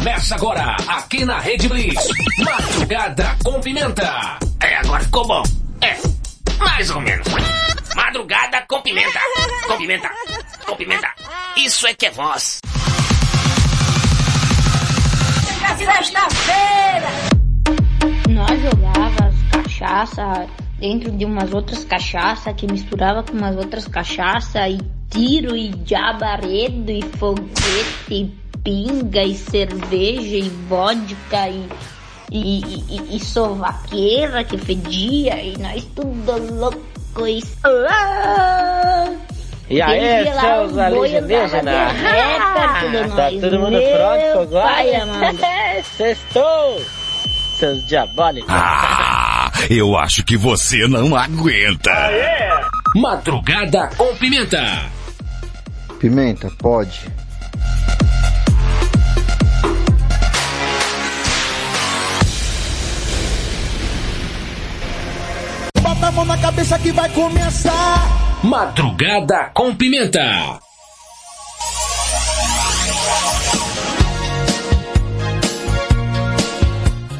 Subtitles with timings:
[0.00, 2.08] Começa agora, aqui na Rede Blitz.
[2.38, 4.38] Madrugada com pimenta.
[4.58, 5.42] É, agora ficou bom.
[5.82, 5.94] É,
[6.58, 7.26] mais ou menos.
[7.94, 9.20] Madrugada com pimenta.
[9.66, 10.10] Com pimenta.
[10.64, 11.14] Com pimenta.
[11.54, 12.62] Isso é que é voz.
[15.76, 17.10] Sexta-feira!
[18.30, 20.46] Nós jogávamos cachaça
[20.78, 24.78] dentro de umas outras cachaça que misturava com umas outras cachaça e
[25.10, 31.68] tiro e jabaredo e foguete pinga e cerveja e vodka e
[32.30, 37.42] e, e, e sovaqueira que fedia e nós tudo louco e...
[37.64, 39.12] Ah!
[39.68, 41.92] E aí, seus alienígenas?
[42.80, 45.02] tudo Tá todo mundo Meu pronto pai agora?
[45.02, 45.38] amado.
[45.96, 46.80] Sextou!
[47.58, 48.50] Seus diabólicos.
[48.50, 51.92] Ah, eu acho que você não aguenta.
[52.96, 54.86] Madrugada com pimenta.
[56.00, 57.06] Pimenta, pode.
[66.00, 68.40] Bota a mão na cabeça que vai começar.
[68.42, 70.58] Madrugada com pimenta.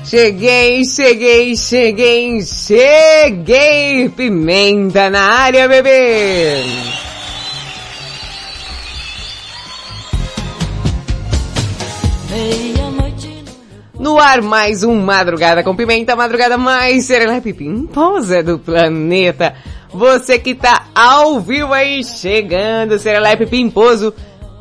[0.02, 4.08] Cheguei, cheguei, cheguei, cheguei!
[4.08, 6.64] Pimenta na área, bebê!
[14.00, 19.52] No ar, mais um Madrugada com Pimenta, madrugada mais serelepe pimposa do planeta.
[19.92, 24.14] Você que tá ao vivo aí, chegando, serelepe pimposo,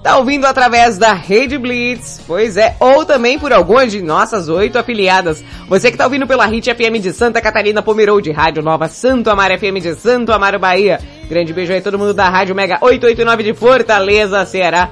[0.03, 4.77] tá ouvindo através da Rede Blitz, pois é, ou também por algumas de nossas oito
[4.77, 5.41] afiliadas.
[5.69, 9.57] Você que tá ouvindo pela Hit FM de Santa Catarina, Pomerode, Rádio Nova Santo Amaro
[9.57, 10.99] FM de Santo Amaro, Bahia.
[11.29, 14.89] Grande beijo aí todo mundo da Rádio Mega 889 de Fortaleza, Ceará.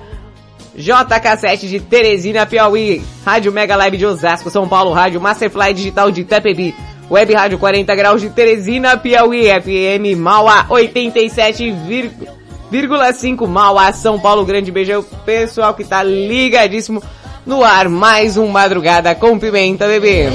[0.77, 6.21] JK7 de Teresina, Piauí, Rádio Mega Live de Osasco, São Paulo, Rádio Masterfly Digital de
[6.21, 6.75] Itapebi,
[7.09, 14.93] Web Rádio 40 Graus de Teresina, Piauí, FM Mauá 87,5 Mauá, São Paulo, grande beijo
[14.93, 17.01] ao pessoal que tá ligadíssimo
[17.43, 20.27] no ar, mais um Madrugada com Pimenta, bebê.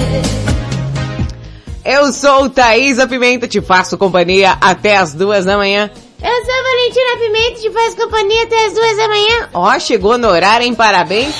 [1.85, 5.89] Eu sou Thaisa Pimenta, te faço companhia até as duas da manhã.
[6.25, 9.49] Eu sou a Valentina Pimenta, te faz companhia até as duas da manhã.
[9.53, 10.75] Ó, chegou no horário, hein?
[10.75, 11.35] Parabéns.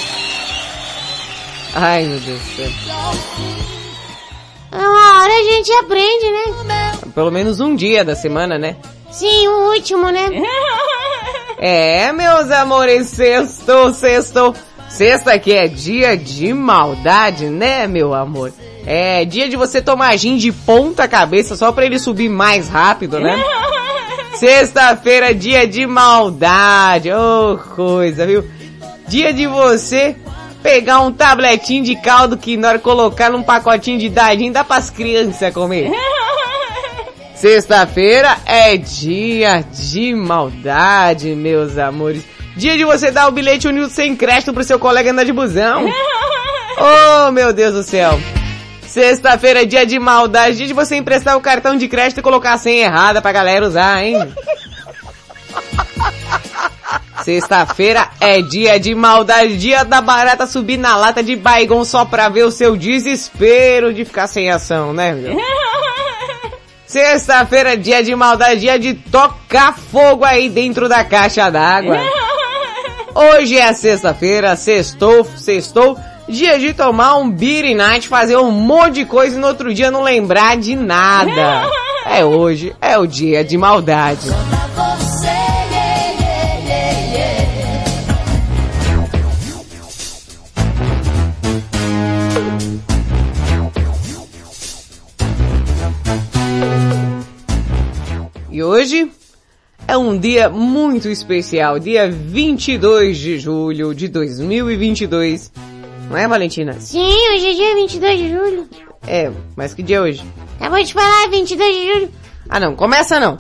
[1.75, 2.71] Ai, meu Deus do céu.
[4.73, 6.93] Uma hora a gente aprende, né?
[7.15, 8.77] Pelo menos um dia da semana, né?
[9.11, 10.29] Sim, o último, né?
[11.65, 14.53] É, meus amores, sextou, sextou.
[14.89, 18.53] Sexta que é dia de maldade, né, meu amor?
[18.85, 23.21] É dia de você tomar gin de ponta cabeça só pra ele subir mais rápido,
[23.21, 23.41] né?
[24.35, 27.11] Sexta-feira, dia de maldade.
[27.13, 28.45] Oh, coisa, viu?
[29.09, 30.17] Dia de você
[30.63, 34.91] pegar um tabletinho de caldo que na hora colocar num pacotinho de dadinho dá pras
[34.91, 35.91] crianças comer.
[37.35, 42.25] Sexta-feira é dia de maldade, meus amores.
[42.57, 45.87] Dia de você dar o bilhete unido sem crédito pro seu colega andar de busão.
[46.75, 48.19] Oh, meu Deus do céu.
[48.93, 52.53] Sexta-feira é dia de maldade, dia de você emprestar o cartão de crédito e colocar
[52.53, 54.19] a senha errada pra galera usar, hein?
[57.25, 62.29] Sexta-feira é dia de maldade, dia da barata subir na lata de baigon só pra
[62.29, 65.15] ver o seu desespero de ficar sem ação, né?
[65.15, 65.41] Meu?
[66.85, 71.97] Sexta-feira é dia de maldade, dia de tocar fogo aí dentro da caixa d'água.
[73.15, 75.99] Hoje é sexta-feira, sextou, sextou,
[76.33, 79.91] dia de tomar um beer night, fazer um monte de coisa e no outro dia
[79.91, 81.69] não lembrar de nada.
[82.07, 84.29] É hoje, é o dia de maldade.
[98.51, 99.11] E hoje
[99.87, 105.72] é um dia muito especial, dia 22 de julho de 2022.
[106.13, 106.79] Não é, Valentina?
[106.79, 108.69] Sim, hoje é dia 22 de julho.
[109.07, 110.23] É, mas que dia é hoje?
[110.61, 112.13] Acabou de falar, 22 de julho.
[112.51, 113.39] Ah não, começa não.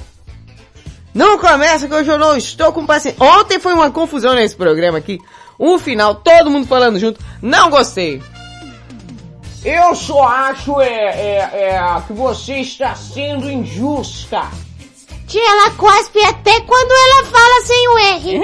[1.12, 3.22] Não começa que hoje eu não estou com paciência.
[3.22, 5.20] Ontem foi uma confusão nesse programa aqui.
[5.60, 7.20] Um final, todo mundo falando junto.
[7.42, 8.22] Não gostei.
[9.62, 14.48] Eu só acho é, é, é, que você está sendo injusta.
[15.26, 18.40] Tia, ela cospe até quando ela fala sem o R.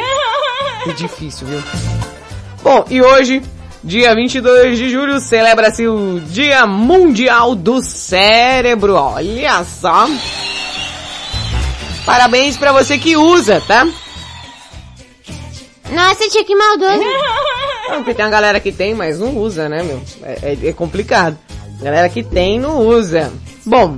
[0.85, 1.63] Que difícil, viu?
[2.63, 3.43] Bom, e hoje,
[3.89, 8.93] dia 22 de julho, celebra-se o Dia Mundial do Cérebro.
[8.93, 10.07] Olha só.
[12.05, 13.89] Parabéns pra você que usa, tá?
[15.91, 17.03] Nossa, tia, que maldoso.
[17.89, 20.03] Não, porque tem uma galera que tem, mas não usa, né, meu?
[20.23, 21.39] É, é, é complicado.
[21.81, 23.33] Galera que tem, não usa.
[23.65, 23.97] Bom,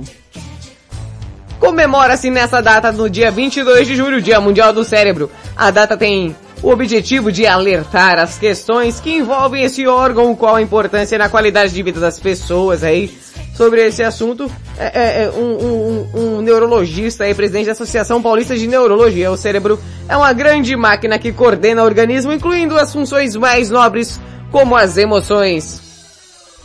[1.59, 5.29] comemora-se nessa data, no dia 22 de julho, Dia Mundial do Cérebro.
[5.53, 10.61] A data tem o objetivo de alertar as questões que envolvem esse órgão, qual a
[10.61, 13.17] importância na qualidade de vida das pessoas aí.
[13.55, 18.55] Sobre esse assunto, é, é, é um, um, um, neurologista e presidente da Associação Paulista
[18.57, 19.31] de Neurologia.
[19.31, 24.19] O cérebro é uma grande máquina que coordena o organismo, incluindo as funções mais nobres,
[24.51, 25.81] como as emoções.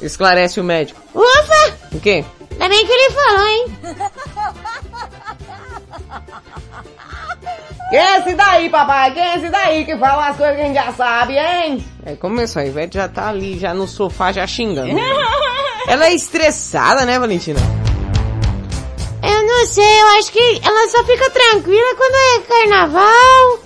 [0.00, 1.00] Esclarece o médico.
[1.14, 1.75] Ufa!
[1.93, 2.25] O quê?
[2.52, 3.66] Ainda bem que ele falou, hein?
[7.96, 9.10] Quem é esse daí, papai?
[9.14, 11.82] Quem é esse daí que fala as coisas que a gente já sabe, hein?
[12.04, 14.94] É, começou, a Ivete já tá ali, já no sofá, já xingando.
[15.88, 17.58] ela é estressada, né, Valentina?
[19.22, 23.60] Eu não sei, eu acho que ela só fica tranquila quando é carnaval,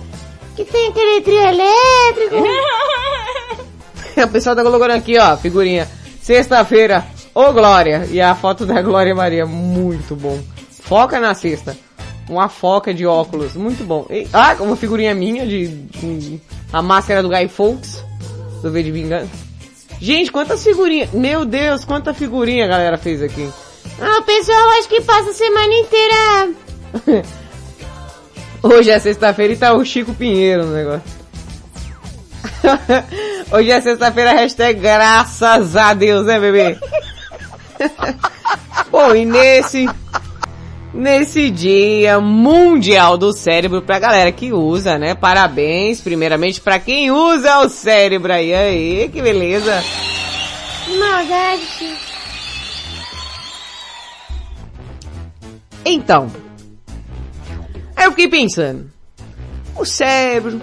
[0.55, 2.35] que tem aquele trio elétrico.
[4.15, 5.89] o pessoal tá colocando aqui, ó, figurinha.
[6.21, 7.05] Sexta-feira,
[7.35, 8.07] ô Glória.
[8.09, 10.39] E a foto da Glória Maria, muito bom.
[10.69, 11.75] Foca na sexta
[12.31, 14.05] uma foca de óculos, muito bom.
[14.09, 16.41] E, ah, uma figurinha minha de, de
[16.71, 18.03] a máscara do Guy Fawkes,
[18.61, 19.29] do V de Vingança.
[19.99, 23.47] Gente, quantas figurinhas, meu Deus, quanta figurinha a galera fez aqui.
[23.99, 27.25] Ah, pessoal acho que passa a semana inteira.
[28.63, 31.21] Hoje é sexta-feira e tá o Chico Pinheiro no negócio.
[33.51, 36.77] Hoje é sexta-feira, hashtag graças a Deus, né bebê?
[38.89, 39.87] Bom, e nesse
[40.93, 45.15] nesse dia mundial do cérebro pra galera que usa, né?
[45.15, 49.83] Parabéns, primeiramente, pra quem usa o cérebro aí, aí, que beleza.
[50.99, 52.11] Maldade.
[55.83, 56.31] Então,
[57.95, 58.91] aí eu fiquei pensando,
[59.75, 60.61] o cérebro,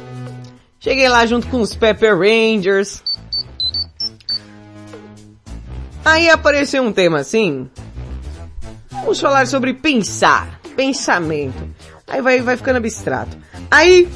[0.78, 3.02] cheguei lá junto com os Pepper Rangers,
[6.04, 7.68] aí apareceu um tema assim,
[9.08, 11.66] Vamos falar sobre pensar, pensamento.
[12.06, 13.38] Aí vai, vai ficando abstrato.
[13.70, 14.06] Aí,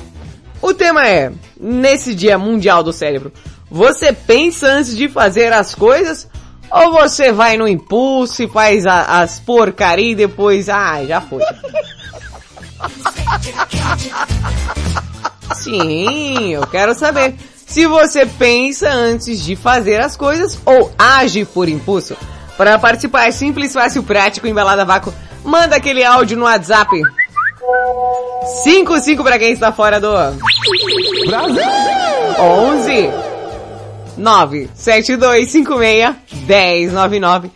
[0.60, 3.32] o tema é, nesse dia mundial do cérebro,
[3.70, 6.28] você pensa antes de fazer as coisas?
[6.70, 11.40] Ou você vai no impulso e faz a, as porcaria e depois, ah, já foi.
[15.56, 17.34] Sim, eu quero saber.
[17.66, 22.14] Se você pensa antes de fazer as coisas ou age por impulso.
[22.56, 25.12] Para participar é simples, fácil, prático, embalada a vácuo.
[25.44, 27.00] Manda aquele áudio no WhatsApp.
[28.64, 30.12] 55 para quem está fora do
[31.26, 31.62] Brasil.
[32.38, 33.10] 11
[34.16, 36.14] 97256
[36.46, 37.50] 1099.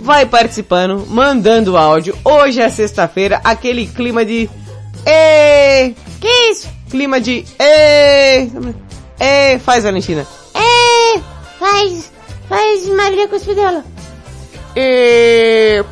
[0.00, 2.16] Vai participando, mandando áudio.
[2.24, 4.50] Hoje é sexta-feira, aquele clima de
[5.06, 6.68] e Que isso?
[6.90, 8.50] Clima de e
[9.20, 10.26] e faz Valentina.
[10.54, 11.20] E
[11.58, 12.12] faz
[12.48, 13.84] faz Maria Cuspidela.
[14.76, 15.82] E...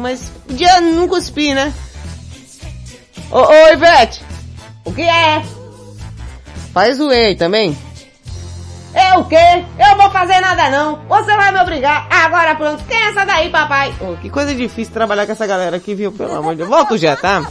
[0.00, 1.74] Mas podia não cuspir, né?
[3.30, 4.22] Ô, ô Ivete!
[4.84, 5.42] O que é?
[6.72, 7.76] Faz o E também.
[8.94, 9.64] É o quê?
[9.78, 11.04] Eu vou fazer nada não.
[11.08, 12.06] Você vai me obrigar.
[12.08, 12.84] Agora pronto.
[12.84, 13.92] Quem é essa daí, papai?
[14.00, 16.10] Oh, que coisa difícil trabalhar com essa galera aqui, viu?
[16.12, 16.68] Pelo amor de Deus.
[16.68, 17.42] Volta já, tá?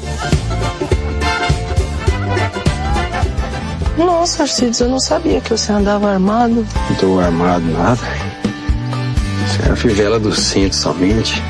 [3.97, 6.65] Nossa, Arcides, eu não sabia que você andava armado.
[6.89, 8.01] Não tô armado nada.
[9.47, 11.41] Se é a fivela do cinto somente.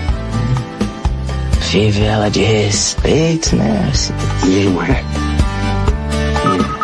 [1.61, 3.91] Fivela de respeito, né?
[4.45, 5.03] Não é.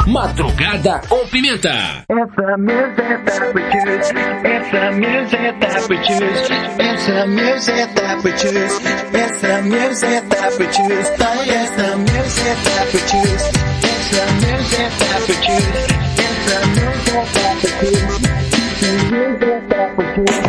[0.07, 2.03] Madrugada com Pimenta.
[2.09, 4.09] Essa mesa é tapetinhos,
[4.43, 8.81] essa mesa é tapetinhos, essa mesa é tapetinhos,
[9.13, 13.43] essa mesa é tapetinhos, tá essa mesa é tapetinhos,
[13.83, 15.73] essa mesa é tapetinhos,
[16.19, 18.33] essa mesa é tapetinhos,
[18.81, 20.42] essa mesa é tapetinhos.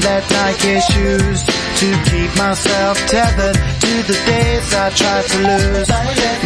[0.00, 5.88] That Nike shoes to keep myself tethered to the days I tried to lose.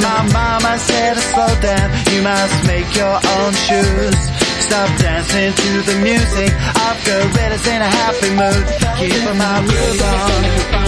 [0.04, 4.18] My mama said to slow down, you must make your own shoes.
[4.68, 6.52] Stop dancing to the music.
[6.88, 8.64] Got gorillas in a happy mood.
[8.98, 10.78] Keep my groove on.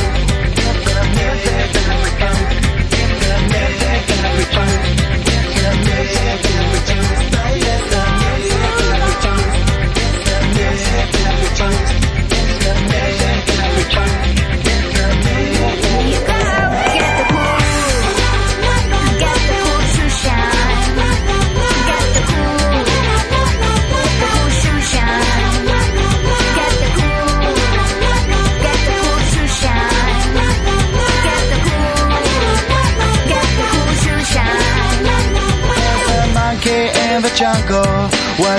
[11.61, 12.00] have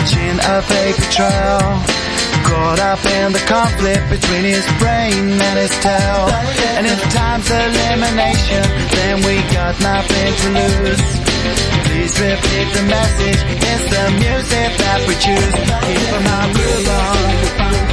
[0.01, 1.61] Imagine a paper trail
[2.49, 6.25] Caught up in the conflict between his brain and his tail.
[6.73, 8.65] And if time's elimination
[8.97, 11.05] Then we got nothing to lose.
[11.85, 13.41] Please repeat the message.
[13.45, 15.53] It's the music that we choose.
[15.85, 17.90] Keep my groove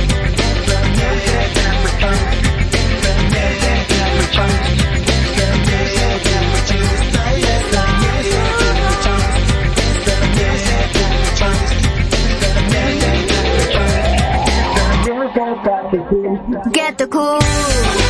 [15.90, 18.07] Get the cool.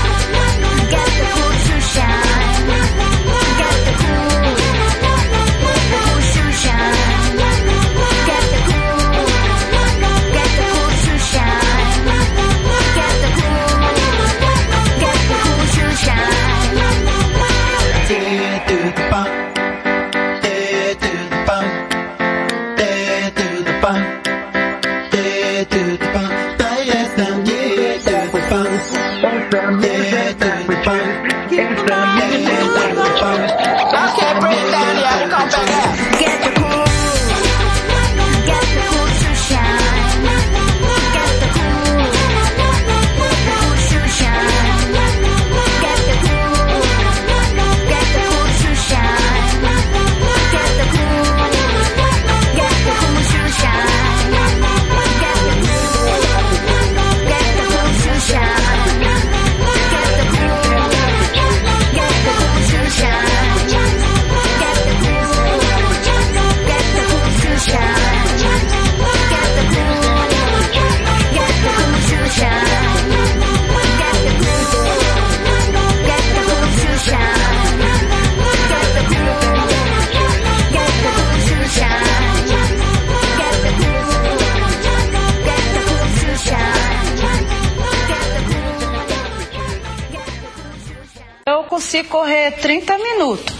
[92.49, 93.55] É 30 minutos.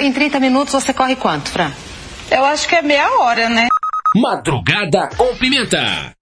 [0.00, 1.72] Em 30 minutos você corre quanto, Fran?
[2.30, 3.68] Eu acho que é meia hora, né?
[4.14, 6.14] Madrugada com pimenta.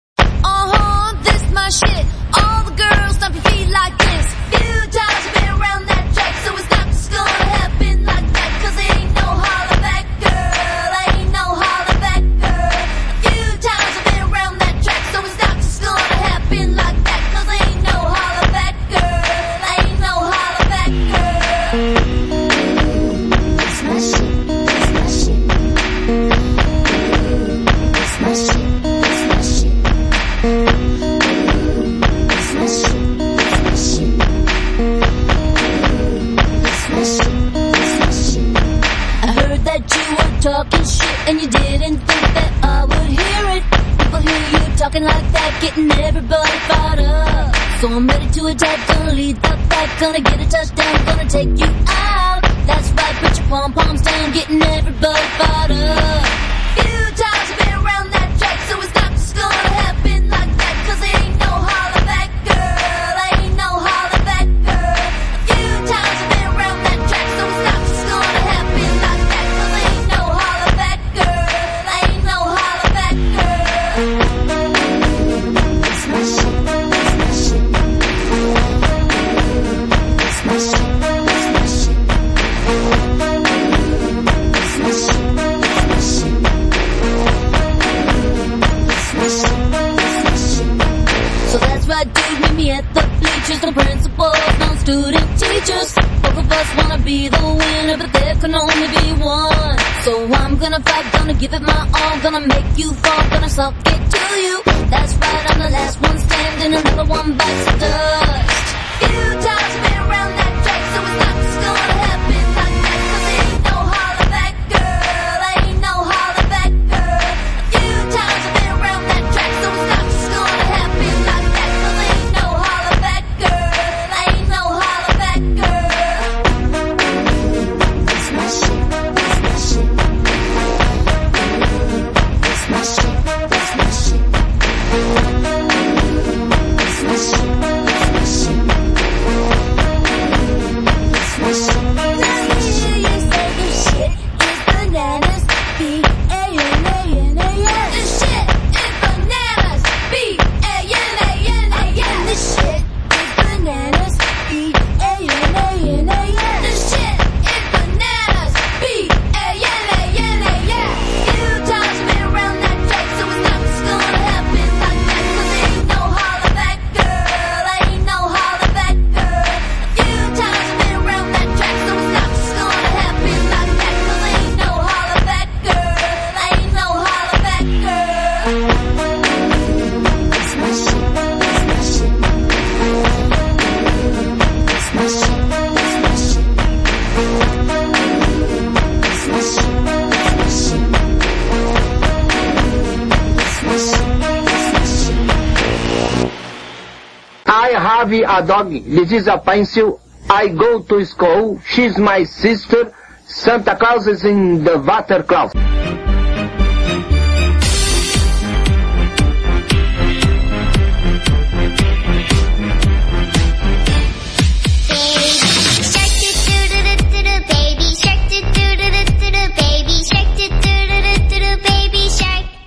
[198.39, 198.71] A dog.
[198.71, 200.01] This is a pencil.
[200.31, 201.61] I go to school.
[201.67, 202.93] She's my sister.
[203.27, 205.59] Santa Claus is in the water closet.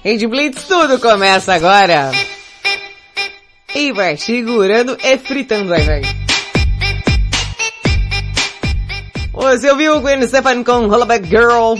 [0.03, 2.11] Rede Blitz, tudo começa agora.
[3.93, 6.01] Vai segurando e fritando aí, vai.
[9.33, 11.75] Você ouviu o Gwen Stefani com Hollaback Girl?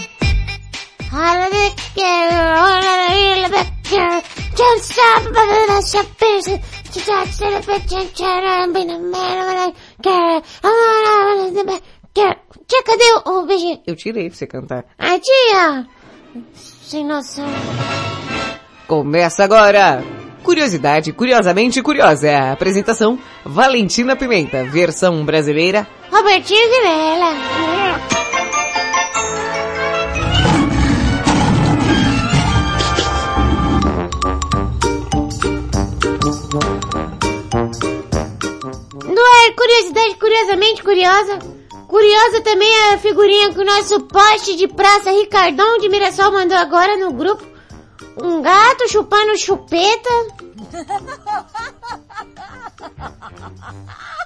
[1.12, 4.22] Hollaback girl, hollaback girl,
[4.56, 6.62] don't stop, but that's your business.
[6.92, 10.44] To touch to the bitch and chat and be the man of the girl.
[10.64, 11.82] I wanna be the
[12.14, 12.36] girl.
[12.68, 13.82] Tia, cadê o, o beijinho?
[13.86, 14.86] Eu tirei pra você cantar.
[14.98, 15.88] Ai, tia!
[16.54, 17.48] Sem noção.
[18.88, 20.04] Começa agora!
[20.44, 25.88] Curiosidade, curiosamente curiosa, é a apresentação Valentina Pimenta, versão brasileira.
[26.12, 27.36] Robertinho Vilela.
[39.04, 41.40] No ar, curiosidade curiosamente curiosa.
[41.88, 46.58] Curiosa também é a figurinha que o nosso poste de praça Ricardão de Mirassol mandou
[46.58, 47.51] agora no grupo.
[48.18, 50.10] Um gato chupando chupeta.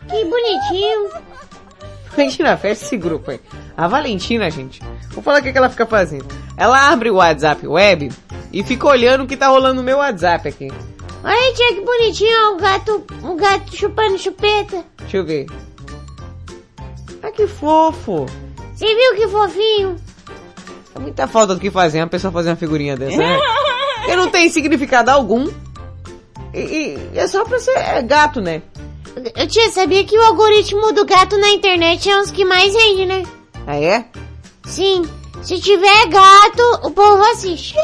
[0.07, 1.09] Que bonitinho.
[2.15, 3.39] Valentina, fecha esse grupo aí.
[3.75, 6.27] A Valentina, gente, vou falar o que, que ela fica fazendo.
[6.55, 8.09] Ela abre o WhatsApp web
[8.53, 10.71] e fica olhando o que tá rolando no meu WhatsApp aqui.
[11.23, 14.85] Olha, tia, que bonitinho o gato, o gato chupando chupeta.
[14.99, 15.47] Deixa eu ver.
[17.21, 18.27] Ah, que fofo.
[18.75, 19.95] Você viu que fofinho?
[20.93, 23.37] É muita falta do que fazer uma pessoa fazer uma figurinha dessa, né?
[24.15, 25.47] E não tem significado algum.
[26.53, 28.61] E, e- e é só pra ser é gato, né?
[29.35, 33.05] Eu tinha sabia que o algoritmo do gato na internet é os que mais rende,
[33.05, 33.23] né?
[33.67, 34.05] Ah, é?
[34.65, 35.03] Sim.
[35.41, 37.75] Se tiver gato, o povo assiste.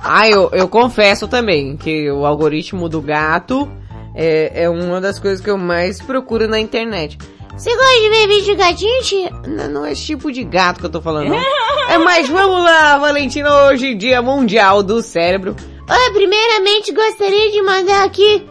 [0.00, 3.68] Ah, eu, eu confesso também que o algoritmo do gato
[4.14, 7.16] é, é uma das coisas que eu mais procuro na internet.
[7.56, 9.30] Você gosta de ver vídeo de gatinho, tia?
[9.46, 11.38] Não, não é esse tipo de gato que eu tô falando, não.
[11.86, 15.54] É, mas vamos lá, Valentina, hoje dia mundial do cérebro.
[15.88, 18.42] Olha, primeiramente gostaria de mandar aqui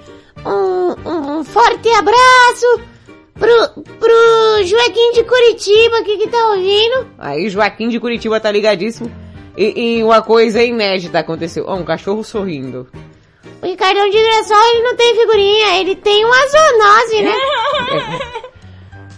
[0.46, 2.80] um, um, um forte abraço
[3.34, 7.08] pro, pro Joaquim de Curitiba aqui que tá ouvindo.
[7.18, 9.12] Aí Joaquim de Curitiba tá ligadíssimo.
[9.58, 11.66] E, e uma coisa inédita aconteceu.
[11.68, 12.88] Ó, um cachorro sorrindo.
[13.62, 17.34] O Ricardão de Graçol, ele não tem figurinha, ele tem uma zoonose, né?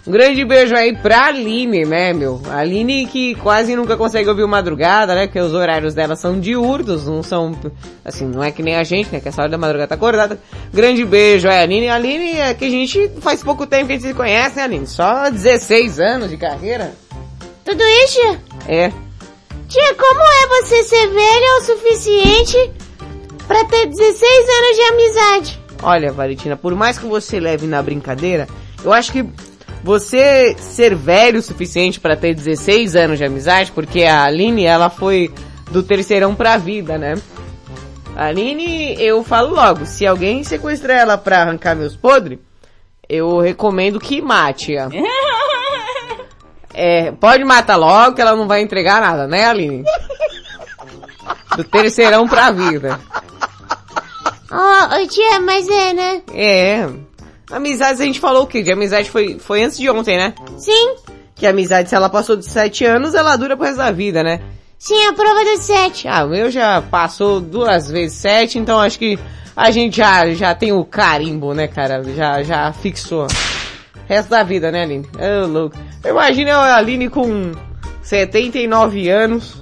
[0.06, 2.40] Um grande beijo aí pra Aline, né, meu?
[2.48, 5.26] A Aline que quase nunca consegue ouvir madrugada, né?
[5.26, 7.58] Porque os horários dela são diurnos, não são,
[8.04, 9.18] assim, não é que nem a gente, né?
[9.18, 10.38] Que essa hora da madrugada tá acordada.
[10.72, 11.88] Grande beijo aí, Aline.
[11.88, 14.86] Aline é que a gente faz pouco tempo que a gente se conhece, né, Aline?
[14.86, 16.92] Só 16 anos de carreira.
[17.64, 18.20] Tudo isso?
[18.68, 18.92] É.
[19.68, 22.72] Tia, como é você ser velha o suficiente
[23.48, 25.60] pra ter 16 anos de amizade?
[25.82, 28.46] Olha, Valentina, por mais que você leve na brincadeira,
[28.84, 29.24] eu acho que
[29.86, 34.90] você ser velho o suficiente pra ter 16 anos de amizade, porque a Aline, ela
[34.90, 35.32] foi
[35.70, 37.14] do terceirão pra vida, né?
[38.16, 42.40] A Aline, eu falo logo, se alguém sequestrar ela pra arrancar meus podres,
[43.08, 44.88] eu recomendo que mate-a.
[46.78, 49.82] É, pode matar logo que ela não vai entregar nada, né, Aline?
[51.56, 53.00] Do terceirão pra vida.
[54.52, 56.22] Ó, oh, tia, mas é, né?
[56.34, 57.05] É.
[57.50, 58.62] Amizades a gente falou o quê?
[58.62, 60.34] De amizade foi, foi antes de ontem, né?
[60.56, 60.96] Sim.
[61.34, 64.22] Que a amizade, se ela passou de 7 anos, ela dura pro resto da vida,
[64.22, 64.40] né?
[64.78, 66.06] Sim, a prova dos sete.
[66.06, 69.18] Ah, o meu já passou duas vezes sete, então acho que
[69.56, 72.04] a gente já, já tem o carimbo, né, cara?
[72.14, 73.26] Já, já fixou.
[74.06, 75.08] Resto da vida, né, Aline?
[75.18, 75.76] Ô, louco.
[76.04, 77.52] Imagina a Aline com
[78.02, 79.56] 79 anos,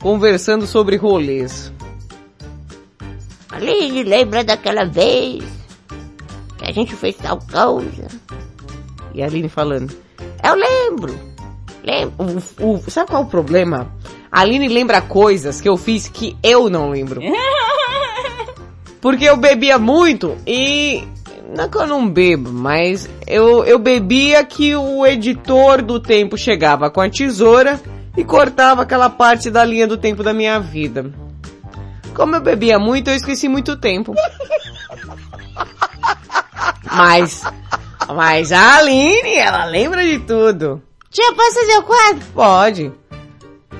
[0.00, 1.70] conversando sobre rolês.
[3.50, 5.44] Aline, lembra daquela vez
[6.64, 8.08] que a gente fez tal coisa?
[9.12, 9.94] E a Aline falando,
[10.42, 11.18] Eu lembro.
[11.82, 12.42] Lembro.
[12.58, 13.92] o, o, sabe qual é o problema?
[14.32, 17.20] A Aline lembra coisas que eu fiz que eu não lembro.
[19.00, 21.06] Porque eu bebia muito e...
[21.54, 26.36] Não é que eu não bebo, mas eu, eu bebia que o editor do tempo
[26.36, 27.80] chegava com a tesoura
[28.16, 31.12] e cortava aquela parte da linha do tempo da minha vida.
[32.12, 34.14] Como eu bebia muito, eu esqueci muito tempo.
[36.96, 37.42] Mas,
[38.14, 40.82] mas a Aline, ela lembra de tudo.
[41.10, 42.26] Tia, posso fazer o quadro?
[42.34, 42.92] Pode.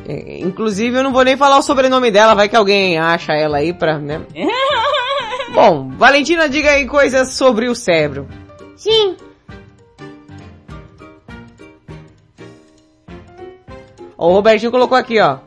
[0.06, 3.58] É, Inclusive, eu não vou nem falar o sobrenome dela, vai que alguém acha ela
[3.58, 4.20] aí pra, né?
[5.54, 8.28] Bom, Valentina, diga aí coisas sobre o cérebro.
[8.76, 9.16] Sim.
[14.16, 15.38] O Robertinho colocou aqui, ó.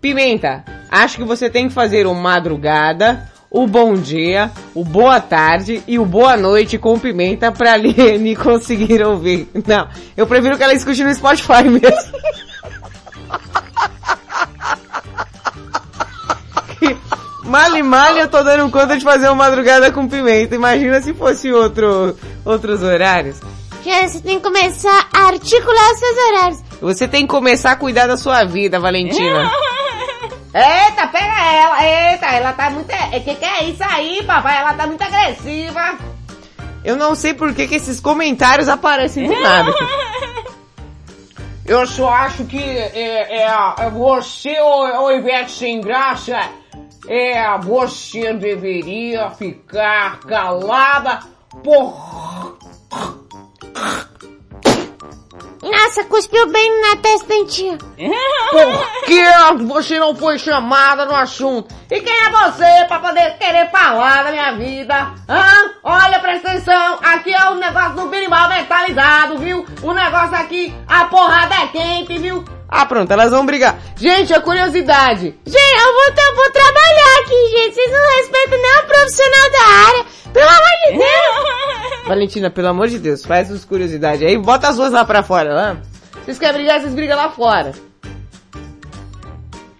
[0.00, 5.80] Pimenta, acho que você tem que fazer o madrugada, o bom dia, o boa tarde
[5.86, 9.48] e o boa noite com pimenta pra Liane conseguir ouvir.
[9.64, 11.84] Não, eu prefiro que ela escute no Spotify mesmo.
[17.44, 20.56] Male male eu tô dando conta de fazer uma madrugada com pimenta.
[20.56, 23.38] Imagina se fosse outro, outros horários.
[23.84, 26.58] Você tem que começar a articular os seus horários.
[26.80, 29.50] Você tem que começar a cuidar da sua vida, Valentina.
[30.54, 31.84] Eita, pega ela.
[31.84, 32.92] Eita, ela tá muito...
[32.92, 34.58] O que, que é isso aí, papai?
[34.60, 35.98] Ela tá muito agressiva.
[36.84, 39.72] Eu não sei por que, que esses comentários aparecem do nada.
[41.66, 46.38] Eu só acho que é, é, você, ô, ô Ivete sem graça,
[47.08, 51.20] é, você deveria ficar calada
[51.62, 52.58] por...
[55.64, 57.78] Nossa, cuspiu bem na testa tia.
[57.78, 61.74] Por que você não foi chamada no assunto?
[61.90, 65.14] E quem é você pra poder querer falar da minha vida?
[65.26, 65.70] Hã?
[65.82, 69.64] Olha, presta atenção, aqui é o negócio do birimbau mentalizado, viu?
[69.82, 72.44] O negócio aqui, a porrada é quente, viu?
[72.76, 73.78] Ah, pronto, elas vão brigar.
[73.94, 75.26] Gente, a curiosidade.
[75.46, 77.74] Gente, eu vou, eu vou trabalhar aqui, gente.
[77.76, 80.06] Vocês não respeitam nem o profissional da área.
[80.32, 82.02] Pelo amor de Deus.
[82.08, 84.36] Valentina, pelo amor de Deus, faz as curiosidades aí.
[84.36, 85.76] Bota as duas lá pra fora, lá.
[86.24, 87.70] Vocês querem brigar, vocês brigam lá fora.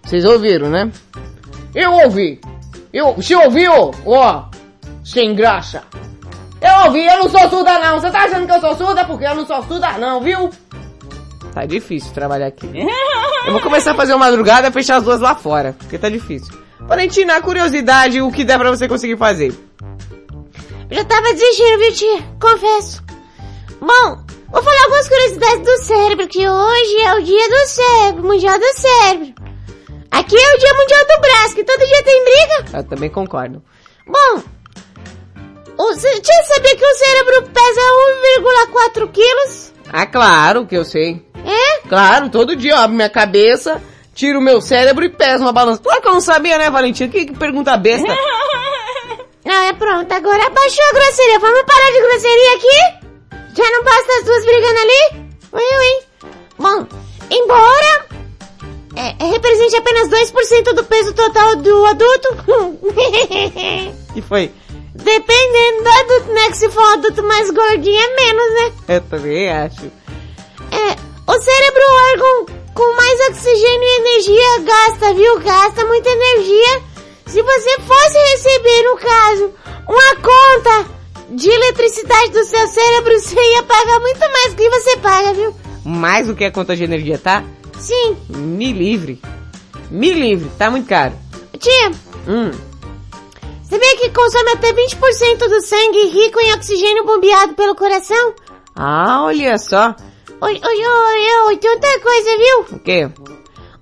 [0.01, 0.89] Vocês ouviram, né?
[1.75, 2.39] Eu ouvi.
[2.93, 3.91] Eu, você ouviu?
[4.05, 4.45] Ó,
[5.03, 5.83] sem graça.
[6.61, 7.99] Eu ouvi, eu não sou surda não.
[7.99, 9.03] Você tá achando que eu sou surda?
[9.03, 10.49] Porque eu não sou surda não, viu?
[11.55, 12.69] Tá difícil trabalhar aqui.
[13.47, 16.09] Eu vou começar a fazer uma madrugada e fechar as duas lá fora, porque tá
[16.09, 16.53] difícil.
[16.81, 19.53] Valentina, curiosidade, o que der pra você conseguir fazer?
[20.91, 22.23] Eu já tava desistindo, viu, tia?
[22.41, 23.01] Confesso.
[23.79, 24.17] Bom,
[24.51, 28.73] vou falar algumas curiosidades do cérebro, que hoje é o dia do cérebro, mundial do
[28.73, 29.33] cérebro.
[30.11, 32.77] Aqui é o dia mundial do braço, que todo dia tem briga.
[32.79, 33.63] Eu também concordo.
[34.05, 34.43] Bom,
[35.77, 37.81] você já sabia que o cérebro pesa
[38.99, 39.73] 1,4 quilos?
[39.89, 41.24] Ah, claro que eu sei.
[41.87, 43.81] Claro, todo dia eu abro minha cabeça,
[44.13, 45.81] tiro o meu cérebro e peso uma balança.
[45.81, 47.11] Claro que eu não sabia, né, Valentina?
[47.11, 48.07] Que, que pergunta besta.
[49.45, 51.39] Não, é pronto, agora abaixou a grosseria.
[51.39, 53.05] Vamos parar de grosseria aqui?
[53.55, 55.25] Já não basta as duas brigando ali?
[55.53, 56.31] Ui, ui.
[56.57, 56.87] Bom,
[57.29, 58.05] embora
[58.95, 62.29] é, represente apenas 2% do peso total do adulto.
[64.15, 64.49] E foi?
[64.93, 66.47] Dependendo do adulto, né?
[66.47, 68.95] Que se for um adulto mais gordinho é menos, né?
[68.95, 69.91] Eu também acho.
[70.71, 70.95] É,
[71.27, 75.39] o cérebro é órgão com mais oxigênio e energia gasta, viu?
[75.39, 76.81] Gasta muita energia.
[77.27, 79.53] Se você fosse receber, no caso,
[79.87, 80.91] uma conta
[81.31, 85.55] de eletricidade do seu cérebro, você ia pagar muito mais do que você paga, viu?
[85.83, 87.43] Mais do que a conta de energia, tá?
[87.79, 88.17] Sim.
[88.29, 89.21] Me livre.
[89.89, 91.13] Me livre, tá muito caro.
[91.59, 91.91] Tia,
[92.27, 92.51] Hum.
[93.69, 98.33] sabia que consome até 20% do sangue rico em oxigênio bombeado pelo coração?
[98.75, 99.95] Ah, olha só.
[100.41, 102.77] Oi, oi, oi, oi, tem outra coisa, viu?
[102.77, 103.09] O quê?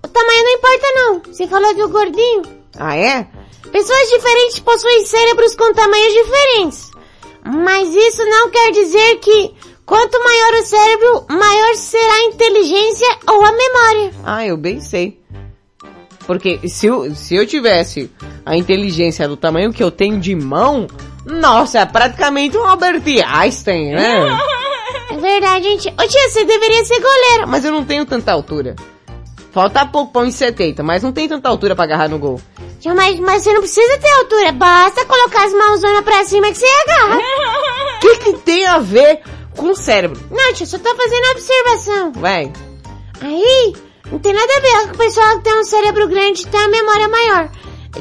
[0.04, 1.22] O tamanho não importa não.
[1.34, 2.44] Você falou do gordinho.
[2.78, 3.28] Ah, é?
[3.72, 6.92] Pessoas diferentes possuem cérebros com tamanhos diferentes.
[7.46, 9.54] Mas isso não quer dizer que
[9.86, 14.14] quanto maior o cérebro, maior será a inteligência ou a memória.
[14.24, 15.20] Ah, eu bem sei.
[16.26, 18.12] Porque se eu, se eu tivesse
[18.46, 20.88] a inteligência do tamanho que eu tenho de mão,
[21.26, 24.38] nossa, é praticamente um Albert Einstein, né?
[25.14, 25.90] É verdade, gente.
[25.90, 27.48] Ô tia, você deveria ser goleiro.
[27.48, 28.76] Mas eu não tenho tanta altura.
[29.52, 32.42] Falta pouco pra 1,70, mas não tem tanta altura pra agarrar no gol.
[32.80, 34.52] Tia, mas, mas você não precisa ter altura.
[34.54, 37.20] Basta colocar as mãozonas pra cima que você agarra.
[37.20, 39.22] O que que tem a ver
[39.56, 40.20] com o cérebro?
[40.32, 42.12] Não, tia, só tô fazendo observação.
[42.14, 42.52] Vai.
[43.22, 43.76] Aí,
[44.12, 46.60] não tem nada a ver com o pessoal que tem um cérebro grande e tem
[46.60, 47.52] uma memória maior.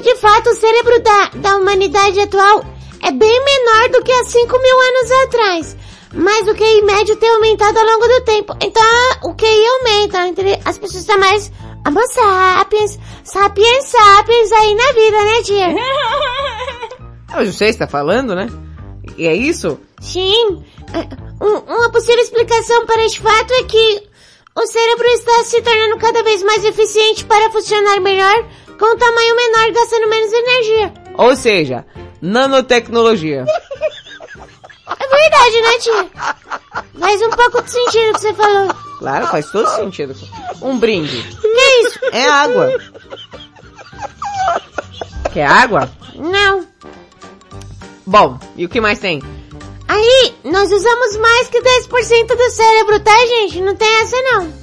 [0.03, 2.64] De fato, o cérebro da, da humanidade atual
[3.03, 5.77] é bem menor do que há 5 mil anos atrás.
[6.14, 8.55] Mas o QI médio tem aumentado ao longo do tempo.
[8.62, 8.83] Então,
[9.25, 10.59] o QI aumenta, entendeu?
[10.64, 11.51] As pessoas estão mais
[11.87, 15.75] homo sapiens, sapiens sapiens aí na vida, né, tia?
[17.31, 18.46] Ah, Mas você está falando, né?
[19.16, 19.81] E é isso?
[20.01, 20.62] Sim.
[20.92, 24.03] É, um- uma possível explicação para este fato é que
[24.55, 28.46] o cérebro está se tornando cada vez mais eficiente para funcionar melhor,
[28.79, 30.92] com um tamanho menor gastando menos energia.
[31.16, 31.87] Ou seja,
[32.20, 33.46] nanotecnologia.
[34.88, 36.10] É verdade, né, tia?
[36.98, 38.74] Faz um pouco de sentido o que você falou.
[38.98, 40.14] Claro, faz todo sentido.
[40.60, 41.22] Um brinde.
[41.40, 41.98] Que isso?
[42.12, 42.68] É água.
[45.32, 45.90] Quer água?
[46.14, 46.66] Não.
[48.06, 49.22] Bom, e o que mais tem?
[49.88, 53.60] Aí, nós usamos mais que 10% do cérebro, tá, gente?
[53.60, 54.62] Não tem essa, não.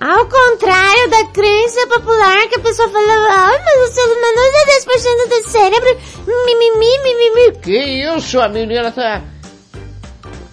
[0.00, 4.86] Ao contrário da crença popular que a pessoa falava, ai, mas o ser humano usa
[4.86, 7.58] 10% do cérebro, mimimi, mimimi.
[7.60, 7.78] Que
[8.16, 9.22] isso, a menina tá...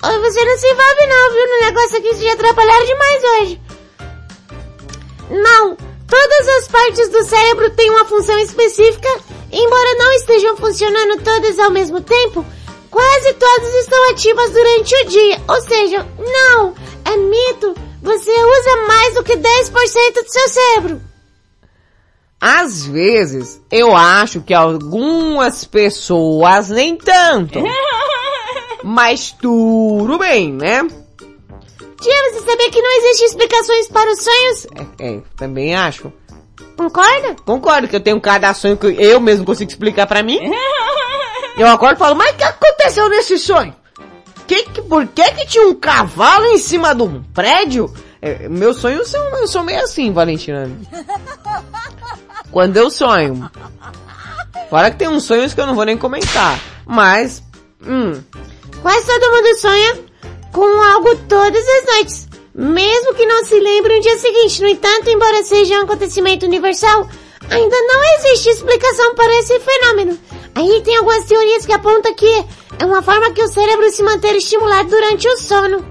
[0.02, 3.62] Ai, você não se envolve não, viu, no negócio aqui, já atrapalharam demais hoje.
[5.30, 5.78] Não,
[6.08, 9.10] todas as partes do cérebro têm uma função específica,
[9.52, 12.44] embora não estejam funcionando todas ao mesmo tempo,
[12.90, 15.42] quase todas estão ativas durante o dia.
[15.48, 21.02] Ou seja, não, é mito, você usa mais do que 10% do seu cérebro.
[22.40, 27.60] Às vezes, eu acho que algumas pessoas nem tanto.
[28.84, 30.88] Mas tudo bem, né?
[32.00, 34.68] Tia, você sabia que não existe explicações para os sonhos?
[35.00, 36.14] É, é, também acho.
[36.78, 37.36] Concorda?
[37.44, 40.40] Concordo que eu tenho cada sonho que eu mesmo consigo explicar pra mim.
[41.58, 43.74] Eu acordo e falo, mas o que aconteceu nesse sonho?
[44.48, 47.92] Que, que, por que que tinha um cavalo em cima de um prédio?
[48.22, 50.70] É, meus sonhos são, eu sou meio assim, Valentina.
[52.52, 53.50] Quando eu sonho.
[54.70, 56.60] Fora que tem uns sonhos que eu não vou nem comentar.
[56.86, 57.44] Mas,
[57.82, 58.22] hum,
[58.86, 60.00] Quase todo mundo sonha
[60.52, 64.62] com algo todas as noites, mesmo que não se lembre no dia seguinte.
[64.62, 67.10] No entanto, embora seja um acontecimento universal,
[67.50, 70.20] ainda não existe explicação para esse fenômeno.
[70.56, 72.46] Aí tem algumas teorias que apontam que
[72.80, 75.86] é uma forma que o cérebro se manter estimulado durante o sono.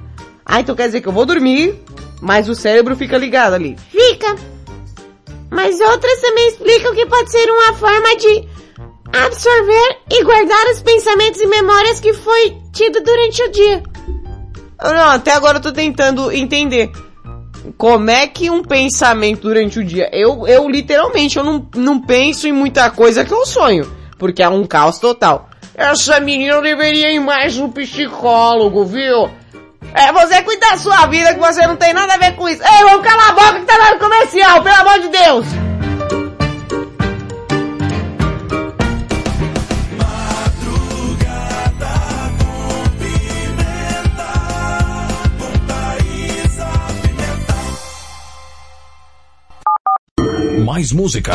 [0.44, 1.79] ah, então quer dizer que eu vou dormir,
[2.20, 3.77] mas o cérebro fica ligado ali.
[3.90, 4.35] Fica.
[5.50, 8.48] Mas outras também explicam que pode ser uma forma de
[9.12, 13.83] absorver e guardar os pensamentos e memórias que foi tido durante o dia.
[14.83, 16.90] Eu Não, até agora eu tô tentando entender.
[17.79, 20.11] Como é que um pensamento durante o dia?
[20.12, 24.04] Eu, eu literalmente, eu não, não penso em muita coisa que eu sonho.
[24.18, 25.48] Porque é um caos total.
[25.74, 29.29] Essa menina deveria ir mais no psicólogo, viu?
[29.92, 32.62] É, você cuida da sua vida que você não tem nada a ver com isso.
[32.62, 35.46] Ei, vamos calar a boca que tá na hora comercial, pelo amor de Deus!
[50.64, 51.35] Mais música.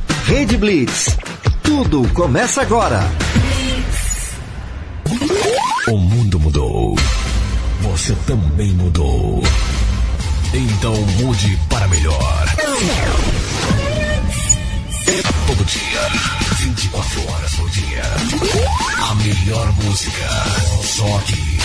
[0.25, 1.17] Rede Blitz.
[1.63, 3.01] Tudo começa agora.
[5.87, 6.95] O mundo mudou.
[7.81, 9.43] Você também mudou.
[10.53, 12.45] Então mude para melhor.
[15.47, 16.09] Todo dia,
[16.57, 18.03] 24 horas por dia.
[19.09, 20.29] A melhor música.
[20.83, 21.57] Só aqui.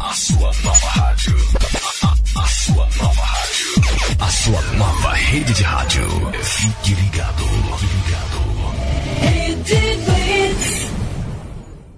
[0.00, 1.36] A sua nova rádio.
[2.36, 4.16] A, sua nova rádio.
[4.18, 6.32] A sua nova rede de rádio.
[6.42, 7.44] Fique ligado.
[7.78, 8.44] Fique ligado.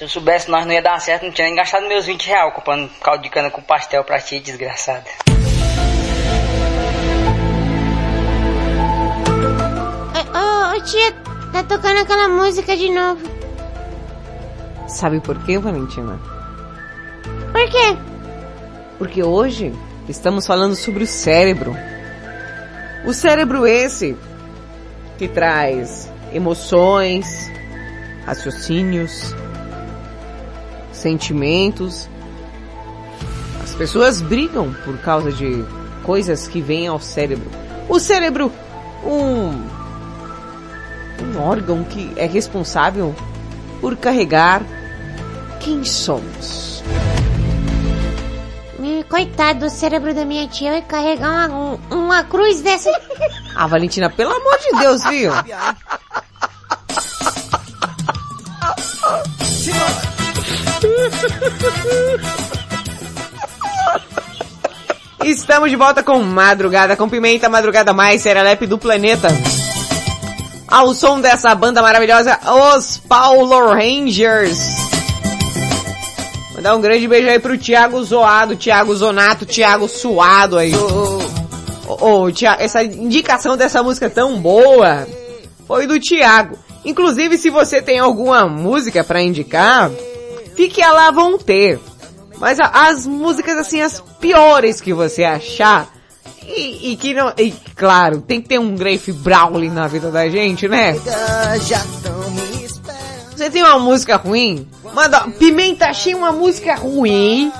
[0.00, 2.54] Se eu soubesse nós não ia dar certo, não tinha nem gastado meus 20 reais
[2.54, 5.04] comprando caldo de cana com pastel pra ti, desgraçada.
[10.32, 11.12] Ô, ô, tia,
[11.52, 13.20] tá tocando aquela música de novo.
[14.88, 16.18] Sabe por quê, Valentina?
[17.52, 17.98] Por quê?
[18.96, 19.70] Porque hoje
[20.08, 21.76] estamos falando sobre o cérebro.
[23.04, 24.16] O cérebro esse
[25.18, 27.52] que traz emoções,
[28.24, 29.34] raciocínios,
[31.00, 32.08] sentimentos.
[33.62, 35.64] As pessoas brigam por causa de
[36.04, 37.50] coisas que vêm ao cérebro.
[37.88, 38.52] O cérebro,
[39.04, 39.66] um,
[41.24, 43.14] um órgão que é responsável
[43.80, 44.62] por carregar
[45.60, 46.70] quem somos.
[49.08, 52.88] Coitado do cérebro da minha tia, vai carregar uma, um- uma cruz dessa.
[53.56, 55.32] Ah, Valentina, pelo amor de Deus, viu?
[65.24, 69.28] Estamos de volta com Madrugada com Pimenta, Madrugada mais serelepe do planeta.
[70.66, 72.38] Ao som dessa banda maravilhosa,
[72.76, 74.58] os Paulo Rangers.
[76.54, 80.72] Mandar um grande beijo aí pro Thiago Zoado, Thiago Zonato, Thiago Suado aí.
[81.86, 85.06] Ô, Thiago, essa indicação dessa música tão boa
[85.66, 86.58] foi do Thiago.
[86.84, 89.90] Inclusive, se você tem alguma música pra indicar,
[90.60, 91.80] fique lá vão ter.
[92.38, 95.88] Mas as músicas assim, as piores que você achar,
[96.46, 100.28] e, e que não, e claro, tem que ter um Grafe Brawley na vida da
[100.28, 100.94] gente, né?
[103.34, 104.68] Você tem uma música ruim?
[104.92, 107.50] Manda, Pimenta, achei uma música ruim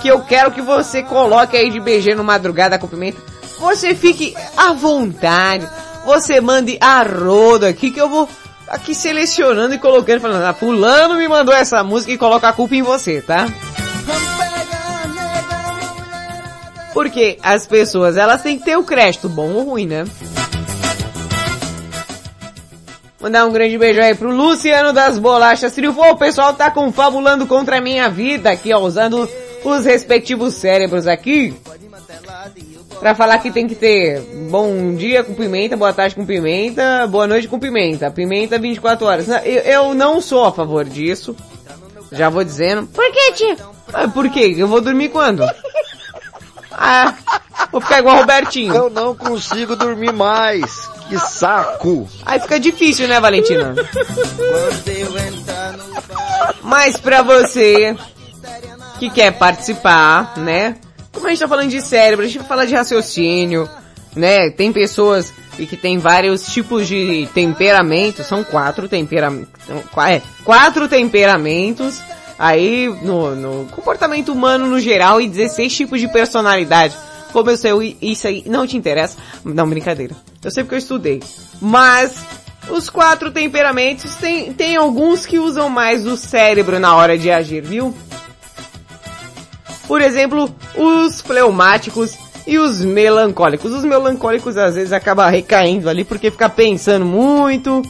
[0.00, 3.20] que eu quero que você coloque aí de BG no Madrugada com Pimenta.
[3.58, 5.68] Você fique à vontade.
[6.06, 8.28] Você mande a rodo aqui que eu vou
[8.68, 12.74] aqui selecionando e colocando, falando, ah, fulano me mandou essa música e coloca a culpa
[12.74, 13.46] em você, tá?
[16.92, 20.04] Porque as pessoas, elas têm que ter o crédito, bom ou ruim, né?
[23.20, 26.00] Mandar um grande beijo aí pro Luciano das Bolachas Triunfo.
[26.00, 29.28] O pessoal tá confabulando contra a minha vida aqui, ó, usando
[29.64, 31.54] os respectivos cérebros aqui.
[32.98, 37.26] Pra falar que tem que ter bom dia com pimenta, boa tarde com pimenta, boa
[37.26, 38.10] noite com pimenta.
[38.10, 39.28] Pimenta 24 horas.
[39.28, 41.36] Eu, eu não sou a favor disso.
[42.10, 42.86] Já vou dizendo.
[42.86, 43.56] Por que, tio?
[43.92, 44.54] Ah, por quê?
[44.56, 45.44] Eu vou dormir quando?
[46.72, 47.14] Ah,
[47.70, 48.74] vou ficar igual o Robertinho.
[48.74, 50.88] Eu não consigo dormir mais.
[51.08, 52.08] Que saco.
[52.24, 53.74] Aí fica difícil, né, Valentina?
[56.62, 57.96] Mas pra você
[58.98, 60.76] que quer participar, né?
[61.16, 63.66] Como a gente tá falando de cérebro, a gente vai falar de raciocínio,
[64.14, 64.50] né?
[64.50, 69.48] Tem pessoas que tem vários tipos de temperamentos, são quatro temperamentos,
[70.06, 72.02] é, quatro temperamentos
[72.38, 76.94] aí no, no comportamento humano no geral e 16 tipos de personalidade.
[77.32, 79.16] Como eu sei, isso aí não te interessa.
[79.42, 80.14] Não, brincadeira.
[80.44, 81.22] Eu sei porque eu estudei.
[81.62, 82.14] Mas,
[82.68, 87.62] os quatro temperamentos tem, tem alguns que usam mais o cérebro na hora de agir,
[87.62, 87.94] viu?
[89.86, 93.72] Por exemplo, os fleumáticos e os melancólicos.
[93.72, 97.82] Os melancólicos às vezes acabam recaindo ali porque fica pensando muito,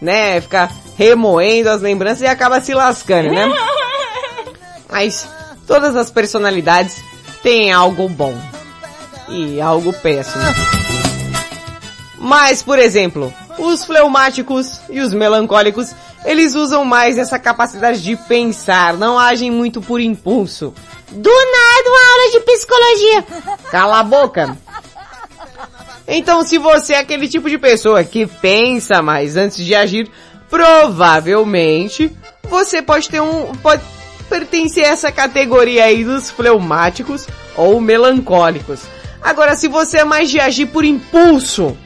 [0.00, 0.40] né?
[0.40, 3.52] Fica remoendo as lembranças e acaba se lascando, né?
[4.90, 5.28] Mas
[5.66, 6.96] todas as personalidades
[7.42, 8.34] têm algo bom
[9.28, 10.42] e algo péssimo.
[12.18, 15.94] Mas, por exemplo, os fleumáticos e os melancólicos,
[16.26, 20.74] eles usam mais essa capacidade de pensar, não agem muito por impulso.
[21.10, 23.24] Do nada uma aula de psicologia.
[23.70, 24.58] Cala a boca!
[26.08, 30.10] Então, se você é aquele tipo de pessoa que pensa mais antes de agir,
[30.50, 32.14] provavelmente
[32.48, 33.82] você pode ter um, pode
[34.28, 38.82] pertencer a essa categoria aí dos fleumáticos ou melancólicos.
[39.22, 41.76] Agora, se você é mais de agir por impulso,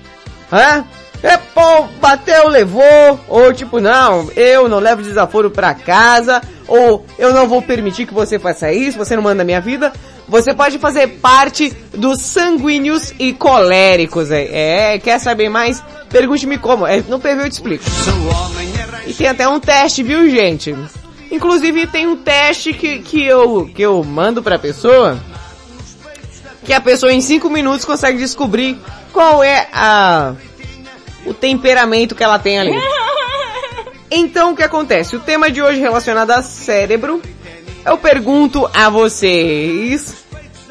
[0.53, 0.84] hã?
[1.23, 7.35] É pô, bateu, levou, ou tipo, não, eu não levo desaforo pra casa, ou eu
[7.35, 9.93] não vou permitir que você faça isso, você não manda minha vida,
[10.27, 15.83] você pode fazer parte dos sanguíneos e coléricos, é, é quer saber mais?
[16.09, 17.85] Pergunte-me como, é, no PV eu te explico.
[19.07, 20.75] E tem até um teste, viu gente?
[21.31, 25.18] Inclusive tem um teste que, que eu, que eu mando pra pessoa,
[26.64, 28.79] que a pessoa em 5 minutos consegue descobrir
[29.12, 30.35] qual é a
[31.31, 32.72] o temperamento que ela tem ali.
[34.12, 35.14] Então o que acontece?
[35.14, 37.22] O tema de hoje relacionado a cérebro,
[37.87, 40.24] eu pergunto a vocês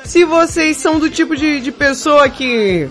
[0.03, 2.89] se vocês são do tipo de, de pessoa que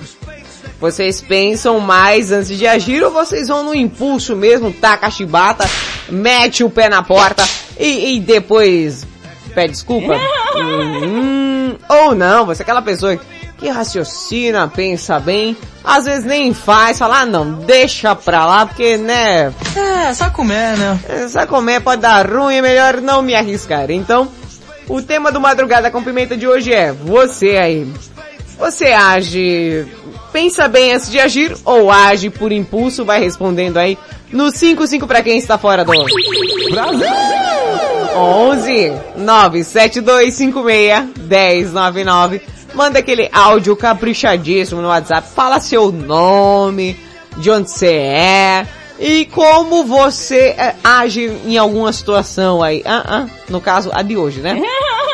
[0.81, 5.69] vocês pensam mais antes de agir ou vocês vão no impulso mesmo, taca a chibata,
[6.09, 7.47] mete o pé na porta
[7.79, 9.07] e, e depois
[9.55, 10.19] pede desculpa?
[10.59, 16.99] Hum, ou não, você é aquela pessoa que raciocina, pensa bem, às vezes nem faz,
[16.99, 19.53] fala, ah não, deixa pra lá, porque, né...
[19.75, 21.01] É, só comer, né?
[21.09, 23.91] É, só comer pode dar ruim, é melhor não me arriscar.
[23.91, 24.29] Então,
[24.89, 27.93] o tema do Madrugada com Pimenta de hoje é, você aí,
[28.59, 29.87] Você age,
[30.33, 33.05] pensa bem antes de agir ou age por impulso?
[33.05, 33.99] Vai respondendo aí
[34.33, 35.93] no 55 para quem está fora do
[36.71, 37.07] Brasil.
[38.17, 42.43] 11 97256 1099.
[42.79, 45.27] Manda aquele áudio caprichadíssimo no WhatsApp.
[45.35, 46.97] Fala seu nome,
[47.37, 48.67] de onde você é
[49.01, 52.81] e como você é, age em alguma situação aí.
[52.87, 54.63] Ah, ah, no caso, a de hoje, né?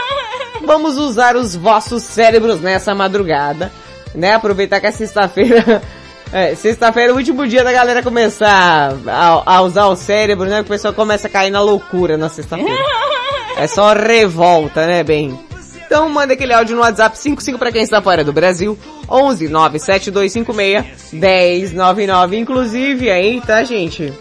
[0.66, 3.72] Vamos usar os vossos cérebros nessa madrugada,
[4.14, 4.34] né?
[4.34, 5.80] Aproveitar que é sexta-feira.
[6.32, 10.62] É, sexta-feira é o último dia da galera começar a, a usar o cérebro, né?
[10.62, 12.74] O pessoal começa a cair na loucura na sexta-feira.
[13.56, 15.38] É só revolta, né, bem?
[15.87, 18.78] Então manda aquele áudio no WhatsApp 55 para quem está fora do Brasil,
[19.09, 22.37] 11 97256 1099.
[22.37, 24.12] Inclusive aí, tá gente?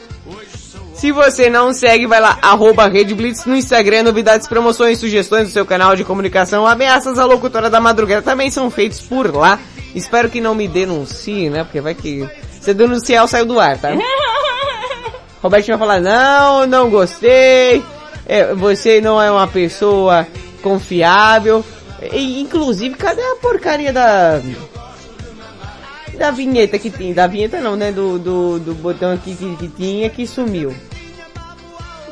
[0.93, 5.51] Se você não segue, vai lá, arroba Rede Blitz no Instagram, novidades, promoções, sugestões do
[5.51, 9.59] seu canal de comunicação, ameaças à locutora da madrugada também são feitos por lá.
[9.93, 11.64] Espero que não me denuncie, né?
[11.64, 12.28] Porque vai que...
[12.61, 13.89] Se denunciar, eu saio do ar, tá?
[15.43, 17.84] Robertinho vai falar, não, não gostei,
[18.26, 20.26] é, você não é uma pessoa
[20.64, 21.64] confiável.
[22.11, 24.41] E, inclusive, cadê a porcaria da...
[26.18, 27.14] Da vinheta que tinha?
[27.14, 27.91] Da vinheta não, né?
[27.91, 30.74] Do, do, do botão aqui que, que tinha que sumiu.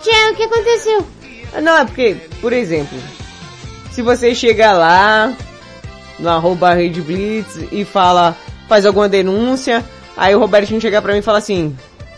[0.01, 1.05] Tchau, o que aconteceu?
[1.53, 2.97] Ah, Não, é porque, por exemplo,
[3.91, 5.33] se você chega lá
[6.17, 8.35] no arroba Rede Blitz e fala,
[8.67, 9.83] faz alguma denúncia,
[10.17, 11.75] aí o Robertinho chega pra mim e fala assim,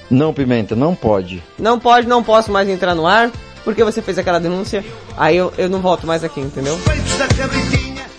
[0.09, 1.43] Não, Pimenta, não pode.
[1.59, 3.29] não pode, não posso mais entrar no ar,
[3.63, 4.83] porque você fez aquela denúncia,
[5.17, 6.79] aí eu, eu não volto mais aqui, entendeu?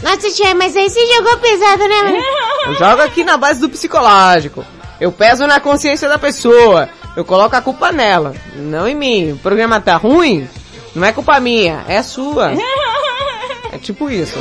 [0.03, 2.17] Nossa, tia, mas aí você jogou pesado, né, mano?
[2.67, 4.65] Eu jogo aqui na base do psicológico.
[5.01, 6.89] Eu peso na consciência da pessoa.
[7.17, 9.33] Eu coloco a culpa nela, não em mim.
[9.33, 10.49] O programa tá ruim,
[10.95, 12.53] não é culpa minha, é sua.
[13.73, 14.39] É tipo isso.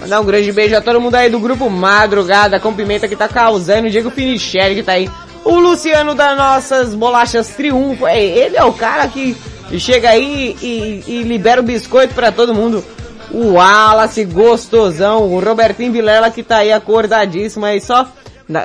[0.00, 3.28] Mandar um grande beijo a todo mundo aí do grupo Madrugada com Pimenta que tá
[3.28, 5.10] causando, o Diego Finichelli que tá aí.
[5.48, 9.34] O Luciano das nossas bolachas Triunfo, é, ele é o cara que
[9.78, 12.84] chega aí e, e libera o biscoito pra todo mundo.
[13.30, 18.06] O Wallace, gostosão, o Robertinho Vilela que tá aí acordadíssimo aí só...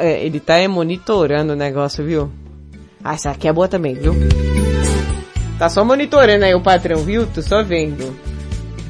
[0.01, 2.29] é, Ele tá aí monitorando o negócio, viu?
[3.01, 4.13] Ah, essa aqui é boa também, viu?
[5.57, 7.25] Tá só monitorando aí o patrão, viu?
[7.27, 8.13] Tô só vendo.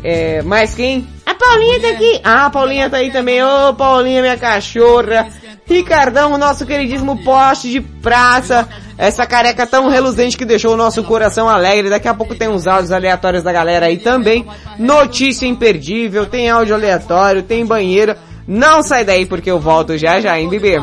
[0.04, 1.08] É, mas quem?
[1.26, 2.22] A Paulinha tá aqui.
[2.24, 3.44] Ah, a Paulinha tá aí também.
[3.44, 5.28] Ô, Paulinha, minha cachorra.
[5.66, 8.68] Ricardão, o nosso queridíssimo poste de praça.
[8.98, 11.90] Essa careca tão reluzente que deixou o nosso coração alegre.
[11.90, 14.46] Daqui a pouco tem uns áudios aleatórios da galera aí também.
[14.78, 18.16] Notícia imperdível, tem áudio aleatório, tem banheiro.
[18.48, 20.82] Não sai daí porque eu volto já já, hein, bebê?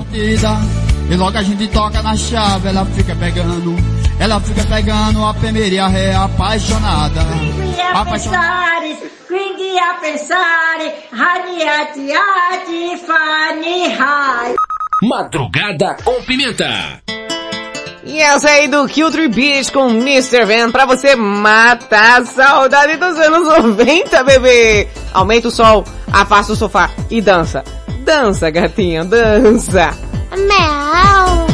[1.10, 3.76] E logo a gente toca na chave, ela fica pegando.
[4.18, 7.20] Ela fica pegando a primeira ré apaixonada.
[7.92, 14.54] a pensare, quindi a pensare, radiati, ati, fani, rai.
[15.02, 16.68] Madrugada com pimenta.
[18.04, 20.44] E essa aí do Culture Beach com Mr.
[20.44, 24.88] Van pra você matar a saudade dos anos 90, bebê!
[25.14, 27.64] Aumenta o sol, afasta o sofá e dança.
[28.04, 29.96] Dança, gatinha, dança!
[30.36, 31.49] Meow.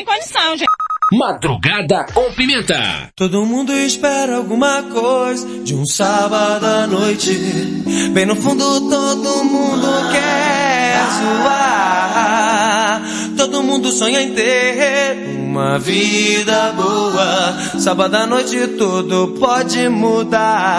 [0.00, 0.68] tem condição, gente.
[1.12, 3.10] Madrugada com Pimenta.
[3.16, 7.32] Todo mundo espera alguma coisa de um sábado à noite.
[8.12, 13.02] Bem no fundo todo mundo quer zoar.
[13.36, 17.80] Todo mundo sonha em ter uma vida boa.
[17.80, 20.78] Sábado à noite tudo pode mudar.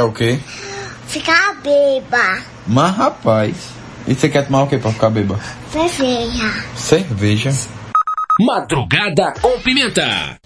[0.00, 0.40] Ficar o quê?
[1.06, 2.38] Ficar beba.
[2.66, 3.54] Mas rapaz,
[4.06, 5.38] e você quer tomar o quê pra ficar beba?
[5.70, 6.54] Cerveja.
[6.74, 7.52] Cerveja.
[8.40, 10.39] Madrugada com pimenta.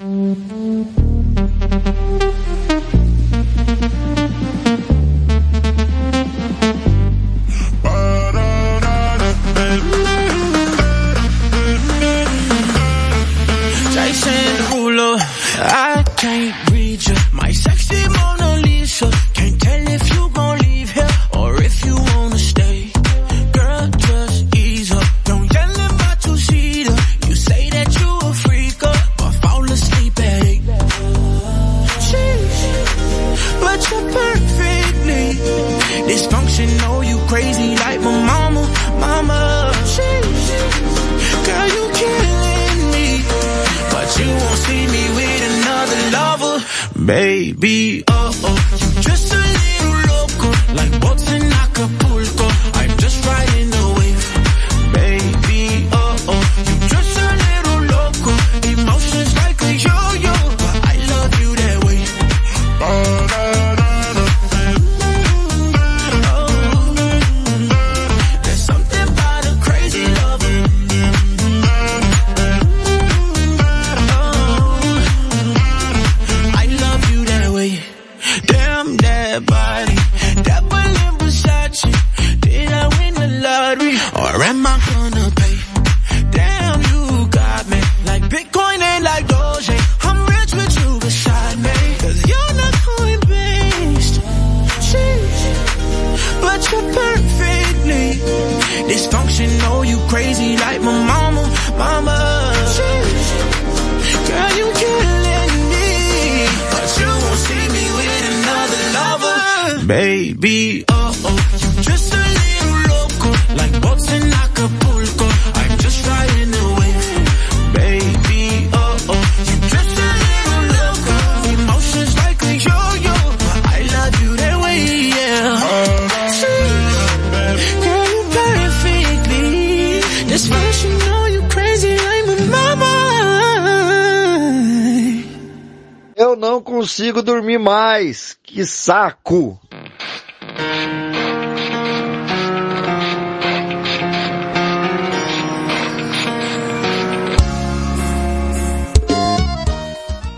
[138.65, 139.61] Que saco.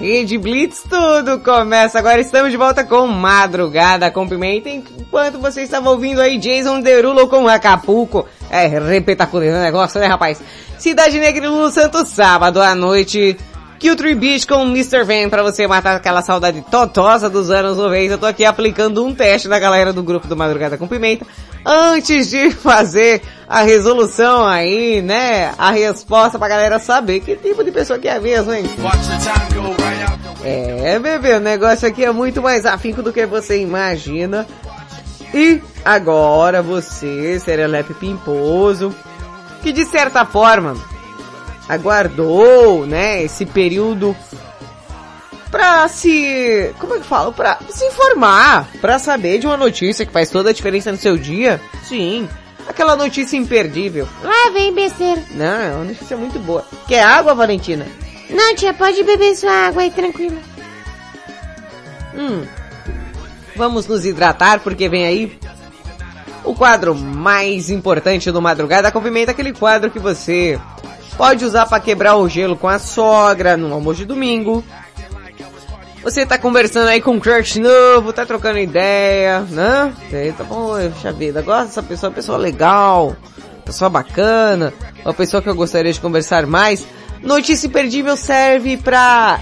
[0.01, 2.20] Rede Blitz, tudo começa agora.
[2.20, 4.70] Estamos de volta com Madrugada com Pimenta.
[4.70, 8.27] Enquanto você estava ouvindo aí Jason Derulo com Acapulco.
[8.51, 10.43] É, repetacular o negócio, né, rapaz?
[10.79, 13.37] Cidade Negra e Lulu Santo, sábado à noite.
[13.79, 15.05] Kill Beach com Mr.
[15.05, 18.14] Van pra você matar aquela saudade totosa dos anos 90.
[18.14, 21.27] Eu tô aqui aplicando um teste na galera do grupo do Madrugada com Pimenta.
[21.64, 25.53] Antes de fazer a resolução aí, né?
[25.59, 28.64] A resposta pra galera saber que tipo de pessoa que é mesmo, hein?
[30.43, 34.47] É, bebê, o negócio aqui é muito mais afinco do que você imagina.
[35.35, 38.95] E agora você, Serelepe Pimposo,
[39.62, 40.77] que de certa forma
[41.68, 44.16] aguardou, né, esse período
[45.50, 50.12] pra se, como é que falo, pra se informar, pra saber de uma notícia que
[50.12, 51.60] faz toda a diferença no seu dia.
[51.84, 52.28] Sim,
[52.68, 54.08] aquela notícia imperdível.
[54.22, 55.22] Lá vem besteira.
[55.30, 56.64] Não, é uma notícia muito boa.
[56.86, 57.86] Quer água, Valentina?
[58.28, 60.38] Não, tia, pode beber sua água aí, tranquila.
[62.14, 62.44] Hum.
[63.54, 65.38] Vamos nos hidratar porque vem aí
[66.44, 70.60] o quadro mais importante do Madrugada com Pimenta, aquele quadro que você
[71.16, 74.64] pode usar para quebrar o gelo com a sogra no almoço de domingo.
[76.02, 79.92] Você tá conversando aí com um crush novo, tá trocando ideia, né?
[80.36, 83.16] Tá bom, puxa vida, gosta dessa pessoa, pessoa legal,
[83.64, 84.72] pessoa bacana,
[85.04, 86.86] uma pessoa que eu gostaria de conversar mais.
[87.22, 89.40] Notícia imperdível serve pra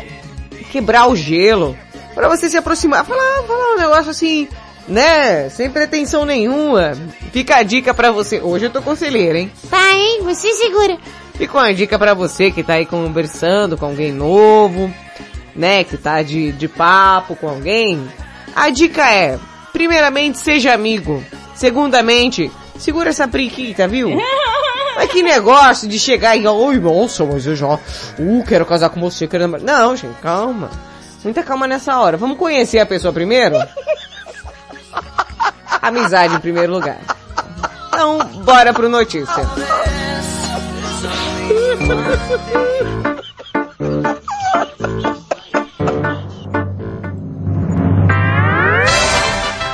[0.73, 1.77] quebrar o gelo,
[2.15, 4.49] pra você se aproximar, falar, falar um negócio assim,
[4.89, 5.51] né?
[5.51, 6.93] Sem pretensão nenhuma.
[7.31, 8.41] Fica a dica pra você.
[8.41, 9.53] Hoje eu tô conselheiro, hein?
[9.69, 10.23] Tá, hein?
[10.23, 10.97] Você segura.
[11.35, 14.93] Fica uma dica pra você que tá aí conversando com alguém novo,
[15.55, 15.85] né?
[15.85, 18.09] Que tá de, de papo com alguém.
[18.55, 19.39] A dica é,
[19.73, 21.23] primeiramente, seja amigo.
[21.55, 24.11] Segundamente, segura essa priquita, viu?
[24.97, 29.01] Mas que negócio de chegar e, oi, nossa, mas eu já, uh, quero casar com
[29.01, 30.71] você, quero namorar." Não, gente, calma.
[31.25, 32.17] Muita calma nessa hora.
[32.17, 33.57] Vamos conhecer a pessoa primeiro?
[35.83, 37.01] Amizade em primeiro lugar.
[37.89, 39.45] Então, bora pro notícia.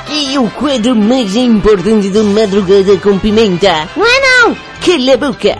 [0.09, 3.89] E o quadro mais importante do Madrugada com Pimenta.
[3.95, 4.57] Não é não!
[4.85, 5.57] Cala a boca!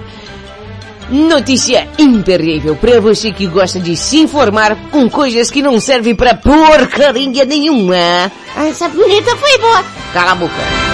[1.12, 6.36] Notícia imperdível para você que gosta de se informar com coisas que não servem para
[6.36, 8.32] porcaria nenhuma.
[8.56, 9.84] Essa bonita foi boa.
[10.14, 10.91] Cala a boca.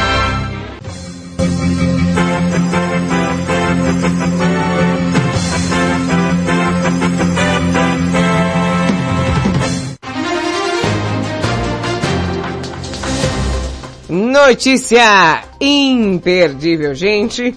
[14.09, 17.53] Notícia imperdível, gente.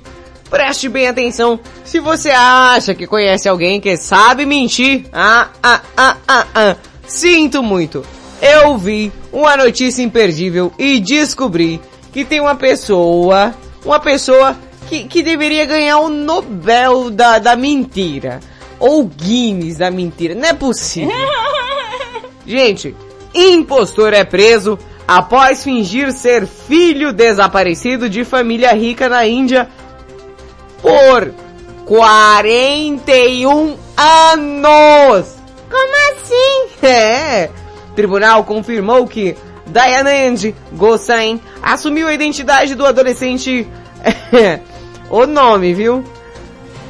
[0.50, 1.60] Preste bem atenção.
[1.84, 6.76] Se você acha que conhece alguém que sabe mentir, ah, ah, ah, ah, ah,
[7.06, 8.04] sinto muito.
[8.42, 11.80] Eu vi uma notícia imperdível e descobri
[12.12, 14.56] que tem uma pessoa, uma pessoa
[14.88, 18.40] que, que deveria ganhar o Nobel da, da mentira.
[18.80, 20.34] Ou Guinness da mentira.
[20.34, 21.14] Não é possível.
[22.44, 22.96] Gente,
[23.32, 24.76] impostor é preso
[25.10, 29.68] após fingir ser filho desaparecido de família rica na Índia
[30.80, 31.34] por
[31.84, 35.34] 41 anos.
[35.68, 36.70] Como assim?
[36.86, 37.50] É.
[37.90, 39.36] O tribunal confirmou que
[39.66, 43.66] Dayanand Gosain assumiu a identidade do adolescente.
[45.10, 46.04] o nome, viu?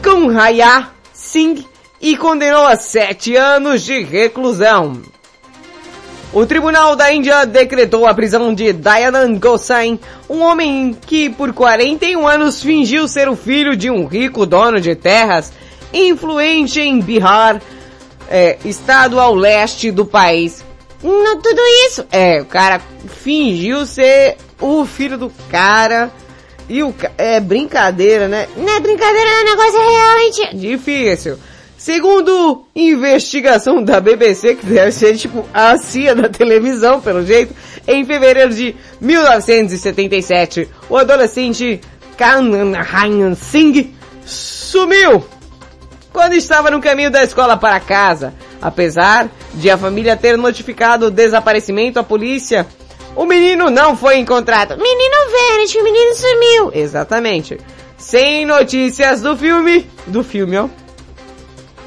[0.02, 1.64] Kanhaya Singh
[1.98, 5.00] e condenou a sete anos de reclusão.
[6.32, 12.24] O Tribunal da Índia decretou a prisão de Dayanand Gosain, um homem que por 41
[12.26, 15.52] anos fingiu ser o filho de um rico dono de terras,
[15.92, 17.60] influente em Bihar,
[18.28, 20.64] é, estado ao leste do país.
[21.02, 22.06] Não, tudo isso.
[22.12, 22.80] É, o cara
[23.24, 26.10] fingiu ser o filho do cara.
[26.68, 28.46] E o ca- é brincadeira, né?
[28.56, 30.50] Não é brincadeira, negócio é real, hein, tia?
[30.54, 31.36] Difícil.
[31.80, 37.54] Segundo investigação da BBC, que deve ser tipo a CIA da televisão, pelo jeito,
[37.88, 41.80] em fevereiro de 1977, o adolescente
[42.18, 43.94] Kanhan Singh
[44.26, 45.24] sumiu
[46.12, 48.34] quando estava no caminho da escola para casa.
[48.60, 52.66] Apesar de a família ter notificado o desaparecimento à polícia,
[53.16, 54.76] o menino não foi encontrado.
[54.76, 56.72] Menino verde, o menino sumiu.
[56.74, 57.58] Exatamente.
[57.96, 60.68] Sem notícias do filme, do filme, ó.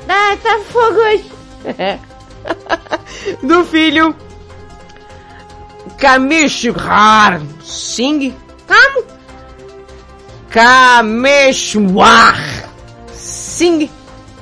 [0.08, 1.32] Ah, tá fogo hoje.
[3.41, 4.16] do filho
[5.97, 8.34] Kameshwar Singh.
[8.68, 9.06] Como?
[10.49, 12.38] Kameshwar
[13.14, 13.89] Singh.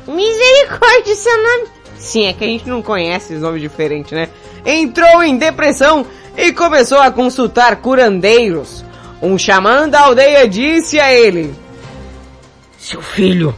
[0.08, 1.68] Misericórdia, seu nome.
[1.98, 4.28] Sim, é que a gente não conhece os nomes diferentes, né?
[4.66, 6.06] Entrou em depressão
[6.36, 8.84] e começou a consultar curandeiros.
[9.22, 11.54] Um xamã da aldeia disse a ele:
[12.78, 13.56] Seu filho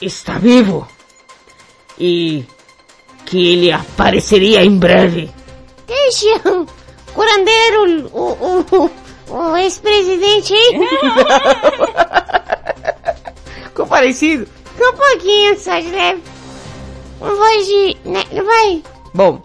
[0.00, 0.88] está vivo
[1.98, 2.44] e
[3.26, 5.30] que ele apareceria em breve.
[5.86, 6.66] Deixa o
[7.12, 8.90] curandeiro, o, o, o,
[9.34, 10.80] o ex-presidente aí.
[13.64, 14.46] Ficou parecido?
[14.74, 16.22] Ficou um pouquinho, só de leve.
[17.20, 17.96] Uma voz de...
[18.04, 18.82] Né, não vai?
[19.12, 19.42] Bom,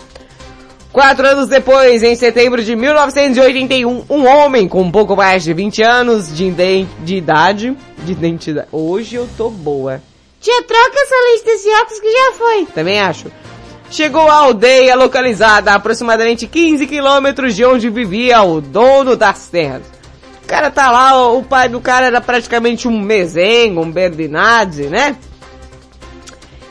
[0.92, 5.82] quatro anos depois, em setembro de 1981, um homem com um pouco mais de 20
[5.82, 6.52] anos de,
[7.00, 8.68] de idade, de identidade.
[8.72, 10.02] Hoje eu tô boa.
[10.44, 12.66] Tia, troca essa lista desse óculos que já foi.
[12.66, 13.32] Também acho.
[13.90, 19.84] Chegou à aldeia localizada a aproximadamente 15 quilômetros de onde vivia o dono das terras.
[20.44, 25.16] O cara tá lá, o pai do cara era praticamente um mezengo, um berdinazzi, né?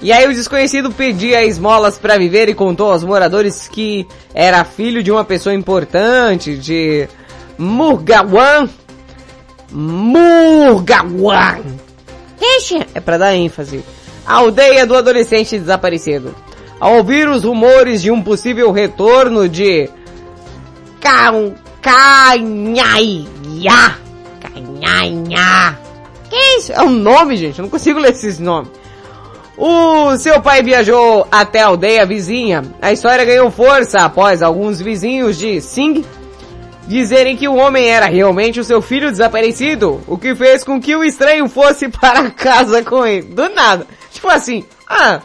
[0.02, 5.02] E aí o desconhecido pedia esmolas para viver e contou aos moradores que era filho
[5.02, 7.08] de uma pessoa importante, de
[7.56, 8.68] Murgawan.
[9.70, 11.62] Murgawan.
[12.94, 13.84] É para dar ênfase.
[14.26, 16.34] A aldeia do adolescente desaparecido.
[16.80, 19.88] Ao ouvir os rumores de um possível retorno de
[21.00, 23.26] Cão Canhaia.
[24.40, 25.78] Canhaia.
[26.28, 26.72] Que isso?
[26.72, 27.58] É um nome, gente.
[27.58, 28.70] Eu não consigo ler esses nomes.
[29.56, 32.64] O seu pai viajou até a aldeia vizinha.
[32.80, 36.04] A história ganhou força após alguns vizinhos de Singh
[36.86, 40.94] dizerem que o homem era realmente o seu filho desaparecido, o que fez com que
[40.96, 43.22] o estranho fosse para casa com ele.
[43.22, 43.86] Do nada.
[44.10, 45.20] Tipo assim, ah,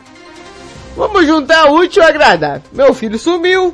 [0.95, 2.64] vamos juntar o útil ao agradável.
[2.72, 3.74] Meu filho sumiu,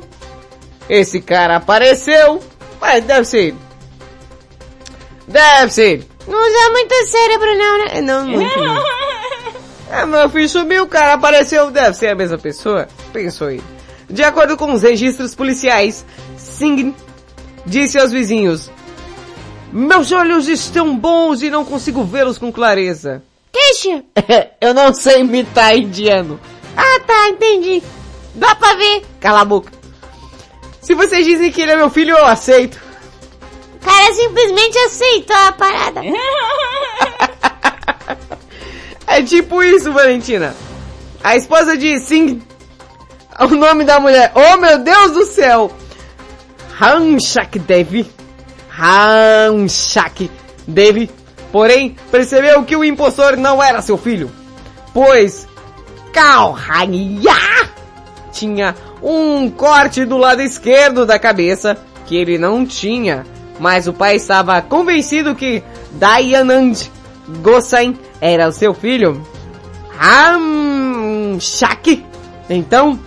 [0.88, 2.40] esse cara apareceu,
[2.80, 3.54] mas deve ser.
[5.26, 6.06] Deve ser.
[6.26, 8.00] Não usa muito cérebro não, né?
[8.00, 8.54] Não, muito.
[9.90, 12.88] É, meu filho sumiu, o cara apareceu, deve ser a mesma pessoa?
[13.12, 13.62] Pensou ele.
[14.10, 16.04] De acordo com os registros policiais,
[16.36, 16.92] Singh
[17.66, 18.70] disse aos vizinhos,
[19.72, 23.22] meus olhos estão bons e não consigo vê-los com clareza.
[23.52, 24.04] Deixa.
[24.60, 26.40] Eu não sei imitar indiano.
[26.76, 27.82] Ah, tá, entendi.
[28.34, 29.02] Dá pra ver.
[29.20, 29.72] Cala a boca.
[30.80, 32.78] Se vocês dizem que ele é meu filho, eu aceito.
[33.74, 36.00] O cara simplesmente aceitou a parada.
[39.06, 40.56] É tipo isso, Valentina.
[41.22, 42.42] A esposa de Singh,
[43.38, 45.70] o nome da mulher, oh meu Deus do céu!
[46.80, 48.06] Hanshak Devi.
[48.70, 50.30] Hanshak
[50.66, 51.10] Devi.
[51.52, 54.30] Porém, percebeu que o impostor não era seu filho.
[54.92, 55.46] Pois
[56.12, 57.70] Kauhanya
[58.32, 63.24] tinha um corte do lado esquerdo da cabeça que ele não tinha.
[63.60, 65.62] Mas o pai estava convencido que
[65.92, 66.74] Dayanand
[67.40, 69.24] Gosain era o seu filho.
[69.98, 72.04] Hamshak.
[72.50, 72.98] Então,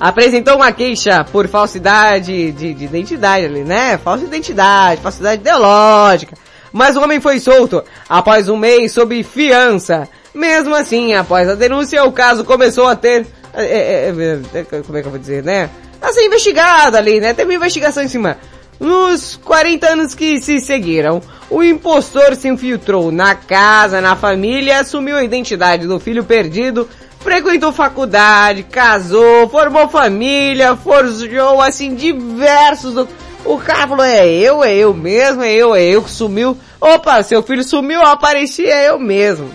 [0.00, 3.98] apresentou uma queixa por falsidade de, de identidade ali, né?
[3.98, 6.36] Falsa identidade, falsidade ideológica.
[6.72, 10.08] Mas o homem foi solto após um mês sob fiança.
[10.34, 15.00] Mesmo assim, após a denúncia, o caso começou a ter, é, é, é, como é
[15.00, 15.70] que eu vou dizer, né?
[16.00, 17.34] a ser investigado ali, né?
[17.34, 18.38] Teve investigação em cima.
[18.78, 21.20] Nos 40 anos que se seguiram,
[21.50, 26.88] o impostor se infiltrou na casa, na família, assumiu a identidade do filho perdido,
[27.28, 33.06] frequentou faculdade, casou, formou família, forjou, assim, diversos...
[33.44, 36.56] O cara falou, é eu, é eu mesmo, é eu, é eu que sumiu.
[36.80, 39.50] Opa, seu filho sumiu, apareci, é eu mesmo.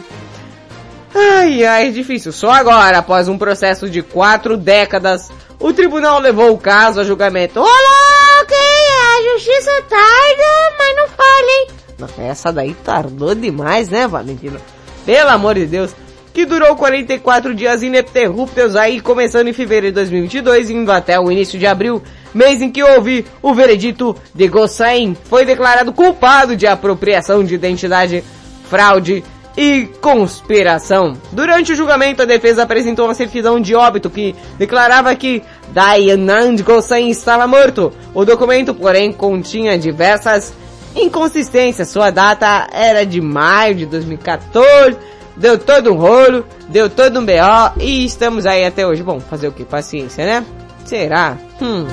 [1.14, 2.32] Ai, ai, difícil.
[2.32, 7.60] Só agora, após um processo de quatro décadas, o tribunal levou o caso a julgamento.
[7.60, 8.14] Olá,
[8.44, 11.68] Ok, a justiça tarda, mas não falha, hein?
[11.98, 14.60] Não, essa daí tardou demais, né, Valentino?
[15.06, 15.96] Pelo amor de Deus.
[16.34, 21.32] Que durou 44 dias ininterruptos aí, começando em fevereiro de 2022 e indo até o
[21.32, 22.02] início de abril,
[22.34, 25.16] mês em que houve o veredito de Gossain.
[25.26, 28.24] Foi declarado culpado de apropriação de identidade,
[28.68, 29.24] fraude
[29.56, 31.14] e conspiração.
[31.32, 37.10] Durante o julgamento, a defesa apresentou uma certidão de óbito que declarava que Dayanand Gossain
[37.10, 37.94] estava morto.
[38.12, 40.52] O documento, porém, continha diversas
[40.96, 41.90] inconsistências.
[41.90, 44.98] Sua data era de maio de 2014.
[45.36, 49.02] Deu todo um rolo, deu todo um BO e estamos aí até hoje.
[49.02, 49.66] Bom, fazer o que?
[49.66, 50.46] Paciência, né?
[50.86, 51.38] Será?
[51.62, 51.86] Hum.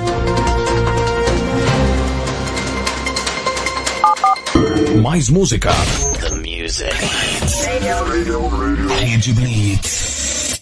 [5.01, 5.71] Mais música.
[6.19, 6.93] The music.
[8.99, 10.61] Rede Blitz.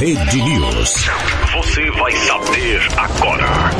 [0.00, 1.10] Rede News.
[1.52, 3.70] Você vai saber agora.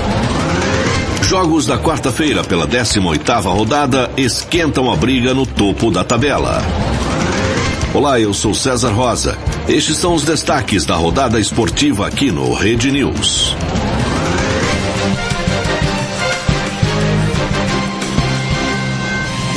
[1.22, 6.60] Jogos da quarta-feira pela 18ª rodada esquentam a briga no topo da tabela.
[7.94, 9.38] Olá, eu sou César Rosa.
[9.66, 13.56] Estes são os destaques da rodada esportiva aqui no Rede News.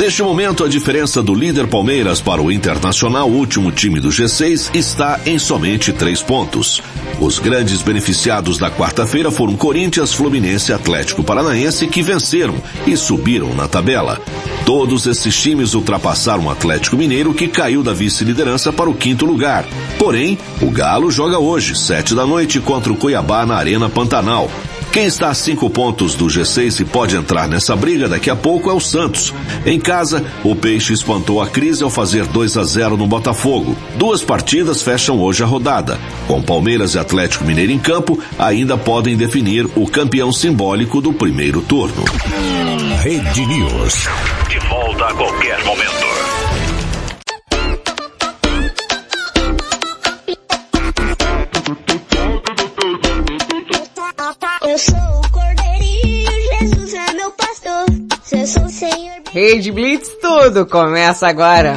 [0.04, 5.18] Neste momento, a diferença do líder Palmeiras para o Internacional, último time do G6, está
[5.26, 6.82] em somente três pontos.
[7.22, 13.54] Os grandes beneficiados da quarta-feira foram Corinthians, Fluminense e Atlético Paranaense, que venceram e subiram
[13.54, 14.20] na tabela.
[14.66, 19.66] Todos esses times ultrapassaram o Atlético Mineiro, que caiu da vice-liderança para o quinto lugar.
[19.98, 24.52] Porém, o Galo joga hoje, sete da noite, contra o Cuiabá na Arena Pantanal.
[24.94, 28.70] Quem está a cinco pontos do G6 e pode entrar nessa briga daqui a pouco
[28.70, 29.34] é o Santos.
[29.66, 33.76] Em casa, o Peixe espantou a crise ao fazer 2 a 0 no Botafogo.
[33.96, 36.00] Duas partidas fecham hoje a rodada.
[36.28, 41.64] Com Palmeiras e Atlético Mineiro em campo, ainda podem definir o campeão simbólico do primeiro
[41.64, 42.06] turno.
[43.02, 44.08] Rede News.
[44.48, 46.63] De volta a qualquer momento.
[59.34, 61.76] Rede Blitz, tudo começa agora.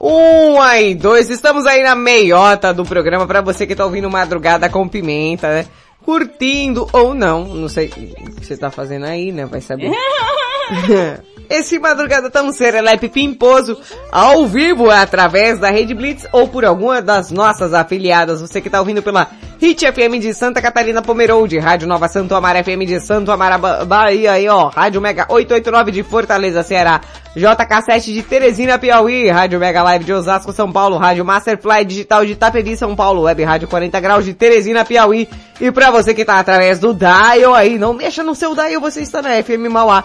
[0.00, 4.70] Um aí, dois, estamos aí na meiota do programa pra você que tá ouvindo Madrugada
[4.70, 5.66] com Pimenta, né?
[6.02, 7.90] Curtindo ou não, não sei o
[8.36, 9.44] que você tá fazendo aí, né?
[9.44, 9.90] Vai saber.
[11.48, 13.78] Esse Madrugada Tão Serelepe Pimposo,
[14.10, 18.40] ao vivo, através da Rede Blitz ou por alguma das nossas afiliadas.
[18.40, 19.28] Você que tá ouvindo pela
[19.60, 23.84] Hit FM de Santa Catarina Pomerode, Rádio Nova Santo Amaro FM de Santo Amaro Ba-
[23.84, 27.00] Bahia aí, ó, Rádio Mega 889 de Fortaleza, Ceará,
[27.36, 32.32] JK7 de Teresina, Piauí, Rádio Mega Live de Osasco, São Paulo, Rádio Masterfly Digital de
[32.32, 35.28] Itapevi, São Paulo, Web Rádio 40 Graus de Teresina, Piauí,
[35.60, 39.00] e pra você que tá através do Dial aí, não mexa no seu Dial, você
[39.00, 40.02] está na FM Mauá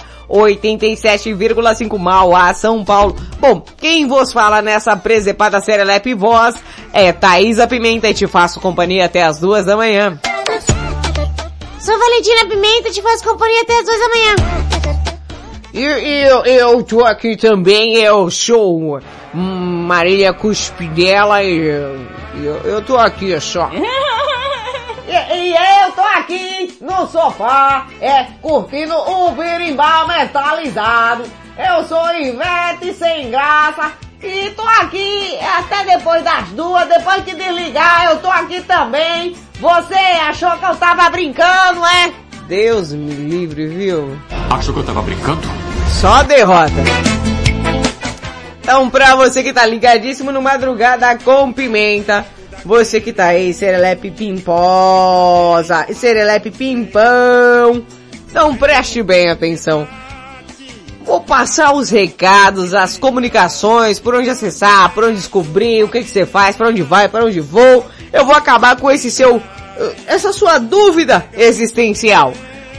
[0.55, 3.15] 87,5 Mauá, São Paulo.
[3.39, 6.55] Bom, quem vos fala nessa presepada Serelepe Voz
[6.93, 10.19] é Thaisa Pimenta e te faço companhia até as duas da manhã.
[11.79, 14.35] Sou Valentina Pimenta, te faço companhia até as duas da manhã.
[15.73, 15.83] E
[16.27, 18.99] eu, eu tô aqui também, eu sou
[19.33, 21.57] hum, Marília Cuspidela e
[22.43, 23.69] eu, eu tô aqui só.
[25.91, 31.25] Eu tô aqui no sofá, é, curtindo o birimbau metalizado.
[31.57, 33.91] Eu sou Ivete sem graça
[34.23, 39.35] e tô aqui até depois das duas, depois que desligar eu tô aqui também.
[39.59, 42.13] Você achou que eu tava brincando, é?
[42.47, 44.17] Deus me livre, viu?
[44.49, 45.41] Achou que eu tava brincando?
[45.89, 46.71] Só derrota.
[48.61, 52.25] Então, pra você que tá ligadíssimo no Madrugada com Pimenta,
[52.63, 57.83] você que tá aí, Serelepe Pimposa, Serelepe Pimpão,
[58.29, 59.87] então preste bem atenção.
[61.03, 66.09] Vou passar os recados, as comunicações, por onde acessar, por onde descobrir, o que que
[66.09, 67.85] você faz, para onde vai, para onde vou.
[68.13, 69.41] Eu vou acabar com esse seu,
[69.77, 72.33] eh, essa sua dúvida existencial.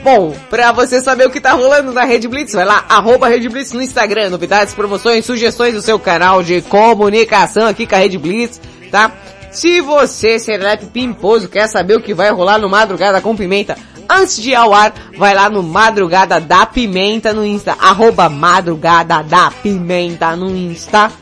[0.04, 3.48] Bom, pra você saber o que tá rolando na Rede Blitz, vai lá, arroba Rede
[3.48, 8.18] Blitz no Instagram, novidades, promoções, sugestões do seu canal de comunicação aqui com a Rede
[8.18, 8.60] Blitz,
[8.90, 9.12] tá?
[9.52, 13.76] Se você, Serelepe Pimposo, quer saber o que vai rolar no Madrugada com Pimenta,
[14.08, 19.22] antes de ir ao ar, vai lá no Madrugada da Pimenta no Insta, arroba Madrugada
[19.22, 21.12] da Pimenta no Insta.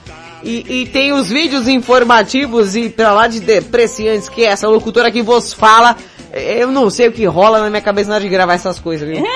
[0.44, 5.22] E, e tem os vídeos informativos e pra lá de depreciantes que essa locutora que
[5.22, 5.96] vos fala,
[6.32, 9.08] eu não sei o que rola na minha cabeça na hora de gravar essas coisas,
[9.08, 9.22] viu?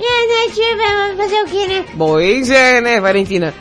[0.00, 1.84] E né, tia, vai fazer o que, né?
[1.96, 3.52] Pois é, né, Valentina?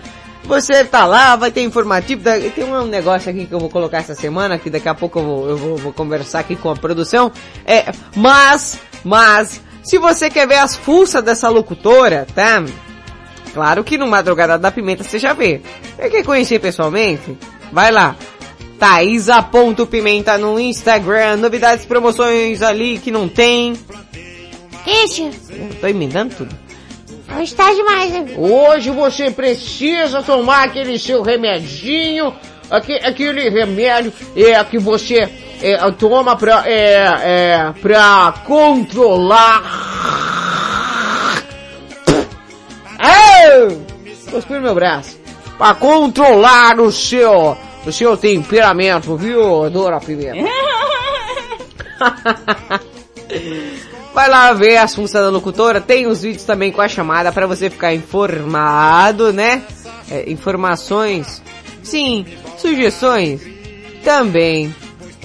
[0.47, 2.23] Você tá lá, vai ter informativo,
[2.55, 5.23] tem um negócio aqui que eu vou colocar essa semana, que daqui a pouco eu
[5.23, 7.29] vou, eu vou, vou conversar aqui com a produção,
[7.65, 12.63] é, mas, mas, se você quer ver as fuças dessa locutora, tá?
[13.53, 15.61] Claro que no Madrugada da Pimenta você já vê.
[15.97, 17.37] Você quer conhecer pessoalmente?
[17.71, 18.15] Vai lá.
[18.79, 23.73] Thaisa.pimenta no Instagram, novidades, promoções ali que não tem.
[24.85, 26.66] Ixi, Eu tô emendando tudo.
[27.39, 28.25] Hoje tá demais, né?
[28.37, 32.33] Hoje você precisa tomar aquele seu remedinho,
[32.69, 35.29] aque- aquele remédio é, que você
[35.61, 39.63] é, toma pra, é, é, pra controlar.
[44.49, 45.17] No meu braço.
[45.57, 50.47] Pra controlar o seu, o seu temperamento, viu, Dora Pimenta?
[54.17, 57.45] Vai lá ver as funções da locutora, tem os vídeos também com a chamada para
[57.45, 59.61] você ficar informado, né?
[60.09, 61.39] É, informações,
[61.83, 62.25] sim,
[62.57, 63.41] sugestões,
[64.03, 64.75] também.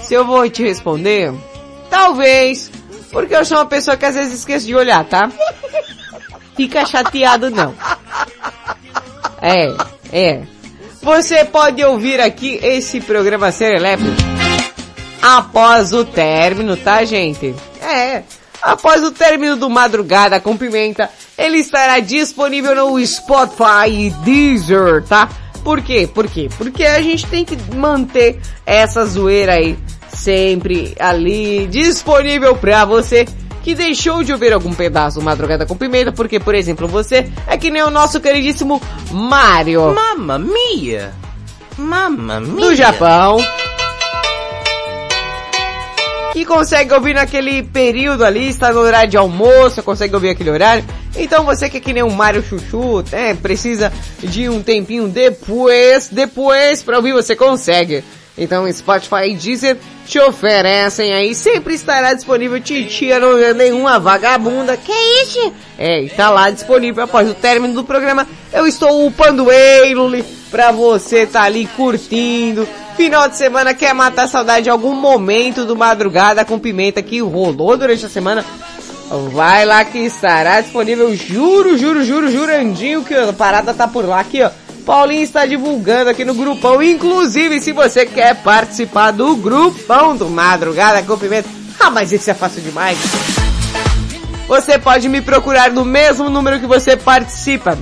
[0.02, 1.32] Se eu vou te responder,
[1.88, 2.70] talvez,
[3.10, 5.32] porque eu sou uma pessoa que às vezes esqueço de olhar, tá?
[6.54, 7.74] Fica chateado não.
[9.40, 9.74] É,
[10.12, 10.42] é.
[11.00, 14.04] Você pode ouvir aqui esse programa Serelepe
[15.22, 17.54] após o término, tá gente?
[17.80, 18.22] É,
[18.62, 25.28] após o término do Madrugada com Pimenta, ele estará disponível no Spotify e Deezer, tá?
[25.64, 26.08] Por quê?
[26.12, 26.48] Por quê?
[26.56, 33.26] Porque a gente tem que manter essa zoeira aí sempre ali disponível pra você
[33.62, 37.56] que deixou de ouvir algum pedaço do Madrugada com Pimenta, porque, por exemplo, você é
[37.56, 39.94] que nem o nosso queridíssimo Mario.
[39.94, 41.12] Mamma mia!
[41.78, 42.68] Mamma mia!
[42.68, 43.38] do Japão.
[46.32, 50.84] Que consegue ouvir naquele período ali, está no horário de almoço, consegue ouvir aquele horário.
[51.14, 56.08] Então você que é que nem um Mario Chuchu, é, precisa de um tempinho depois,
[56.10, 58.02] depois pra ouvir, você consegue.
[58.36, 59.76] Então Spotify e Deezer
[60.06, 64.74] te oferecem aí, sempre estará disponível, titia não é nenhuma vagabunda.
[64.76, 64.92] Que
[65.22, 65.52] isso?
[65.82, 68.24] É, e tá lá disponível após o término do programa.
[68.52, 72.68] Eu estou upando ele pra você tá ali curtindo.
[72.96, 77.76] Final de semana quer matar saudade de algum momento do madrugada com pimenta que rolou
[77.76, 78.44] durante a semana.
[79.32, 84.20] Vai lá que estará disponível, juro, juro, juro, jurandinho que a parada tá por lá
[84.20, 84.50] aqui, ó.
[84.86, 86.80] Paulinho está divulgando aqui no grupão.
[86.80, 91.48] Inclusive, se você quer participar do grupão do Madrugada com Pimenta.
[91.80, 93.51] Ah, mas isso é fácil demais.
[94.46, 97.78] Você pode me procurar no mesmo número que você participa.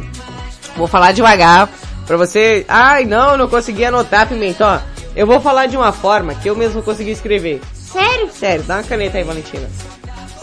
[0.76, 1.68] Vou falar devagar
[2.06, 2.64] pra você.
[2.68, 4.66] Ai, não, não consegui anotar, Pimenta.
[4.66, 4.78] Ó,
[5.16, 7.60] eu vou falar de uma forma que eu mesmo consegui escrever.
[7.74, 8.30] Sério?
[8.32, 9.68] Sério, dá uma caneta aí, Valentina.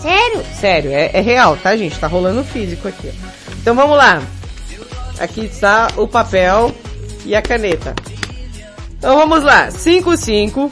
[0.02, 0.44] Sério?
[0.60, 1.98] Sério, é, é real, tá, gente?
[1.98, 3.12] Tá rolando físico aqui.
[3.62, 4.22] Então vamos lá.
[5.20, 6.76] Aqui está o papel
[7.26, 7.96] e a caneta.
[8.98, 9.72] Então vamos lá.
[9.72, 10.70] 55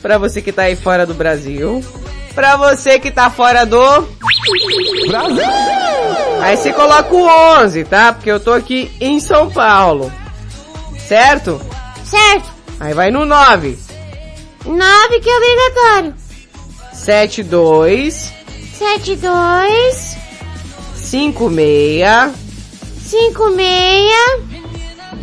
[0.00, 1.82] para você que tá aí fora do Brasil.
[2.34, 4.08] Pra você que tá fora do
[5.08, 5.44] Brasil.
[6.40, 7.26] Aí você coloca o
[7.62, 8.12] 11, tá?
[8.12, 10.12] Porque eu tô aqui em São Paulo.
[11.06, 11.60] Certo?
[12.04, 12.50] Certo.
[12.80, 13.78] Aí vai no 9.
[14.64, 16.14] 9 que é obrigatório.
[16.92, 18.32] 72
[18.82, 20.16] 7, 2,
[20.96, 22.46] 56
[22.96, 24.12] 5, 6,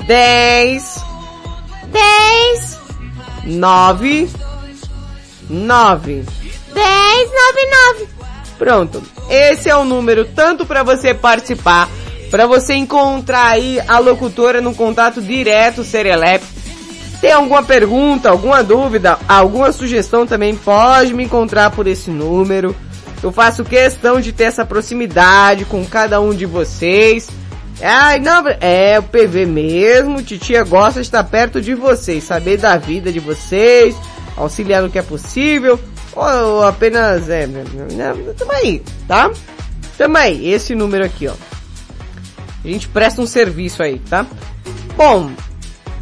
[0.08, 1.04] 10
[1.92, 2.80] 10,
[3.46, 4.30] 9
[5.50, 6.26] 9
[6.74, 8.08] 10, 9, 9.
[8.58, 9.04] Pronto.
[9.30, 11.90] Esse é o número tanto para você participar,
[12.30, 16.44] para você encontrar aí a locutora no contato direto Serelep.
[17.22, 22.76] Tem alguma pergunta, alguma dúvida, alguma sugestão também pode me encontrar por esse número.
[23.22, 27.30] Eu faço questão de ter essa proximidade com cada um de vocês.
[27.82, 30.24] Ai, não, é o PV mesmo.
[30.24, 33.96] Titia gosta de estar perto de vocês, saber da vida de vocês,
[34.38, 35.78] auxiliar no que é possível,
[36.16, 37.64] ou apenas é, né,
[38.38, 39.32] tamo aí, tá?
[39.98, 41.34] Tamo aí, esse número aqui, ó.
[42.64, 44.26] A gente presta um serviço aí, tá?
[44.96, 45.32] Bom,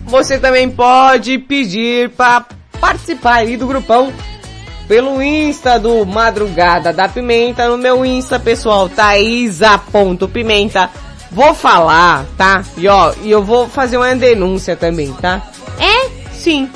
[0.06, 2.46] você também pode pedir para
[2.80, 4.14] participar aí do grupão
[4.88, 10.90] pelo Insta do Madrugada da Pimenta, no meu Insta pessoal, thaisa.pimenta.
[11.30, 12.64] Vou falar, tá?
[12.78, 15.42] E ó, e eu vou fazer uma denúncia também, tá?
[15.78, 16.10] É?
[16.32, 16.70] Sim.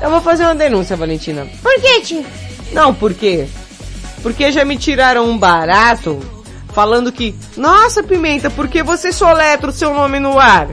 [0.00, 1.44] Eu vou fazer uma denúncia, Valentina.
[1.60, 2.24] Por que, tio?
[2.72, 3.46] Não, por quê?
[4.22, 6.20] Porque já me tiraram um barato
[6.72, 10.68] falando que, nossa Pimenta, por que você soletra o seu nome no ar?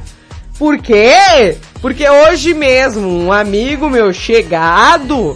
[0.57, 1.57] Por quê?
[1.81, 5.35] Porque hoje mesmo um amigo meu chegado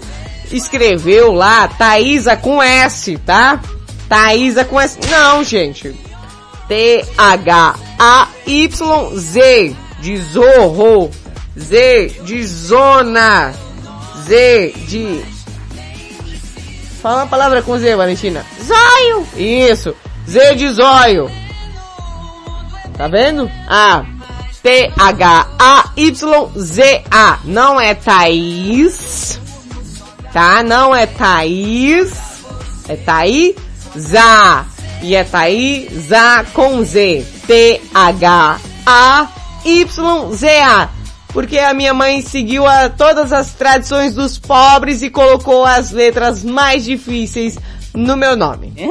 [0.51, 3.59] escreveu lá Thaisa com S, tá?
[4.07, 4.97] Thaisa com S.
[5.09, 5.93] Não, gente.
[6.67, 7.75] T-H-A-Y-Z
[9.99, 11.11] de zorro.
[11.57, 13.53] Z de zona.
[14.25, 15.21] Z de...
[17.01, 18.45] Fala uma palavra com Z, Valentina.
[18.61, 19.25] Zóio.
[19.35, 19.95] Isso.
[20.27, 21.31] Z de zóio.
[22.97, 23.49] Tá vendo?
[23.67, 24.03] Ah.
[24.61, 24.99] T-H-A-Y-Z-A.
[27.45, 29.39] Não é Thaís.
[30.33, 30.61] Tá?
[30.61, 32.11] Não é Thaís.
[32.89, 34.65] É Thaísa.
[35.01, 37.25] E é Thaísa com Z.
[37.47, 38.59] T-H-A-Y-Z-A.
[41.31, 46.43] Porque a minha mãe seguiu a todas as tradições dos pobres e colocou as letras
[46.43, 47.57] mais difíceis
[47.93, 48.73] no meu nome.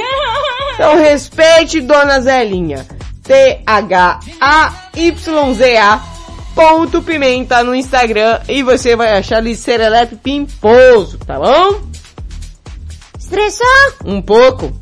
[0.79, 2.87] Então respeite Dona Zelinha.
[3.25, 4.19] T-H-A-Y-Z-A
[6.59, 11.81] ponto pimenta no Instagram e você vai achar ali Serelepe Pimposo, tá bom?
[13.17, 13.67] Estressou?
[14.05, 14.73] Um pouco.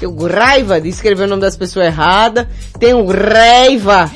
[0.00, 2.48] Tenho raiva de escrever o nome das pessoas errada.
[2.80, 4.10] Tenho raiva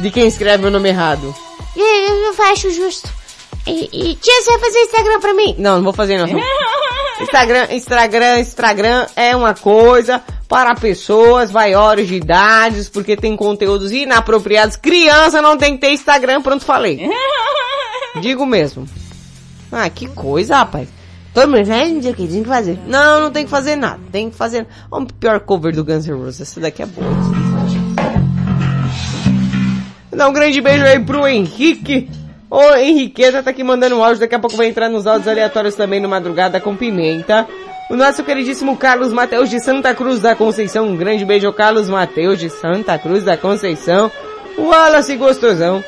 [0.00, 1.32] de quem escreve o nome errado.
[1.76, 3.08] É, Eu, eu acho justo.
[3.66, 5.54] E, e tia, você vai fazer Instagram pra mim?
[5.58, 6.26] Não, não vou fazer não.
[7.20, 14.76] Instagram, Instagram, Instagram é uma coisa para pessoas maiores de idades, porque tem conteúdos inapropriados.
[14.76, 17.08] Criança não tem que ter Instagram, pronto, falei.
[18.20, 18.86] Digo mesmo.
[19.72, 20.88] Ah, que coisa, rapaz.
[21.32, 22.78] Todo mundo vai dizer o que tem que fazer.
[22.86, 23.98] Não, não tem que fazer nada.
[24.12, 24.66] Tem que fazer...
[24.88, 26.42] O pior cover do Guns N' Roses.
[26.42, 27.53] Essa daqui é boa.
[30.14, 32.08] Dá um grande beijo aí pro Henrique.
[32.50, 35.74] Ô Henriqueta tá aqui mandando um áudio, daqui a pouco vai entrar nos áudios aleatórios
[35.74, 37.46] também no Madrugada com Pimenta.
[37.90, 41.88] O nosso queridíssimo Carlos Mateus de Santa Cruz da Conceição, um grande beijo ao Carlos
[41.88, 44.10] Mateus de Santa Cruz da Conceição.
[44.56, 45.82] O Wallace Gostosão.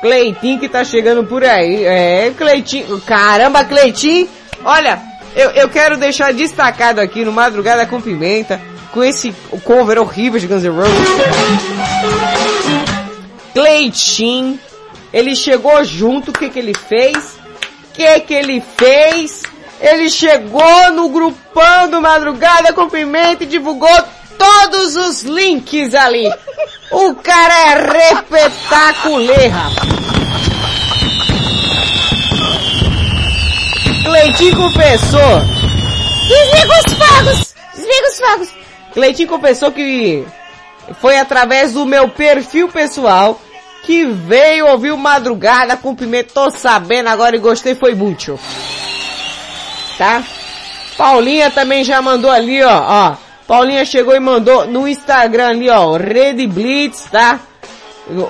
[0.00, 1.84] Cleitinho que tá chegando por aí.
[1.84, 3.00] É, Cleitinho.
[3.00, 4.28] Caramba, Cleitinho.
[4.64, 5.00] Olha,
[5.34, 8.60] eu, eu quero deixar destacado aqui no Madrugada com Pimenta,
[8.92, 9.34] com esse
[9.64, 11.08] cover horrível de Guns N' Roses.
[13.54, 14.58] Cleitinho,
[15.12, 17.16] ele chegou junto, o que que ele fez?
[17.16, 19.42] O que que ele fez?
[19.80, 23.96] Ele chegou no grupão do Madrugada com Pimenta e divulgou
[24.36, 26.28] todos os links ali.
[26.90, 29.94] O cara é repetaculê, rapaz.
[34.04, 35.40] Cleitinho confessou.
[36.28, 37.54] Desliga os fogos!
[37.74, 38.48] Desliga os fogos!
[38.92, 40.24] Cleitinho confessou que
[41.00, 43.40] foi através do meu perfil pessoal
[43.84, 46.30] que veio ouvir Madrugada com Pimenta.
[46.32, 48.38] Tô sabendo agora e gostei, foi muito.
[49.98, 50.24] Tá?
[50.96, 53.16] Paulinha também já mandou ali, ó, ó.
[53.46, 57.40] Paulinha chegou e mandou no Instagram ali, ó, Rede Blitz, tá?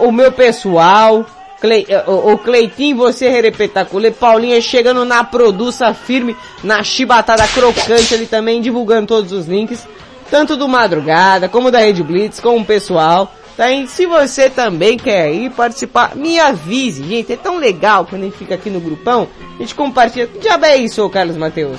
[0.00, 1.24] O, meu pessoal,
[1.60, 8.26] Cle, o, o Cleitinho, você repetaculê, Paulinha chegando na produça firme, na chibatada crocante ali
[8.26, 9.86] também, divulgando todos os links,
[10.34, 13.32] tanto do Madrugada, como da Rede Blitz, como o pessoal.
[13.56, 13.70] Tá?
[13.70, 18.24] E se você também quer ir participar, me avise, gente, é tão legal quando a
[18.24, 20.26] gente fica aqui no grupão, a gente compartilha.
[20.26, 21.78] Que diabo é isso, Carlos Mateus?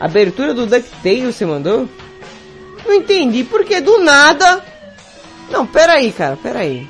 [0.00, 1.86] Abertura do DuckTales você mandou?
[2.86, 4.64] Não entendi, porque do nada...
[5.50, 6.88] Não, peraí, cara, peraí.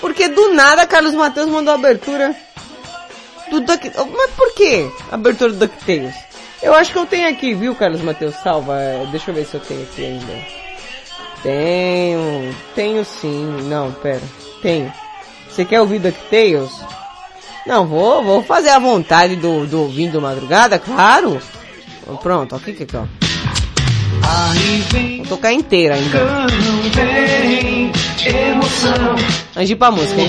[0.00, 2.34] Porque do nada Carlos Mateus mandou a abertura
[3.48, 3.92] do Duck...
[3.94, 6.23] Mas por que abertura do DuckTales?
[6.64, 8.34] Eu acho que eu tenho aqui, viu, Carlos Mateus?
[8.36, 10.32] Salva, é, deixa eu ver se eu tenho aqui ainda.
[11.42, 13.44] Tenho, tenho sim.
[13.68, 14.22] Não, pera.
[14.62, 14.90] Tenho.
[15.46, 16.72] Você quer ouvir DuckTales?
[17.66, 21.38] Não, vou, vou fazer a vontade do, do ouvinte do madrugada, claro.
[22.22, 23.04] Pronto, aqui que ó.
[25.18, 26.18] Vou tocar inteira ainda.
[29.54, 30.28] Antes de ir pra música, hein?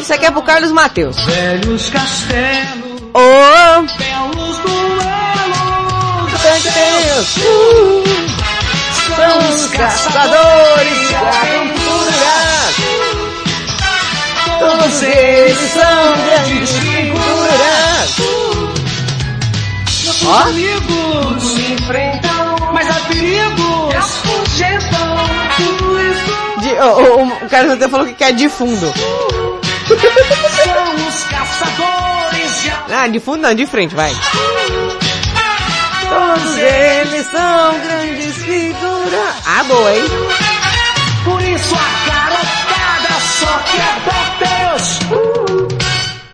[0.00, 1.16] Isso aqui é pro Carlos Mateus.
[1.24, 3.82] velhos castelos, Ô!
[3.96, 7.34] belos duelos, DuckTales!
[9.16, 12.36] São os caçadores da aventura.
[14.58, 18.16] Todos eles são grandes figuras.
[20.26, 20.42] Ó.
[20.48, 25.16] amigos se enfrentam, mas há perigos afugentam
[25.56, 26.60] tudo isso.
[26.60, 28.92] De, o, Carlos Mateus falou que quer de fundo.
[29.86, 34.12] São os caçadores de Ah, de fundo não, de frente, vai.
[36.08, 39.34] Todos eles são grandes figuras.
[39.46, 40.02] Ah, boa, hein?
[41.24, 43.96] Por isso a garotada só quer
[44.38, 44.98] Deus.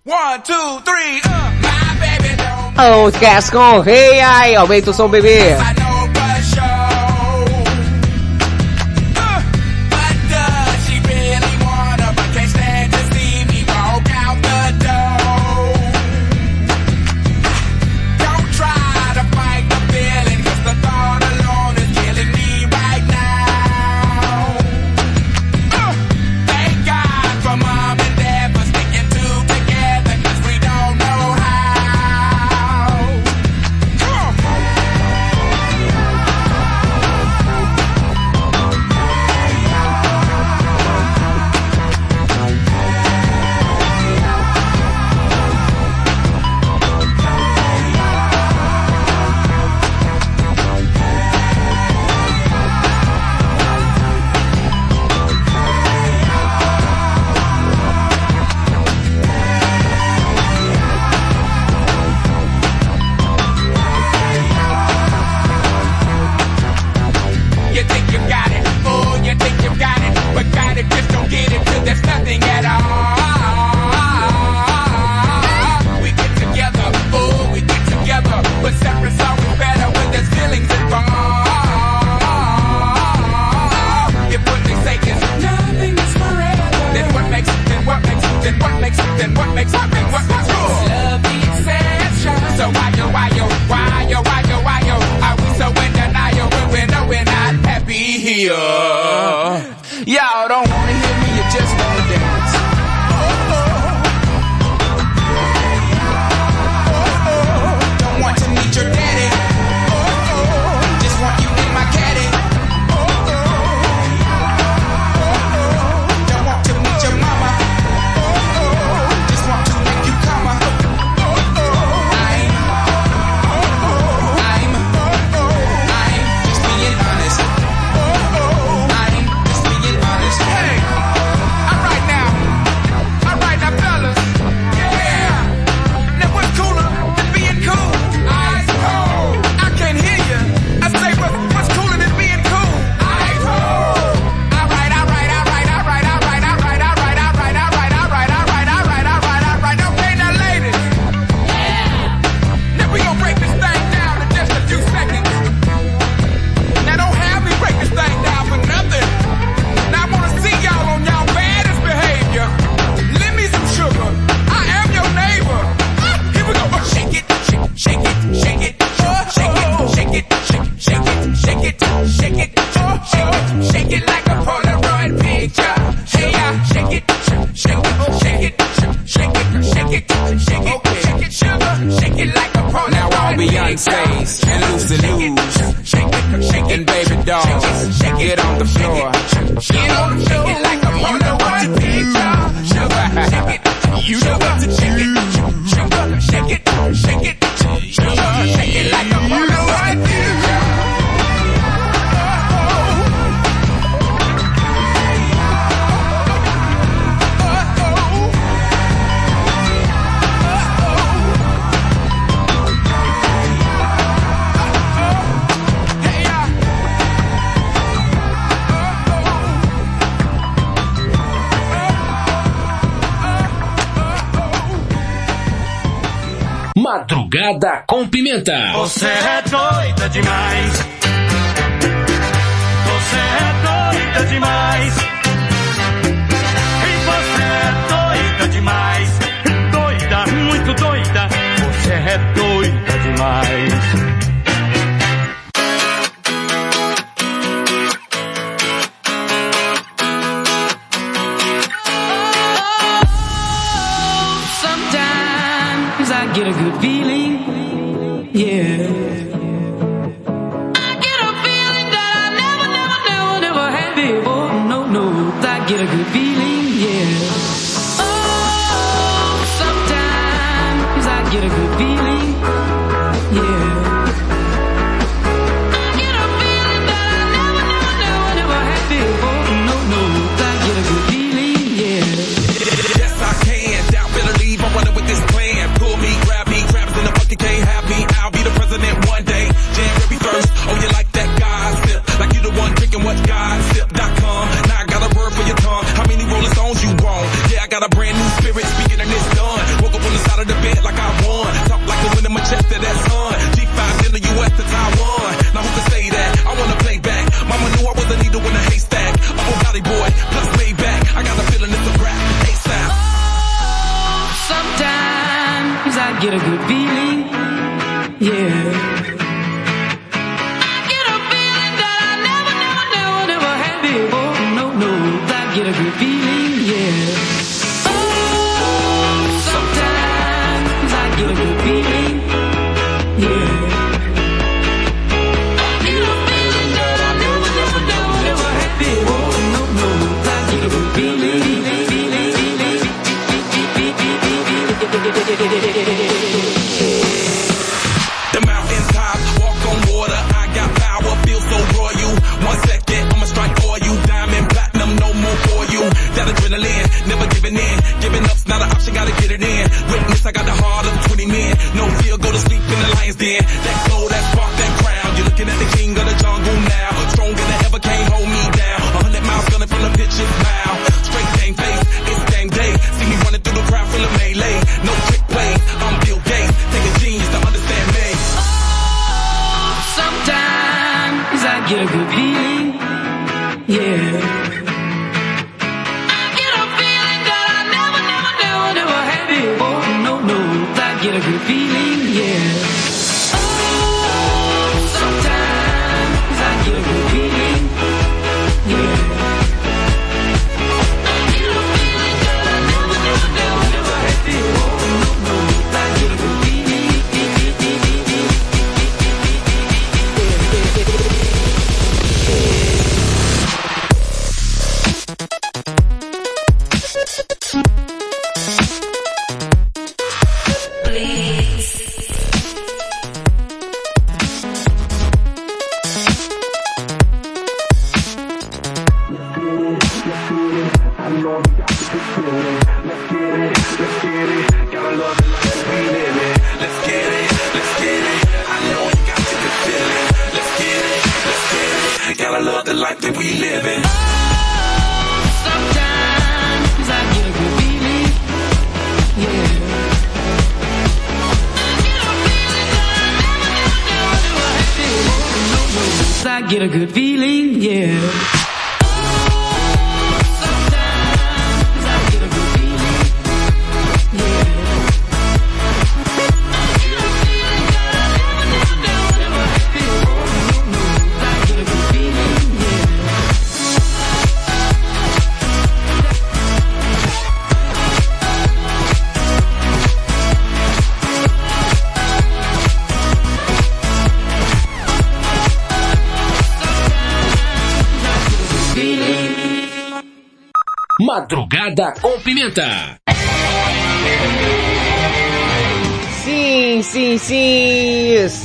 [0.05, 1.29] One, two, three, uh,
[1.61, 5.55] my baby don't Oh, Cass com rei, ai, aumenta o som, bebê.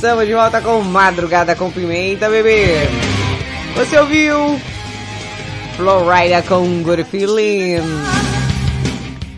[0.09, 2.79] Estamos de volta com Madrugada com Pimenta, bebê!
[3.75, 4.59] Você ouviu?
[5.77, 7.75] Florida com Good Feeling.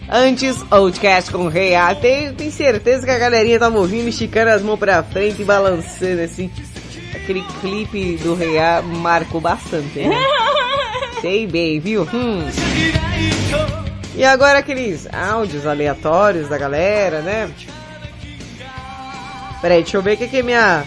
[0.10, 1.94] Antes, Outcast com Rei A.
[1.94, 6.22] Tenho, tenho certeza que a galerinha tava ouvindo, esticando as mãos pra frente e balançando
[6.22, 6.50] assim.
[7.14, 10.18] Aquele clipe do Rei A marcou bastante, né?
[11.20, 12.08] Sei bem, viu?
[12.14, 12.48] Hum.
[14.16, 17.52] E agora aqueles áudios aleatórios da galera, né?
[19.62, 20.84] Peraí, deixa eu ver o que, que minha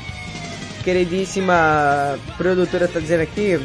[0.83, 3.61] queridíssima produtora tá dizendo aqui.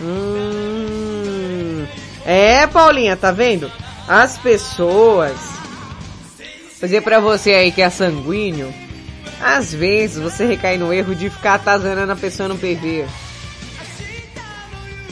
[0.00, 1.86] Hum,
[2.26, 3.70] é, Paulinha, tá vendo?
[4.06, 5.36] As pessoas.
[6.80, 8.72] Vou dizer pra você aí que é sanguíneo.
[9.40, 13.06] Às vezes você recai no erro de ficar atazanando a pessoa no PV.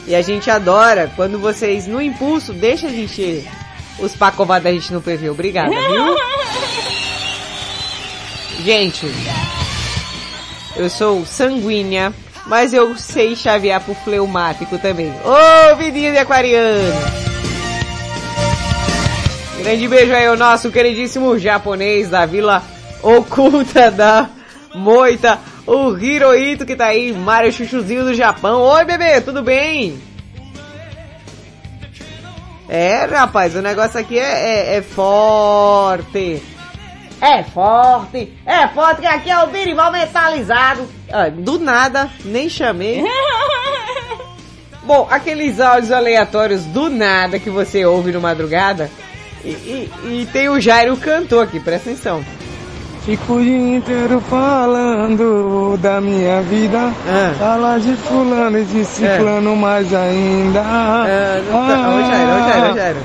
[0.06, 3.44] E a gente adora quando vocês, no impulso, deixam de encher
[3.98, 5.30] os pacovados da gente no PV.
[5.30, 6.16] Obrigada, viu?
[8.66, 9.06] Gente,
[10.74, 12.12] eu sou sanguínea,
[12.46, 15.14] mas eu sei chavear pro fleumático também.
[15.24, 16.92] Ô, vidinho de aquariano!
[19.58, 22.60] Grande beijo aí ao nosso queridíssimo japonês da Vila
[23.04, 24.28] Oculta da
[24.74, 28.62] Moita, o Hirohito que tá aí, Mario Chuchuzinho do Japão.
[28.62, 29.96] Oi, bebê, tudo bem?
[32.68, 36.55] É, rapaz, o negócio aqui é, é, é forte.
[37.20, 40.86] É forte, é forte que aqui é o birimbau metalizado.
[41.10, 43.02] Ah, do nada, nem chamei.
[44.84, 48.90] Bom, aqueles áudios aleatórios do nada que você ouve no madrugada.
[49.44, 52.24] E, e- e tem o Jairo cantor aqui, presta atenção.
[53.04, 56.92] Fico o dia inteiro falando da minha vida.
[57.38, 60.62] Fala de fulano e de ciclano mais ainda.
[60.62, 62.98] não tá- ô, Jairo, ô, Jairo, ô, Jairo.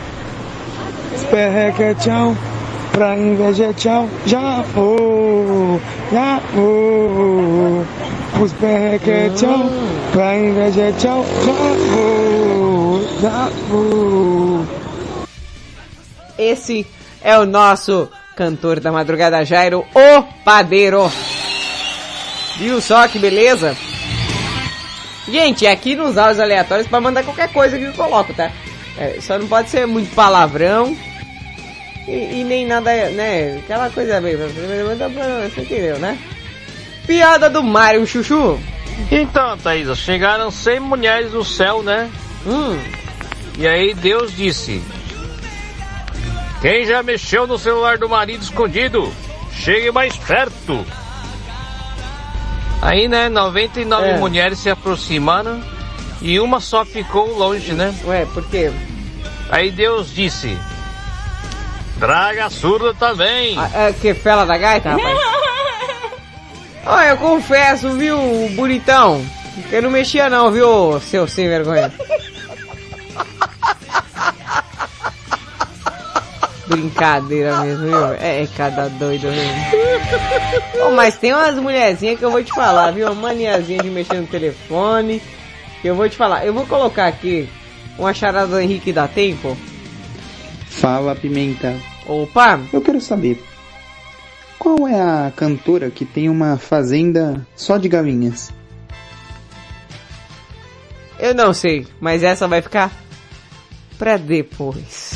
[1.15, 2.35] Esperreca é tchau,
[2.91, 4.07] pra inveja tchau.
[4.25, 5.81] Já vou,
[6.11, 7.85] já vou.
[8.41, 9.69] Os perreca é tchau,
[10.11, 11.25] pra inveja tchau.
[11.45, 14.65] Já vou, já vou.
[16.37, 16.87] Esse
[17.23, 21.11] é o nosso cantor da madrugada Jairo, o padeiro.
[22.57, 23.75] Viu só que beleza?
[25.27, 28.51] Gente, aqui nos áudios aleatórios para mandar qualquer coisa que eu coloco, tá?
[28.97, 30.97] É, só não pode ser muito palavrão
[32.07, 33.59] e, e nem nada, né?
[33.63, 34.35] Aquela coisa bem.
[34.35, 36.17] Você entendeu, né?
[37.05, 38.59] Piada do Mário Chuchu.
[39.11, 42.09] Então, Thaisa, chegaram 100 mulheres no céu, né?
[42.45, 42.77] Hum.
[43.57, 44.81] E aí Deus disse:
[46.61, 49.11] Quem já mexeu no celular do marido escondido,
[49.53, 50.85] chegue mais perto.
[52.81, 54.17] Aí, né, 99 É.
[54.17, 55.61] mulheres se aproximaram
[56.21, 57.93] e uma só ficou longe, né?
[58.05, 58.71] Ué, por quê?
[59.49, 60.57] Aí Deus disse:
[62.01, 63.55] Traga a surda também.
[63.75, 65.19] É que fela da gaita, rapaz?
[66.83, 68.17] Olha, eu confesso, viu,
[68.55, 69.23] bonitão?
[69.69, 71.93] Que eu não mexia não, viu, seu sem vergonha?
[76.65, 78.13] Brincadeira mesmo, viu?
[78.13, 79.61] É, é cada doido mesmo.
[80.83, 83.11] Ô, mas tem umas mulherzinhas que eu vou te falar, viu?
[83.11, 85.21] Uma maniazinha de mexer no telefone.
[85.83, 86.47] Que eu vou te falar.
[86.47, 87.47] Eu vou colocar aqui
[87.95, 89.55] uma charada do Henrique da Tempo.
[90.65, 91.90] Fala, Pimenta.
[92.07, 92.59] Opa!
[92.73, 93.41] Eu quero saber
[94.61, 98.53] qual é a cantora que tem uma fazenda só de galinhas?
[101.17, 102.91] Eu não sei, mas essa vai ficar
[103.97, 105.13] pra depois.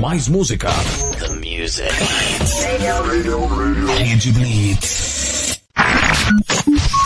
[0.00, 0.70] Mais música.
[1.18, 1.88] The music.
[2.62, 3.46] Radio, radio,
[3.86, 4.32] radio.
[4.32, 5.60] Blitz.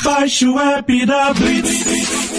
[0.05, 2.18] Baixe o app da Blitz.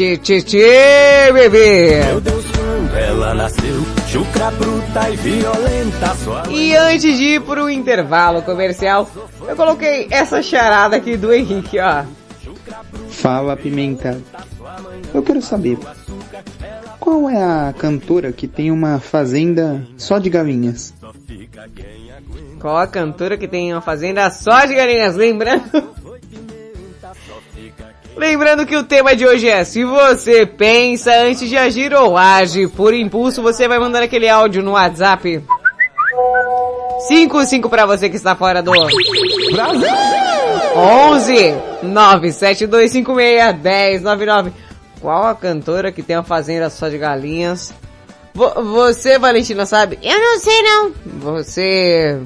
[0.00, 2.02] Tchê, tchê, tchê, bebê.
[2.06, 7.68] Meu Deus, quando ela nasceu, chucra bruta e violenta, sua E antes de ir pro
[7.68, 9.06] intervalo comercial,
[9.46, 12.04] eu coloquei essa charada aqui do Henrique, ó.
[13.10, 14.18] Fala, Pimenta.
[15.12, 15.76] Eu quero saber,
[16.98, 20.94] qual é a cantora que tem uma fazenda só de galinhas?
[22.58, 25.14] Qual a cantora que tem uma fazenda só de galinhas?
[25.14, 25.99] Lembrando...
[28.20, 32.68] Lembrando que o tema de hoje é Se você pensa antes de agir ou age
[32.68, 35.42] por impulso, você vai mandar aquele áudio no WhatsApp
[37.08, 39.88] 55 para você que está fora do Brasil
[40.76, 44.52] 11 97256 1099
[45.00, 47.72] Qual a cantora que tem uma fazenda só de galinhas?
[48.34, 49.98] Vo você, Valentina, sabe?
[50.02, 50.92] Eu não sei não.
[51.06, 52.20] Você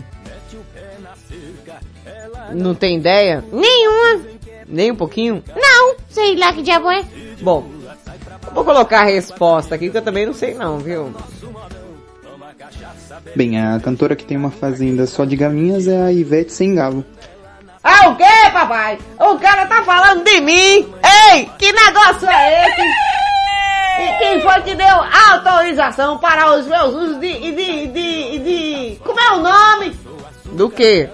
[2.53, 3.45] não tem ideia?
[3.53, 4.34] Nenhuma.
[4.75, 5.41] Nem um pouquinho?
[5.55, 7.05] Não, sei lá que diabo é.
[7.41, 7.65] Bom,
[8.53, 11.15] vou colocar a resposta aqui que eu também não sei não, viu?
[13.37, 17.05] Bem, a cantora que tem uma fazenda só de galinhas é a Ivete Sangalo.
[17.85, 18.99] Ah, o quê, papai?
[19.21, 20.93] O cara tá falando de mim!
[21.33, 22.83] Ei, que negócio é esse?
[24.03, 24.97] E quem foi que deu
[25.31, 28.97] autorização para os meus usos de, de, de, de...
[29.05, 29.97] Como é o nome?
[30.47, 31.09] Do quê?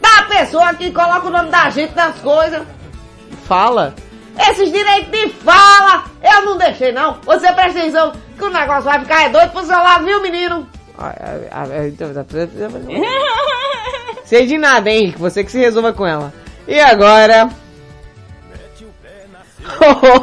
[0.00, 2.62] Da pessoa que coloca o nome da gente nas coisas.
[3.46, 3.94] Fala.
[4.38, 7.18] Esses direitos de fala, eu não deixei não.
[7.24, 10.66] Você presta atenção que o negócio vai ficar é doido pro seu lado, viu, menino?
[14.24, 15.18] Sei de nada, hein, Henrique.
[15.18, 16.32] Você que se resolva com ela.
[16.66, 17.48] E agora?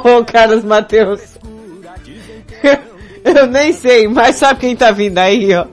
[0.05, 1.37] Oh, Carlos Matheus.
[3.25, 5.65] Eu nem sei, mas sabe quem tá vindo aí, ó?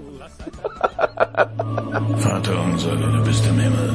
[2.17, 3.95] Vater unser, du bist im Himmel,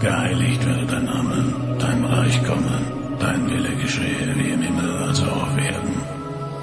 [0.00, 2.81] geheiligt werde dein Name, dein Reich komme,
[3.22, 6.02] dein Wille geschehe wie im Himmel, also auf Erden.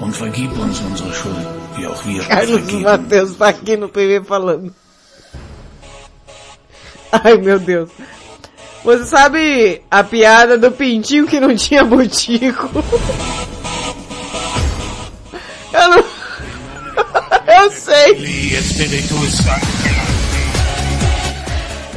[0.00, 1.46] Und vergib uns unsere Schuld,
[1.76, 2.82] wie auch wir Carlos vergeben.
[2.82, 4.74] Matheus tá aqui no PV falando.
[7.12, 7.90] Ai, meu Deus.
[8.84, 12.70] Você sabe a piada do pintinho que não tinha butico?
[15.72, 16.04] Eu não...
[17.64, 18.16] Eu sei.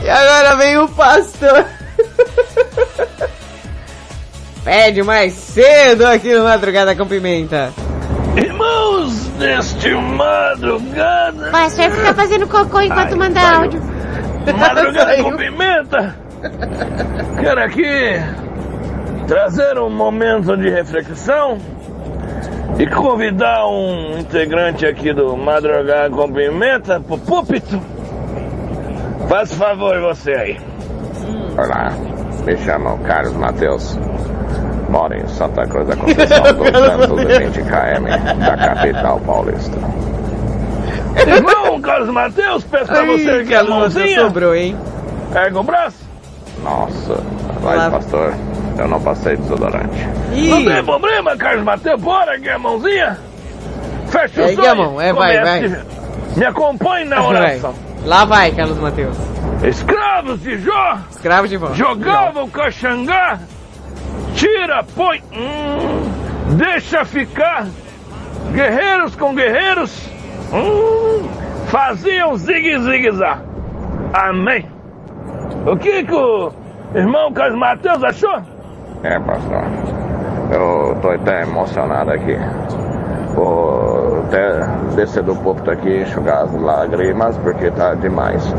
[0.03, 1.65] E agora vem o pastor.
[4.63, 7.73] Pede mais cedo aqui no Madrugada com Pimenta.
[8.35, 11.51] Irmãos deste madrugada.
[11.51, 13.81] Vai, você vai ficar fazendo cocô enquanto manda áudio.
[14.57, 16.15] Madrugada com pimenta.
[17.39, 17.83] Quero aqui
[19.27, 21.57] trazer um momento de reflexão
[22.79, 27.81] e convidar um integrante aqui do Madrugada com Pimenta pro púlpito.
[29.27, 30.61] Faz favor você aí.
[31.57, 31.91] Olá,
[32.45, 33.97] me chamo Carlos Mateus.
[34.89, 39.77] Moro em Santa Cruz da Conceição, 220 km da capital paulista.
[41.27, 44.21] Irmão Carlos Mateus, peço pra você aqui a Matheus mãozinha.
[44.21, 44.77] sobrou, hein?
[45.35, 45.97] Erga o braço.
[46.63, 47.15] Nossa,
[47.61, 48.33] vai pastor,
[48.77, 50.07] eu não passei desodorante.
[50.49, 52.01] Não tem problema, Carlos Mateus.
[52.01, 53.17] Bora aqui a mãozinha.
[54.07, 54.67] Fecha Ergue olhos.
[54.71, 55.79] a mão, é, vai, comece.
[56.35, 57.71] Me acompanhe na oração.
[57.71, 58.07] Vai.
[58.07, 59.15] Lá vai, Carlos Matheus.
[59.63, 61.75] Escravos de Jó Escravo de volta.
[61.75, 63.39] jogavam caxangá.
[64.35, 65.21] Tira, põe.
[65.33, 67.67] hum, deixa ficar.
[68.51, 70.09] Guerreiros com guerreiros.
[70.53, 71.27] hum,
[71.67, 73.39] faziam zigue-zigue-zá.
[74.13, 74.67] Amém.
[75.65, 76.51] O que, que o
[76.93, 78.41] irmão Carlos Mateus achou?
[79.03, 79.63] É, pastor,
[80.51, 82.37] eu tô até emocionado aqui.
[83.33, 84.59] Vou até
[84.95, 88.53] descer do púlpito aqui, enxugar as lágrimas, porque tá demais.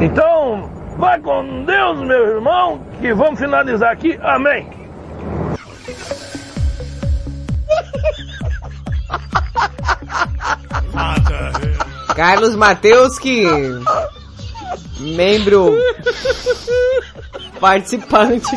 [0.00, 4.18] Então, Vai com Deus, meu irmão, que vamos finalizar aqui.
[4.22, 4.66] Amém.
[12.14, 13.44] Carlos Mateus que
[14.98, 15.76] membro
[17.60, 18.56] participante.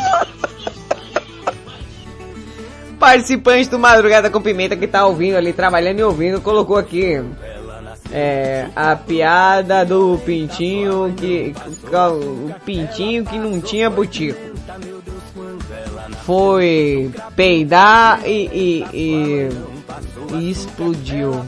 [2.98, 7.22] Participante do Madrugada com Pimenta que tá ouvindo ali, trabalhando e ouvindo, colocou aqui
[8.12, 11.54] é, a piada do pintinho que
[11.94, 14.40] o pintinho que não tinha butico
[16.30, 19.50] foi peidar e, e, e,
[20.36, 21.44] e explodiu.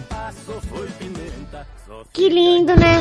[2.11, 2.99] Que lindo, né?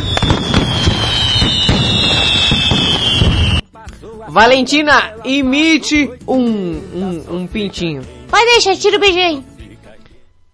[4.28, 8.02] Valentina, imite um, um, um pintinho.
[8.28, 9.42] Pode deixar, tira o beijinho.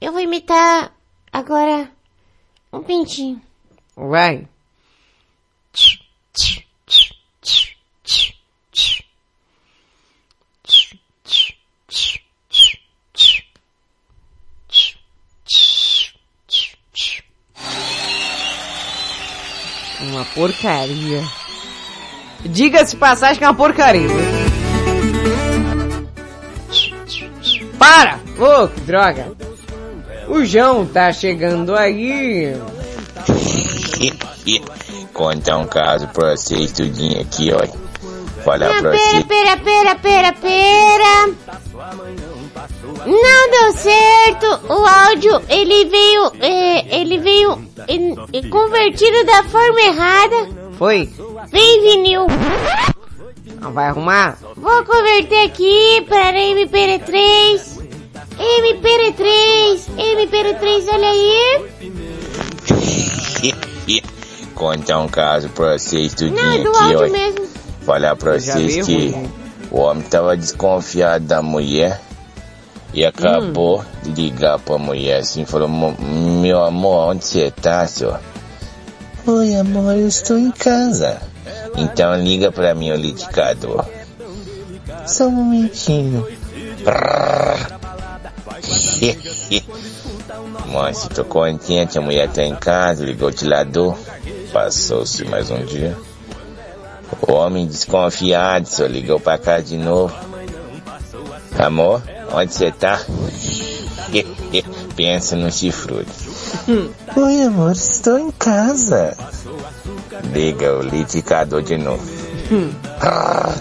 [0.01, 0.93] Eu vou imitar
[1.33, 1.91] agora
[2.73, 3.43] um pintinho.
[3.97, 4.47] Vai.
[20.11, 21.23] Uma porcaria.
[22.45, 24.09] Diga-se passagem que é uma porcaria.
[27.79, 28.19] Para!
[28.39, 29.33] Ô, oh, que droga!
[30.29, 32.55] O João tá chegando aí.
[35.13, 37.67] Contar um caso pra vocês tudinho aqui, ó.
[38.43, 39.25] Falar pra pera, vocês.
[39.25, 41.31] pera, pera, pera, pera.
[43.07, 44.73] Não deu certo.
[44.73, 47.53] O áudio, ele veio, é, ele veio
[47.87, 50.49] é, é, convertido da forma errada.
[50.79, 51.09] Foi?
[51.51, 52.27] Vem, vinil.
[53.61, 54.39] Não vai arrumar?
[54.57, 57.77] Vou converter aqui para MP3.
[58.39, 61.67] MP3, MP3, olha aí.
[64.55, 67.11] Contar um caso pra vocês tudinho Não, é do aqui, áudio ó.
[67.11, 67.47] mesmo.
[67.83, 69.31] Falar pra vocês que ruim.
[69.71, 72.01] o homem tava desconfiado da mulher
[72.97, 75.95] e acabou de ligar pra mulher assim, falou, "Mo-
[76.41, 78.19] meu amor, onde você tá, senhor?
[79.27, 81.21] Oi, amor, eu estou em casa.
[81.77, 83.85] Então liga pra mim o liquidificador.
[85.07, 86.27] Só um momentinho.
[90.67, 93.97] Mãe, tô contente, a mulher tá em casa, ligou o ventilador.
[94.53, 95.97] Passou-se mais um dia.
[97.27, 100.15] O homem desconfiado só ligou pra casa de novo.
[101.59, 102.03] Amor,
[102.37, 103.01] onde você tá?
[104.95, 106.07] Pensa no chifrudo.
[107.17, 109.17] Oi, amor, estou em casa.
[110.33, 112.03] Liga o liquidificador de novo.
[113.01, 113.55] Ah,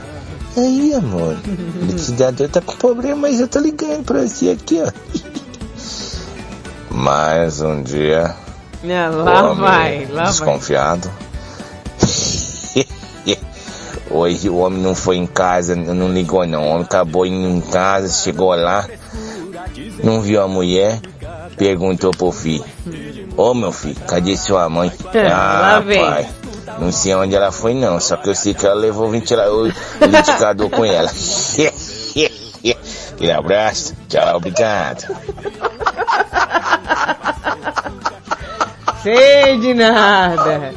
[0.58, 1.38] aí, amor,
[1.82, 4.92] o liquidificador tá com problema, mas eu tô ligando pra você aqui, ó.
[6.90, 8.36] Mais um dia.
[8.84, 10.32] Não, o lá vai, lá vai.
[10.32, 11.10] Desconfiado.
[14.16, 16.64] Hoje o homem não foi em casa, não ligou não.
[16.64, 18.88] O homem acabou indo em casa, chegou lá,
[20.02, 21.02] não viu a mulher,
[21.58, 22.64] perguntou pro filho.
[23.36, 24.90] Ô meu filho, cadê sua mãe?
[25.14, 26.30] Lá ah, pai,
[26.80, 29.74] não sei onde ela foi não, só que eu sei que ela levou o ventilador,
[30.00, 31.12] o liquidificador com ela.
[33.16, 35.14] Aquele abraço, tchau, obrigado.
[39.04, 40.74] Sei de nada.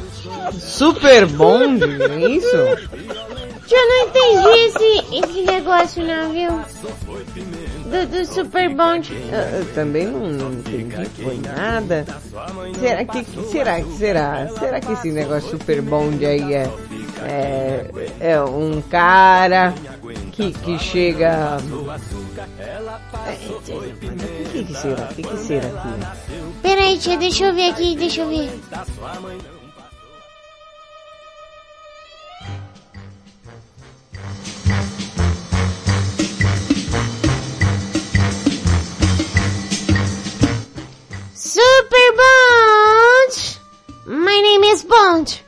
[0.59, 3.08] Super bond, é isso?
[3.71, 6.51] Eu não entendi esse, esse negócio não, viu?
[7.89, 9.13] Do, do Super Bond.
[9.13, 12.05] Eu, eu também não, não entendi, foi nada.
[12.79, 14.47] Será que, que será que será?
[14.57, 16.69] Será que esse negócio super bond aí é
[17.21, 17.89] é,
[18.19, 19.73] é um cara
[20.31, 21.57] que, que chega
[22.57, 22.79] é,
[23.49, 23.61] o
[24.51, 25.03] que, que será?
[25.03, 26.61] O que, que será aqui?
[26.61, 28.51] Peraí, tia, deixa eu ver aqui, deixa eu ver.
[41.59, 43.59] Super Bond!
[44.05, 45.41] My name is Bond.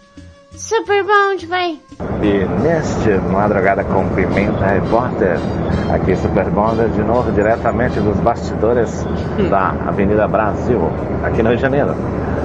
[0.57, 1.79] Super Bond, vai.
[1.99, 5.37] E neste Madrugada com Pimenta Repórter,
[5.93, 9.05] aqui Super Bonder de novo, diretamente dos bastidores
[9.49, 10.89] da Avenida Brasil,
[11.23, 11.95] aqui no Rio de Janeiro.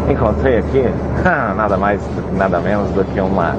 [0.08, 0.84] Encontrei aqui
[1.56, 2.00] nada mais,
[2.32, 3.54] nada menos do que uma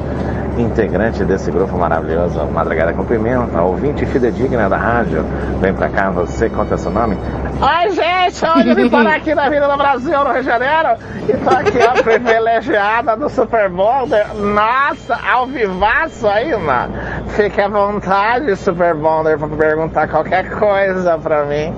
[0.57, 5.23] integrante desse grupo maravilhoso, Madrugada com Pimenta, ouvinte fidedigna da rádio.
[5.61, 7.17] Vem pra cá, você conta seu nome.
[7.59, 10.89] Oi, gente, hoje eu vim parar aqui na Avenida Brasil, no Rio de Janeiro,
[11.27, 14.27] e tô aqui, ó, privilegiada do Super Bonder.
[14.35, 15.47] Nossa, ao
[15.77, 16.93] vivaço aí, mano.
[17.27, 21.73] Fique à vontade, Super Bonder, pra perguntar qualquer coisa pra mim.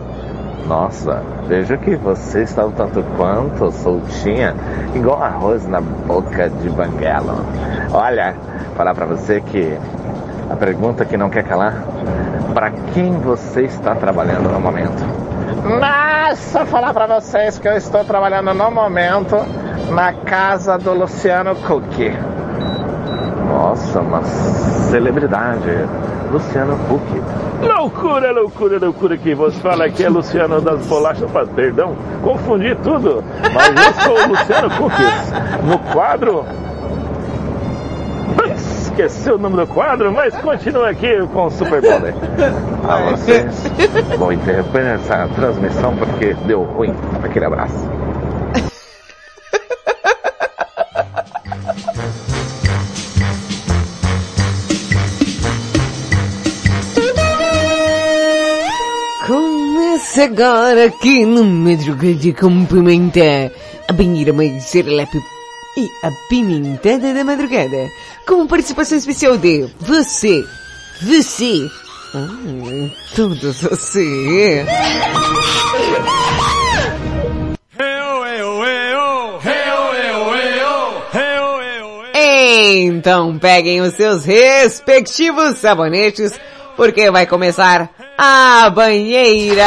[0.65, 4.55] Nossa, vejo que você está um tanto quanto soltinha,
[4.95, 7.45] igual arroz na boca de banguelo.
[7.91, 8.35] Olha,
[8.77, 9.77] falar pra você que
[10.49, 11.83] a pergunta que não quer calar,
[12.53, 15.03] pra quem você está trabalhando no momento?
[15.65, 19.35] Nossa, falar pra vocês que eu estou trabalhando no momento
[19.91, 22.38] na casa do Luciano Huck.
[23.59, 25.69] Nossa, uma celebridade.
[26.31, 27.21] Luciano Huck.
[27.61, 33.21] Loucura, loucura, loucura que você fala que é Luciano das Bolachas, perdão, confundi tudo.
[33.53, 35.33] Mas eu sou o Luciano Cookies.
[35.65, 36.45] No quadro.
[38.55, 41.99] Esqueci o nome do quadro, mas continua aqui com o Super Bowl.
[42.87, 43.69] A vocês,
[44.17, 46.95] vou interromper essa transmissão porque deu ruim.
[47.21, 47.98] Aquele abraço.
[60.09, 63.53] Começa agora aqui no Madrugada com Pimenta,
[63.87, 65.19] a banheira mais serelepe
[65.77, 67.77] e a pimentada da madrugada,
[68.25, 70.43] com participação especial de você,
[71.03, 71.69] você,
[72.15, 74.65] hum, tudo você.
[82.81, 86.33] Então peguem os seus respectivos sabonetes,
[86.75, 87.91] porque vai começar
[88.21, 89.63] a banheira.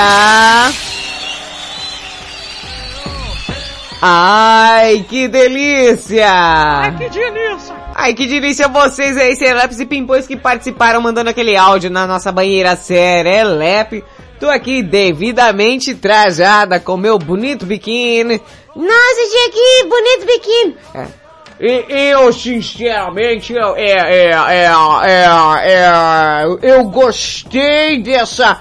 [4.02, 6.28] Ai, que delícia!
[6.28, 7.74] Ai, Que delícia!
[7.94, 12.30] Ai, que delícia vocês aí, Sereleps e Pimpões que participaram mandando aquele áudio na nossa
[12.30, 14.04] banheira Serelepe.
[14.38, 18.42] Tô aqui devidamente trajada com meu bonito biquíni.
[18.76, 20.76] Nossa, Chiquinho, bonito biquíni.
[20.94, 21.21] É.
[21.64, 24.66] E eu, sinceramente, eu, é, é, é,
[25.04, 25.24] é,
[25.62, 28.60] é, eu gostei dessa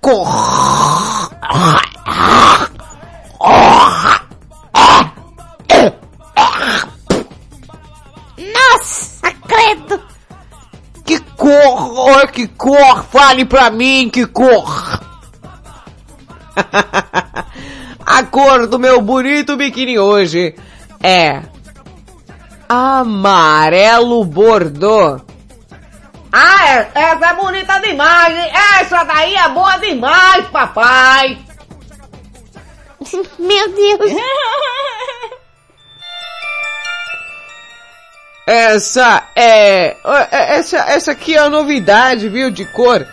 [0.00, 0.26] cor.
[8.54, 10.00] Nossa, credo.
[11.04, 15.02] Que cor, oh, que cor, fale pra mim que cor.
[18.06, 20.54] A cor do meu bonito biquíni hoje
[21.02, 21.42] é
[22.68, 25.20] amarelo bordô.
[26.32, 28.52] Ah, é- essa é bonita demais, hein?
[28.80, 31.38] Essa daí é boa demais, papai.
[33.38, 34.12] Meu Deus.
[38.50, 39.94] Essa é,
[40.56, 43.06] essa, essa aqui é a novidade, viu, de cor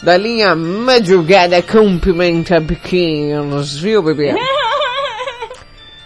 [0.00, 4.32] da linha Madrugada com Pimenta Pequenos, viu, bebê?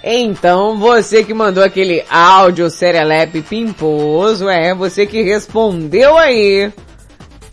[0.04, 6.72] Então, você que mandou aquele áudio serelepe pimposo, é você que respondeu aí.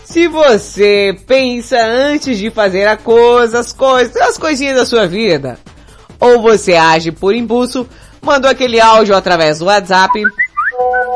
[0.03, 5.59] Se você pensa antes de fazer a coisa, as coisas, as coisinhas da sua vida,
[6.19, 7.87] ou você age por impulso,
[8.19, 10.19] mandou aquele áudio através do WhatsApp.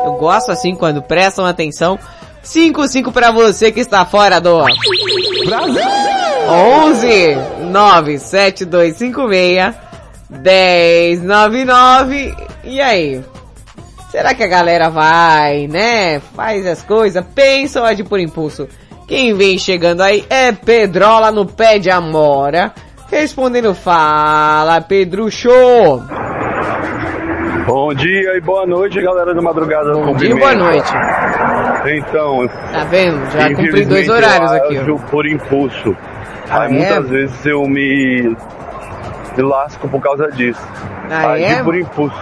[0.04, 1.98] Eu gosto assim quando prestam atenção.
[2.44, 4.64] 55 para você que está fora do
[5.44, 5.82] Brasil.
[6.46, 7.36] 11
[7.72, 9.83] 97256
[10.42, 12.34] 1099.
[12.64, 13.22] E aí?
[14.10, 16.20] Será que a galera vai, né?
[16.20, 18.68] Faz as coisas, pensa ou age por impulso?
[19.08, 22.72] Quem vem chegando aí é Pedrola no pé de Amora.
[23.10, 26.02] Respondendo, fala Pedro Show.
[27.66, 30.92] Bom dia e boa noite, galera do Madrugada Bom dia e boa noite.
[31.86, 33.30] Então, Tá vendo?
[33.30, 34.56] Já cumpri dois horários eu
[34.96, 35.96] aqui, por impulso.
[36.48, 36.72] Ah, Aí é?
[36.72, 38.36] muitas vezes eu me,
[39.36, 40.60] me lasco por causa disso.
[41.10, 41.62] Ah, agir é?
[41.62, 42.16] por impulso.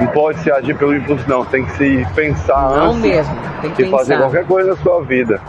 [0.00, 3.70] Não pode se agir pelo impulso não, tem que se pensar Não antes mesmo, tem
[3.72, 4.24] que e fazer pensar.
[4.24, 5.40] qualquer coisa na sua vida.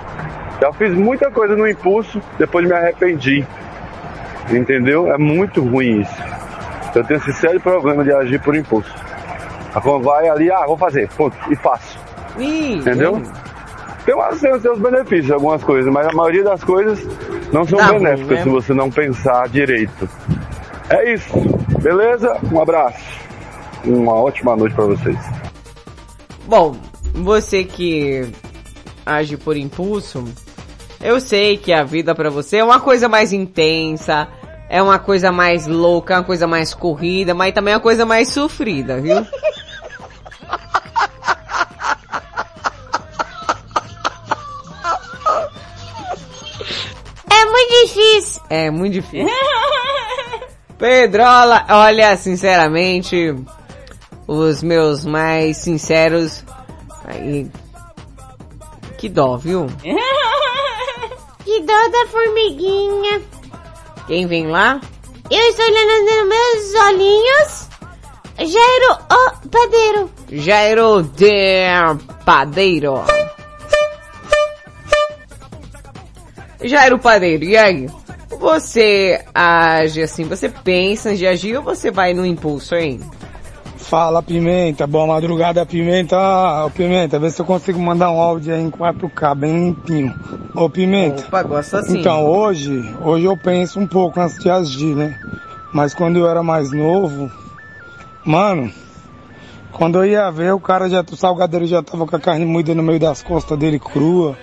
[0.62, 3.46] Já fiz muita coisa no impulso, depois me arrependi.
[4.50, 5.12] Entendeu?
[5.12, 6.24] É muito ruim isso.
[6.94, 8.94] Eu tenho esse sério problema de agir por impulso.
[9.74, 12.00] A quando vai ali, ah, vou fazer, ponto, e faço.
[12.38, 13.22] Ih, Entendeu?
[14.06, 17.06] Tem, umas, tem os seus benefícios, algumas coisas, mas a maioria das coisas
[17.52, 18.44] não são benéficas né?
[18.44, 20.08] se você não pensar direito.
[20.90, 21.34] É isso,
[21.82, 22.38] beleza?
[22.52, 23.04] Um abraço.
[23.84, 25.18] Uma ótima noite pra vocês.
[26.46, 26.76] Bom,
[27.14, 28.30] você que
[29.06, 30.24] age por impulso,
[31.02, 34.28] eu sei que a vida pra você é uma coisa mais intensa,
[34.70, 38.06] é uma coisa mais louca, é uma coisa mais corrida, mas também é uma coisa
[38.06, 39.26] mais sofrida, viu?
[47.32, 48.42] É muito difícil.
[48.50, 49.28] É muito difícil.
[50.78, 53.36] Pedrola, olha, sinceramente,
[54.28, 56.44] os meus mais sinceros.
[57.06, 57.50] Aí,
[58.98, 59.68] que dó, viu?
[61.46, 63.22] Que dó da formiguinha.
[64.08, 64.82] Quem vem lá?
[65.30, 67.70] Eu estou olhando meus olhinhos.
[68.38, 70.12] Jairo o padeiro.
[70.32, 71.70] Jairo de
[72.26, 73.04] Padeiro.
[76.64, 77.88] Jairo Padeiro, e aí?
[78.46, 83.00] Você age assim, você pensa antes de agir ou você vai no impulso, hein?
[83.76, 86.16] Fala Pimenta, boa madrugada Pimenta.
[86.64, 90.14] Ô Pimenta, vê se eu consigo mandar um áudio aí em 4K, bem limpinho.
[90.54, 91.24] Ô Pimenta.
[91.24, 92.00] Opa, gosto assim.
[92.00, 95.20] Então hoje, hoje eu penso um pouco antes de agir, né?
[95.74, 97.32] Mas quando eu era mais novo,
[98.24, 98.72] mano,
[99.72, 102.76] quando eu ia ver o cara já, o salgadeiro já tava com a carne moída
[102.76, 104.38] no meio das costas dele crua.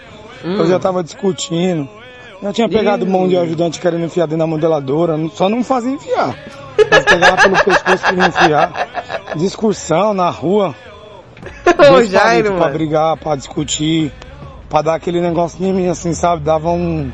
[0.44, 0.56] Hum.
[0.56, 2.01] Eu já tava discutindo.
[2.42, 6.36] Já tinha pegado mão de ajudante querendo enfiar dentro da modeladora, só não fazia enfiar.
[6.90, 8.88] Mas pegava pelo pescoço e enfiar.
[9.36, 10.74] Discussão na rua.
[11.66, 12.72] Ô, Dois Jairo, pra mano.
[12.72, 14.12] brigar, pra discutir,
[14.68, 16.42] pra dar aquele negócio em mim assim, sabe?
[16.42, 17.12] Dava um.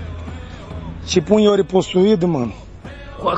[1.05, 2.53] Tipo um Yori possuído, mano.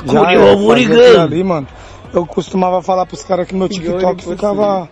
[0.05, 1.67] Já era, fazia ali, mano.
[2.13, 4.89] Eu costumava falar pros caras que meu TikTok ficava.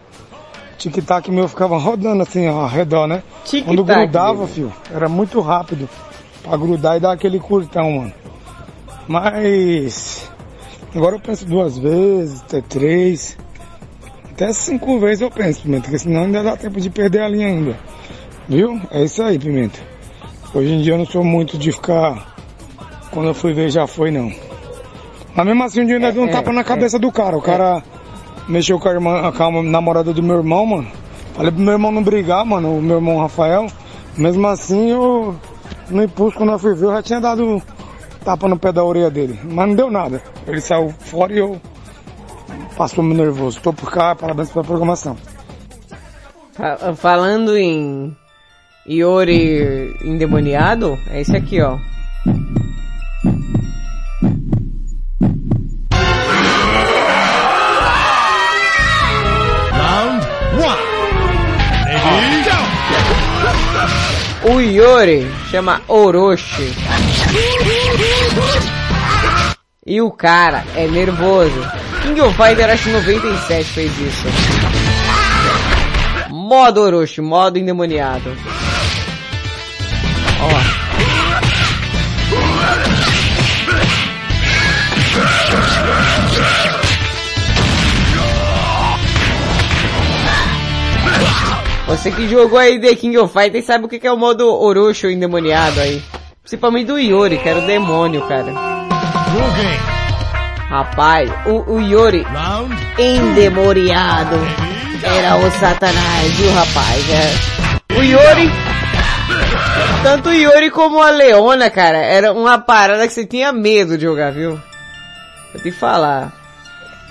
[0.78, 3.22] Tic-tac meu ficava rodando assim ó, ao redor, né?
[3.66, 5.90] Quando grudava, filho, era muito rápido.
[6.44, 8.14] Pra grudar e dar aquele curtão, mano.
[9.07, 10.30] Mas.
[10.95, 13.38] Agora eu penso duas vezes, até três.
[14.32, 17.48] Até cinco vezes eu penso, Pimenta, porque senão ainda dá tempo de perder a linha
[17.48, 17.78] ainda.
[18.48, 18.80] Viu?
[18.90, 19.80] É isso aí, Pimenta.
[20.53, 22.36] Hoje em dia eu não sou muito de ficar.
[23.11, 24.32] Quando eu fui ver já foi não.
[25.36, 27.38] Mas mesmo assim um dia ainda deu um É, tapa é, na cabeça do cara.
[27.38, 27.84] O cara
[28.48, 30.88] mexeu com a, irmã, com a namorada do meu irmão, mano.
[31.34, 33.68] Falei pro meu irmão não brigar, mano, o meu irmão Rafael.
[34.18, 35.36] Mesmo assim eu.
[35.90, 37.62] No impulso quando eu fui ver, eu já tinha dado
[38.24, 39.40] tapa no pé da orelha dele.
[39.44, 40.22] Mas não deu nada.
[40.48, 41.60] Ele saiu fora e eu.
[42.78, 43.60] Passou me nervoso.
[43.62, 45.18] Tô por cá, parabéns pela programação.
[46.54, 48.16] Fa- Falando em
[48.88, 51.78] Iori endemoniado, é esse aqui, ó.
[64.80, 66.73] O Iori chama Orochi.
[69.85, 71.61] E o cara é nervoso.
[72.01, 74.27] King of Fighter acho que 97 fez isso.
[76.30, 78.34] Modo Orochi, modo endemoniado.
[91.90, 95.07] Você que jogou aí The King of Fighters sabe o que é o modo Orochi
[95.07, 95.99] endemoniado aí.
[96.44, 98.53] Principalmente do Yori, que era o demônio, cara.
[100.70, 102.24] Rapaz, o, o Yori
[102.95, 104.36] endemoniado
[105.03, 107.10] era o satanás, viu rapaz?
[107.10, 107.99] É.
[107.99, 108.52] O Yori,
[110.03, 114.03] tanto o Yori como a Leona, cara, era uma parada que você tinha medo de
[114.03, 114.61] jogar, viu?
[115.52, 116.32] Vou te falar.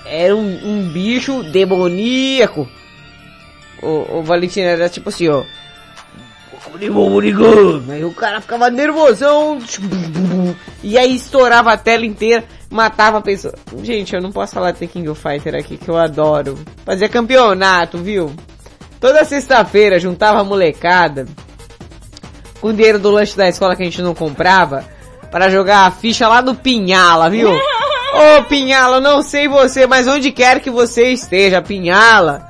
[0.05, 2.78] Era um, um bicho demoníaco.
[3.81, 5.43] O, o Valentino era tipo assim, ó.
[7.89, 9.59] Aí o cara ficava nervosão.
[10.83, 13.53] E aí estourava a tela inteira, matava a pessoa.
[13.81, 16.57] Gente, eu não posso falar de The King of Fighter aqui, que eu adoro.
[16.85, 18.33] Fazia campeonato, viu?
[18.99, 21.25] Toda sexta-feira juntava a molecada
[22.59, 24.83] com o dinheiro do lanche da escola que a gente não comprava
[25.31, 27.49] para jogar a ficha lá no Pinhala, viu?
[28.11, 32.48] Ô Pinhala, eu não sei você, mas onde quer que você esteja, Pinhala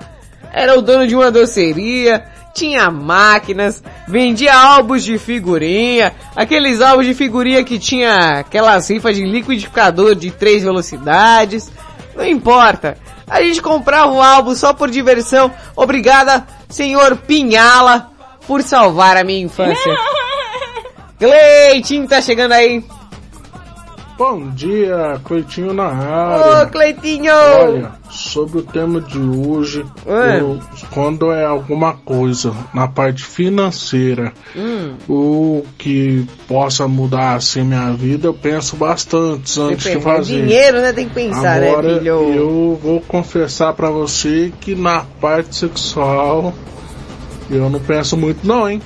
[0.51, 2.23] era o dono de uma doceria,
[2.53, 9.23] tinha máquinas, vendia álbuns de figurinha, aqueles álbuns de figurinha que tinha aquelas rifas de
[9.23, 11.71] liquidificador de três velocidades,
[12.15, 12.97] não importa.
[13.29, 15.51] A gente comprava um álbum só por diversão.
[15.75, 18.09] Obrigada, senhor Pinhala,
[18.47, 19.97] por salvar a minha infância.
[21.19, 22.83] Cleitinho tá chegando aí.
[24.19, 26.63] Bom dia, Cleitinho na área.
[26.63, 27.31] Ô, Cleitinho!
[27.33, 30.59] Olha, sobre o tema de hoje, eu-
[30.91, 38.27] quando é alguma coisa na parte financeira, Hum, o que possa mudar assim minha vida,
[38.27, 40.41] eu penso bastante antes de fazer.
[40.41, 40.91] Dinheiro, né?
[40.91, 42.07] Tem que pensar, Agora, né, filho?
[42.35, 46.53] eu vou confessar pra você que na parte sexual
[47.49, 48.81] eu não penso muito não, hein?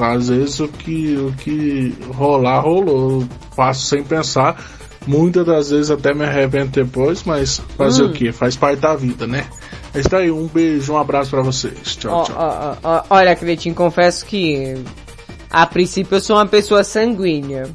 [0.00, 3.24] Às vezes o que, o que rolar, rolou.
[3.58, 4.54] Faço sem pensar.
[5.04, 8.06] Muitas das vezes até me arrependo depois, mas fazer Hum.
[8.06, 8.30] o que?
[8.30, 9.46] Faz parte da vida, né?
[9.92, 11.96] É isso aí, um beijo, um abraço pra vocês.
[11.96, 12.36] Tchau, Ó, tchau.
[12.38, 14.76] ó, ó, olha, Cretinho, confesso que
[15.50, 17.68] a princípio eu sou uma pessoa sanguínea.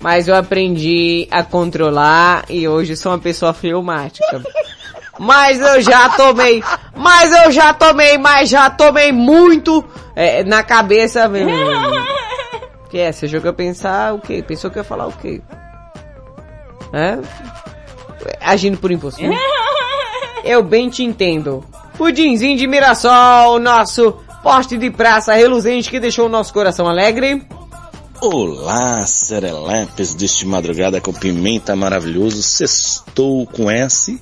[0.00, 4.42] Mas eu aprendi a controlar e hoje sou uma pessoa fleumática.
[5.16, 6.62] Mas eu já tomei,
[6.96, 9.84] mas eu já tomei, mas já tomei muito
[10.16, 11.50] é, na cabeça mesmo.
[12.90, 14.42] Que é, você jogou a pensar o quê?
[14.46, 15.40] Pensou que eu ia falar o quê?
[16.92, 17.20] né?
[18.40, 19.18] Agindo por impulso.
[19.18, 19.32] viu?
[20.44, 21.64] Eu bem te entendo.
[21.96, 27.42] Pudinzinho de Mirassol, nosso poste de praça reluzente que deixou o nosso coração alegre.
[28.20, 32.42] Olá, serelepes deste madrugada com pimenta maravilhoso.
[32.42, 34.20] Sextou com S.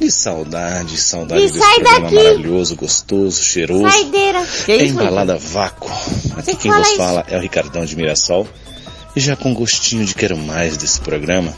[0.00, 2.14] De saudade, saudade E desse programa daqui.
[2.14, 3.90] maravilhoso, gostoso, cheiroso.
[3.90, 4.46] Saideira.
[4.68, 5.90] é embalada a vácuo.
[6.36, 6.96] Aqui quem fala vos isso?
[6.96, 8.46] fala é o Ricardão de Mirassol.
[9.16, 11.52] E já com gostinho de quero mais desse programa,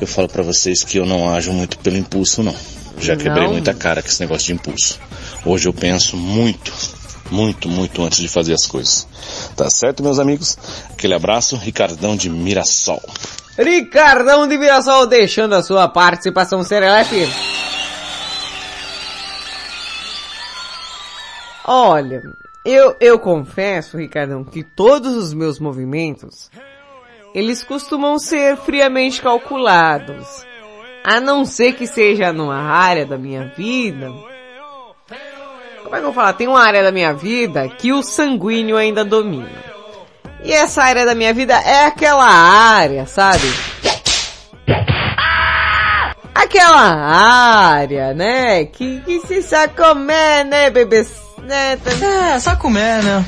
[0.00, 2.54] eu falo pra vocês que eu não ajo muito pelo impulso, não.
[2.98, 3.52] Já quebrei Não?
[3.52, 4.98] muita cara com esse negócio de impulso.
[5.44, 6.72] Hoje eu penso muito,
[7.30, 9.06] muito, muito antes de fazer as coisas.
[9.56, 10.56] Tá certo, meus amigos?
[10.90, 13.02] Aquele abraço, Ricardão de Mirassol.
[13.58, 17.26] Ricardão de Mirassol deixando a sua participação serelepe.
[21.64, 22.22] Olha,
[22.64, 26.50] eu, eu confesso, Ricardão, que todos os meus movimentos,
[27.34, 30.44] eles costumam ser friamente calculados.
[31.02, 34.12] A não ser que seja numa área da minha vida.
[35.82, 36.32] Como é que eu vou falar?
[36.32, 39.65] Tem uma área da minha vida que o sanguíneo ainda domina.
[40.46, 43.52] E essa área da minha vida é aquela área, sabe?
[46.32, 48.64] Aquela área, né?
[48.66, 51.04] Que, que se sacomé, né, bebê?
[51.42, 51.76] Né?
[52.00, 53.24] É, sacomé, né?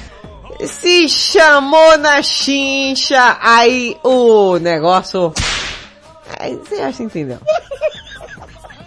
[0.65, 5.35] Se chamou na chincha, aí o negócio...
[6.39, 7.39] Aí você acha que entendeu?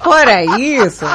[0.02, 1.06] Fora isso,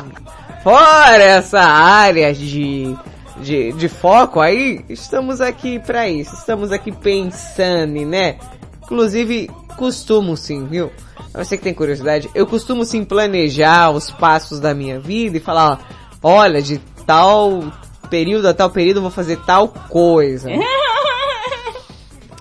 [0.62, 2.94] fora essa área de,
[3.40, 6.34] de, de foco aí, estamos aqui pra isso.
[6.34, 8.36] Estamos aqui pensando, né?
[8.82, 10.90] Inclusive, costumo sim, viu?
[11.32, 15.40] Pra Você que tem curiosidade, eu costumo sim planejar os passos da minha vida e
[15.40, 15.80] falar,
[16.22, 17.62] ó, olha, de tal
[18.08, 20.50] período a tal período eu vou fazer tal coisa.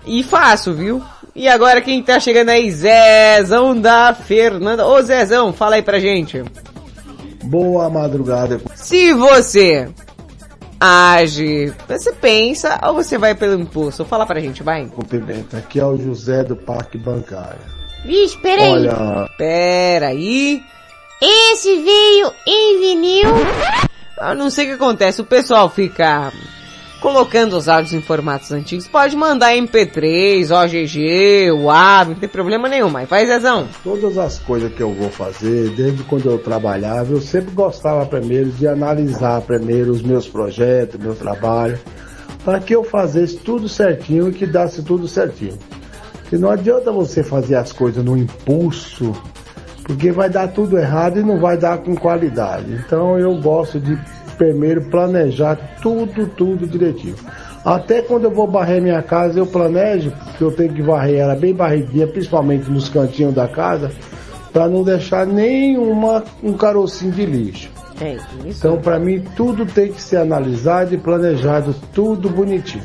[0.05, 1.01] E faço, viu?
[1.35, 4.85] E agora quem tá chegando aí, Zezão da Fernanda.
[4.87, 6.43] Ô Zezão, fala aí pra gente.
[7.43, 8.61] Boa madrugada.
[8.75, 9.89] Se você
[10.85, 14.05] age, você pensa ou você vai pelo impulso?
[14.05, 14.85] Fala pra gente, vai.
[14.85, 15.57] Com pimenta.
[15.57, 17.59] Aqui é o José do Parque Bancário.
[18.03, 18.71] Vixe, peraí.
[18.71, 20.61] Olha, Pera aí.
[21.21, 23.29] Esse veio em vinil.
[24.21, 26.31] Eu não sei o que acontece, o pessoal fica
[27.01, 28.87] colocando os áudios em formatos antigos.
[28.87, 33.67] Pode mandar MP3, OGG, WAV, não tem problema nenhum, mas faz Zezão.
[33.83, 38.49] todas as coisas que eu vou fazer, desde quando eu trabalhava, eu sempre gostava primeiro
[38.49, 41.79] de analisar primeiro os meus projetos, meu trabalho,
[42.43, 45.57] para que eu fazesse tudo certinho e que desse tudo certinho.
[46.29, 49.13] Que não adianta você fazer as coisas no impulso,
[49.83, 52.71] porque vai dar tudo errado e não vai dar com qualidade.
[52.73, 53.95] Então eu gosto de
[54.37, 57.15] primeiro planejar tudo, tudo direitinho.
[57.65, 61.35] Até quando eu vou varrer minha casa, eu planejo, porque eu tenho que varrer ela
[61.35, 63.91] bem varridinha, principalmente nos cantinhos da casa,
[64.53, 67.69] para não deixar nenhuma um carocinho de lixo.
[67.99, 68.17] É.
[68.45, 72.83] Então, para mim, tudo tem que ser analisado e planejado, tudo bonitinho.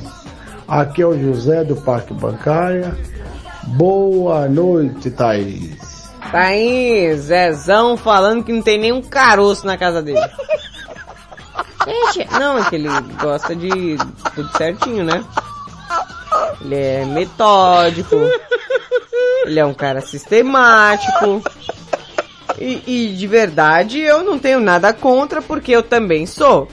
[0.67, 2.97] Aqui é o José do Parque Bancária.
[3.77, 6.09] Boa noite, Thaís.
[6.33, 10.21] Aí, Zezão falando que não tem nenhum caroço na casa dele.
[12.39, 12.89] Não, é que ele
[13.21, 13.97] gosta de
[14.35, 15.25] tudo certinho, né?
[16.61, 18.17] Ele é metódico.
[19.45, 21.43] Ele é um cara sistemático.
[22.59, 26.69] E, e de verdade eu não tenho nada contra porque eu também sou.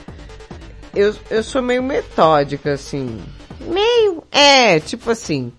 [0.94, 3.20] Eu, eu sou meio metódica, assim.
[3.60, 4.22] Meio?
[4.30, 5.52] É, tipo assim.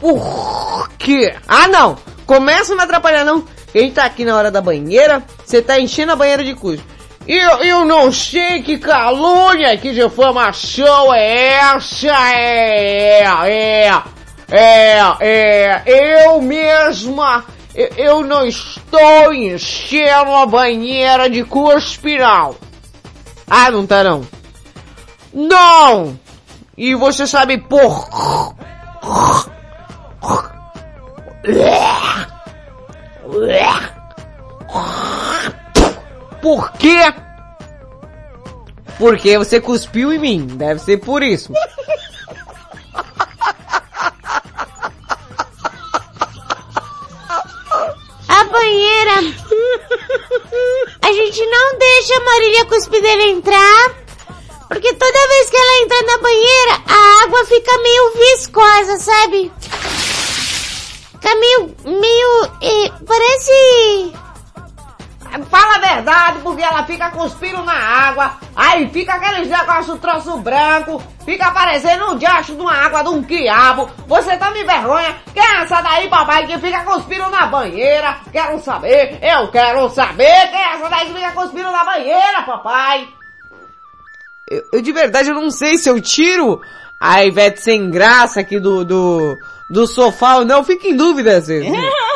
[0.00, 1.34] Por quê?
[1.46, 1.96] Ah não!
[2.26, 3.44] Começa a me atrapalhar não.
[3.72, 6.82] Quem tá aqui na hora da banheira, você tá enchendo a banheira de cujo.
[7.26, 14.02] Eu, eu não sei que calúnia, que difamação é essa, é, é,
[14.50, 15.82] é, é,
[16.26, 17.44] eu mesma,
[17.74, 22.56] eu, eu não estou enchendo a banheira de cuspe, não.
[23.48, 24.26] Ah, não tá não?
[25.32, 26.20] Não!
[26.76, 28.06] E você sabe por...
[36.44, 36.98] Por quê?
[38.98, 40.46] Porque você cuspiu em mim.
[40.46, 41.50] Deve ser por isso.
[48.28, 49.12] A banheira.
[51.00, 53.94] A gente não deixa a Marília Cuspideira entrar.
[54.68, 59.50] Porque toda vez que ela entra na banheira, a água fica meio viscosa, sabe?
[61.12, 61.74] Fica meio.
[61.86, 62.44] meio.
[62.60, 64.23] eh, parece.
[65.50, 71.02] Fala a verdade, porque ela fica cuspindo na água, aí fica aqueles negócio troço branco,
[71.24, 73.90] fica parecendo um diacho de uma água de um quiabo.
[74.06, 75.16] Você tá me vergonha?
[75.32, 78.18] Quem é essa daí, papai, que fica cuspindo na banheira?
[78.30, 83.08] Quero saber, eu quero saber quem é essa daí que fica cuspindo na banheira, papai.
[84.48, 86.60] Eu, eu de verdade eu não sei se eu tiro
[87.00, 89.36] a Ivete sem graça aqui do, do,
[89.68, 91.72] do sofá ou não, fico em dúvida às vezes.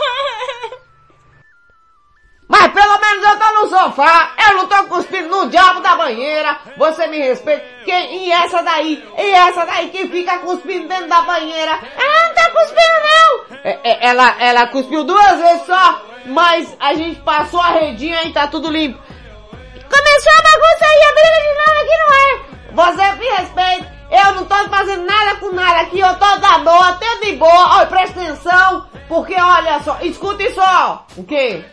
[3.20, 7.64] Eu tô no sofá, eu não tô cuspindo no diabo da banheira, você me respeita.
[7.84, 12.34] Quem, e essa daí, e essa daí que fica cuspindo dentro da banheira, ela não
[12.34, 13.58] tá cuspindo não!
[13.64, 18.32] É, é, ela, ela cuspiu duas vezes só, mas a gente passou a redinha e
[18.32, 18.98] tá tudo limpo.
[19.90, 22.48] Começou a bagunça aí, a briga de novo aqui não é?
[22.72, 26.92] Você me respeita, eu não tô fazendo nada com nada aqui, eu tô da boa,
[26.92, 31.64] tô de boa, olha, presta atenção, porque olha só, escute só, o quê?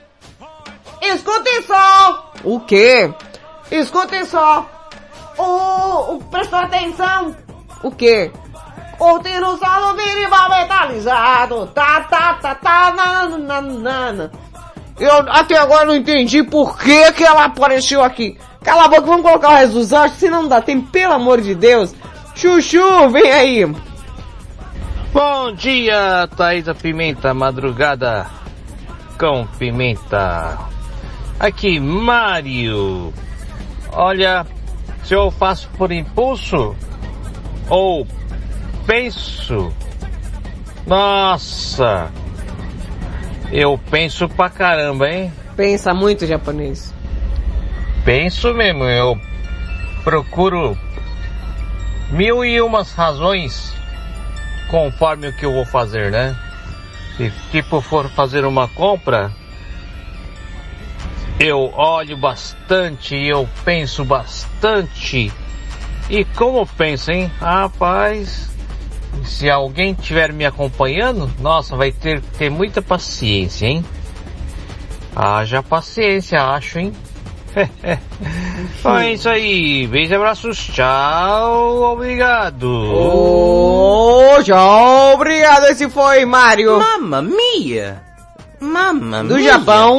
[1.01, 2.31] Escutem só!
[2.43, 3.13] O quê?
[3.71, 4.65] Escutem só!
[5.37, 7.35] O, o prestou atenção?
[7.83, 8.31] O quê?
[8.99, 11.67] O dinossauro minimal metalizado!
[11.67, 14.29] Tá, tá, tá, tá, na, na, na, na.
[14.99, 18.37] Eu até agora não entendi por que que ela apareceu aqui.
[18.63, 21.41] Cala a boca, vamos colocar o resto dos anjos, se não dá tempo, pelo amor
[21.41, 21.93] de Deus.
[22.33, 23.65] Chuchu, vem aí.
[25.13, 28.25] Bom dia, Thaisa Pimenta, madrugada
[29.19, 30.74] com pimenta.
[31.39, 33.13] Aqui, Mário.
[33.91, 34.45] Olha,
[35.03, 36.75] se eu faço por impulso
[37.69, 38.07] ou
[38.85, 39.73] penso,
[40.87, 42.09] nossa,
[43.51, 45.33] eu penso pra caramba, hein?
[45.55, 46.93] Pensa muito japonês.
[48.03, 49.19] Penso mesmo, eu
[50.03, 50.77] procuro
[52.11, 53.73] mil e umas razões
[54.69, 56.35] conforme o que eu vou fazer, né?
[57.17, 59.31] Se tipo for fazer uma compra,
[61.39, 65.31] eu olho bastante, eu penso bastante.
[66.09, 67.31] E como penso, hein?
[67.39, 68.49] Rapaz,
[69.23, 73.83] se alguém estiver me acompanhando, nossa, vai ter que ter muita paciência, hein?
[75.15, 76.93] Haja paciência, acho, hein?
[78.83, 79.87] Bom, é isso aí.
[79.87, 80.57] Beijos e abraços.
[80.57, 81.93] Tchau.
[81.93, 82.67] Obrigado.
[82.67, 85.13] Oh, tchau.
[85.13, 85.65] Obrigado.
[85.67, 86.77] Esse foi Mário.
[86.79, 88.01] Mamma mia.
[88.59, 89.53] Mamma Do mia.
[89.53, 89.97] Japão.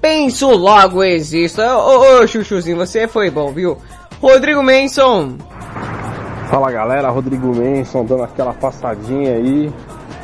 [0.00, 1.60] Penso logo existo.
[1.62, 3.76] Ô, ô, Chuchuzinho, você foi bom, viu?
[4.20, 5.34] Rodrigo Manson.
[6.48, 9.72] Fala galera, Rodrigo Menson dando aquela passadinha aí.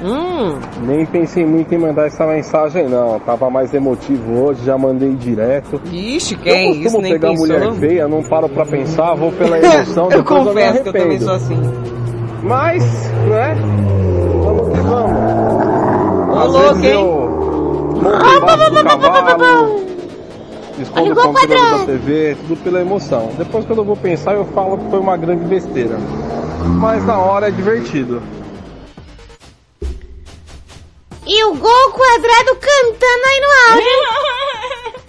[0.03, 0.59] Hum.
[0.83, 5.81] Nem pensei muito em mandar essa mensagem não, tava mais emotivo hoje, já mandei direto.
[5.91, 6.67] Ixi, quem?
[6.67, 7.47] eu Isso costumo nem pegar pensou.
[7.47, 10.93] mulher feia, não paro pra pensar, vou pela emoção, eu depois confesso eu que eu
[10.93, 11.63] também sou assim.
[12.43, 12.85] Mas,
[13.29, 13.57] né?
[14.45, 16.37] Vamos que vamos.
[16.37, 16.93] Ô, louco, hein?
[16.93, 17.36] eu
[17.97, 19.87] embaixo do cavalo,
[20.79, 23.33] escondo o controle da TV, tudo pela emoção.
[23.39, 25.97] Depois quando eu vou pensar eu falo que foi uma grande besteira.
[26.79, 28.23] Mas na hora é divertido.
[31.27, 35.01] E o gol quadrado cantando aí no áudio.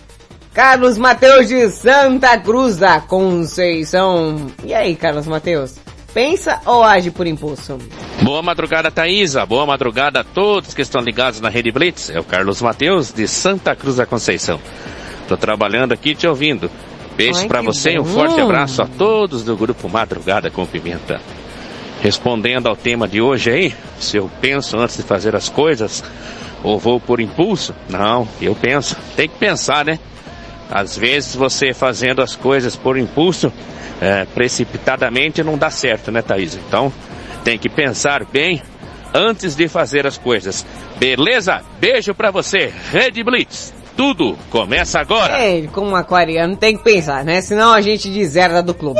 [0.54, 4.48] Carlos Mateus de Santa Cruz da Conceição.
[4.64, 5.76] E aí, Carlos Mateus?
[6.18, 7.78] Pensa ou age por impulso?
[8.24, 9.46] Boa madrugada, Thaisa.
[9.46, 12.10] Boa madrugada a todos que estão ligados na Rede Blitz.
[12.10, 14.60] É o Carlos Mateus, de Santa Cruz da Conceição.
[15.28, 16.72] Tô trabalhando aqui te ouvindo.
[17.16, 21.22] Beijo que você e um forte abraço a todos do grupo Madrugada com Pimenta.
[22.02, 26.04] Respondendo ao tema de hoje aí, se eu penso antes de fazer as coisas,
[26.64, 27.76] ou vou por impulso?
[27.88, 28.98] Não, eu penso.
[29.16, 30.00] Tem que pensar, né?
[30.70, 33.52] Às vezes você fazendo as coisas por impulso,
[34.02, 36.56] é, precipitadamente não dá certo, né, Thaís?
[36.56, 36.92] Então,
[37.44, 38.62] tem que pensar bem
[39.14, 40.66] antes de fazer as coisas.
[40.98, 41.62] Beleza?
[41.80, 43.74] Beijo pra você, Red Blitz.
[43.96, 45.40] Tudo começa agora.
[45.42, 47.42] É, como um aquariano tem que pensar, né?
[47.42, 49.00] Senão a gente deserta do clube.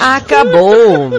[0.00, 1.10] Acabou.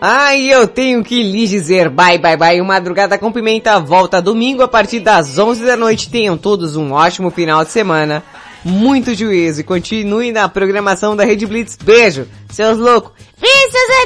[0.00, 2.62] Ai, eu tenho que lhes dizer bye bye bye.
[2.62, 6.10] Madrugada com Pimenta volta domingo a partir das 11 da noite.
[6.10, 8.22] Tenham todos um ótimo final de semana.
[8.64, 11.76] Muito juízo e continue na programação da Rede Blitz.
[11.76, 13.12] Beijo, seus loucos.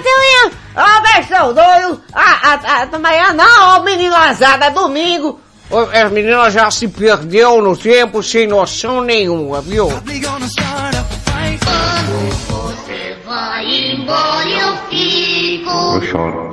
[0.02, 0.52] Telinha!
[0.74, 2.02] Ah, velho, seu doido!
[2.12, 5.40] Ah, ah, ah, amanhã não, ô menino lazada, domingo!
[5.72, 9.88] Ô, A menina já se perdeu no tempo sem noção nenhuma, viu?
[9.88, 10.02] Você
[13.24, 15.70] vai embora, eu fico.
[15.70, 16.52] Eu choro.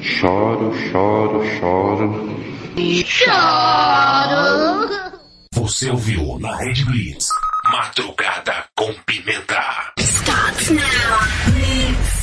[0.00, 2.32] Choro, choro, choro.
[3.04, 4.32] Choro.
[5.54, 7.26] Você ouviu na Rede Blitz.
[7.64, 9.92] Madrugada com pimenta.
[9.98, 12.21] Starts now.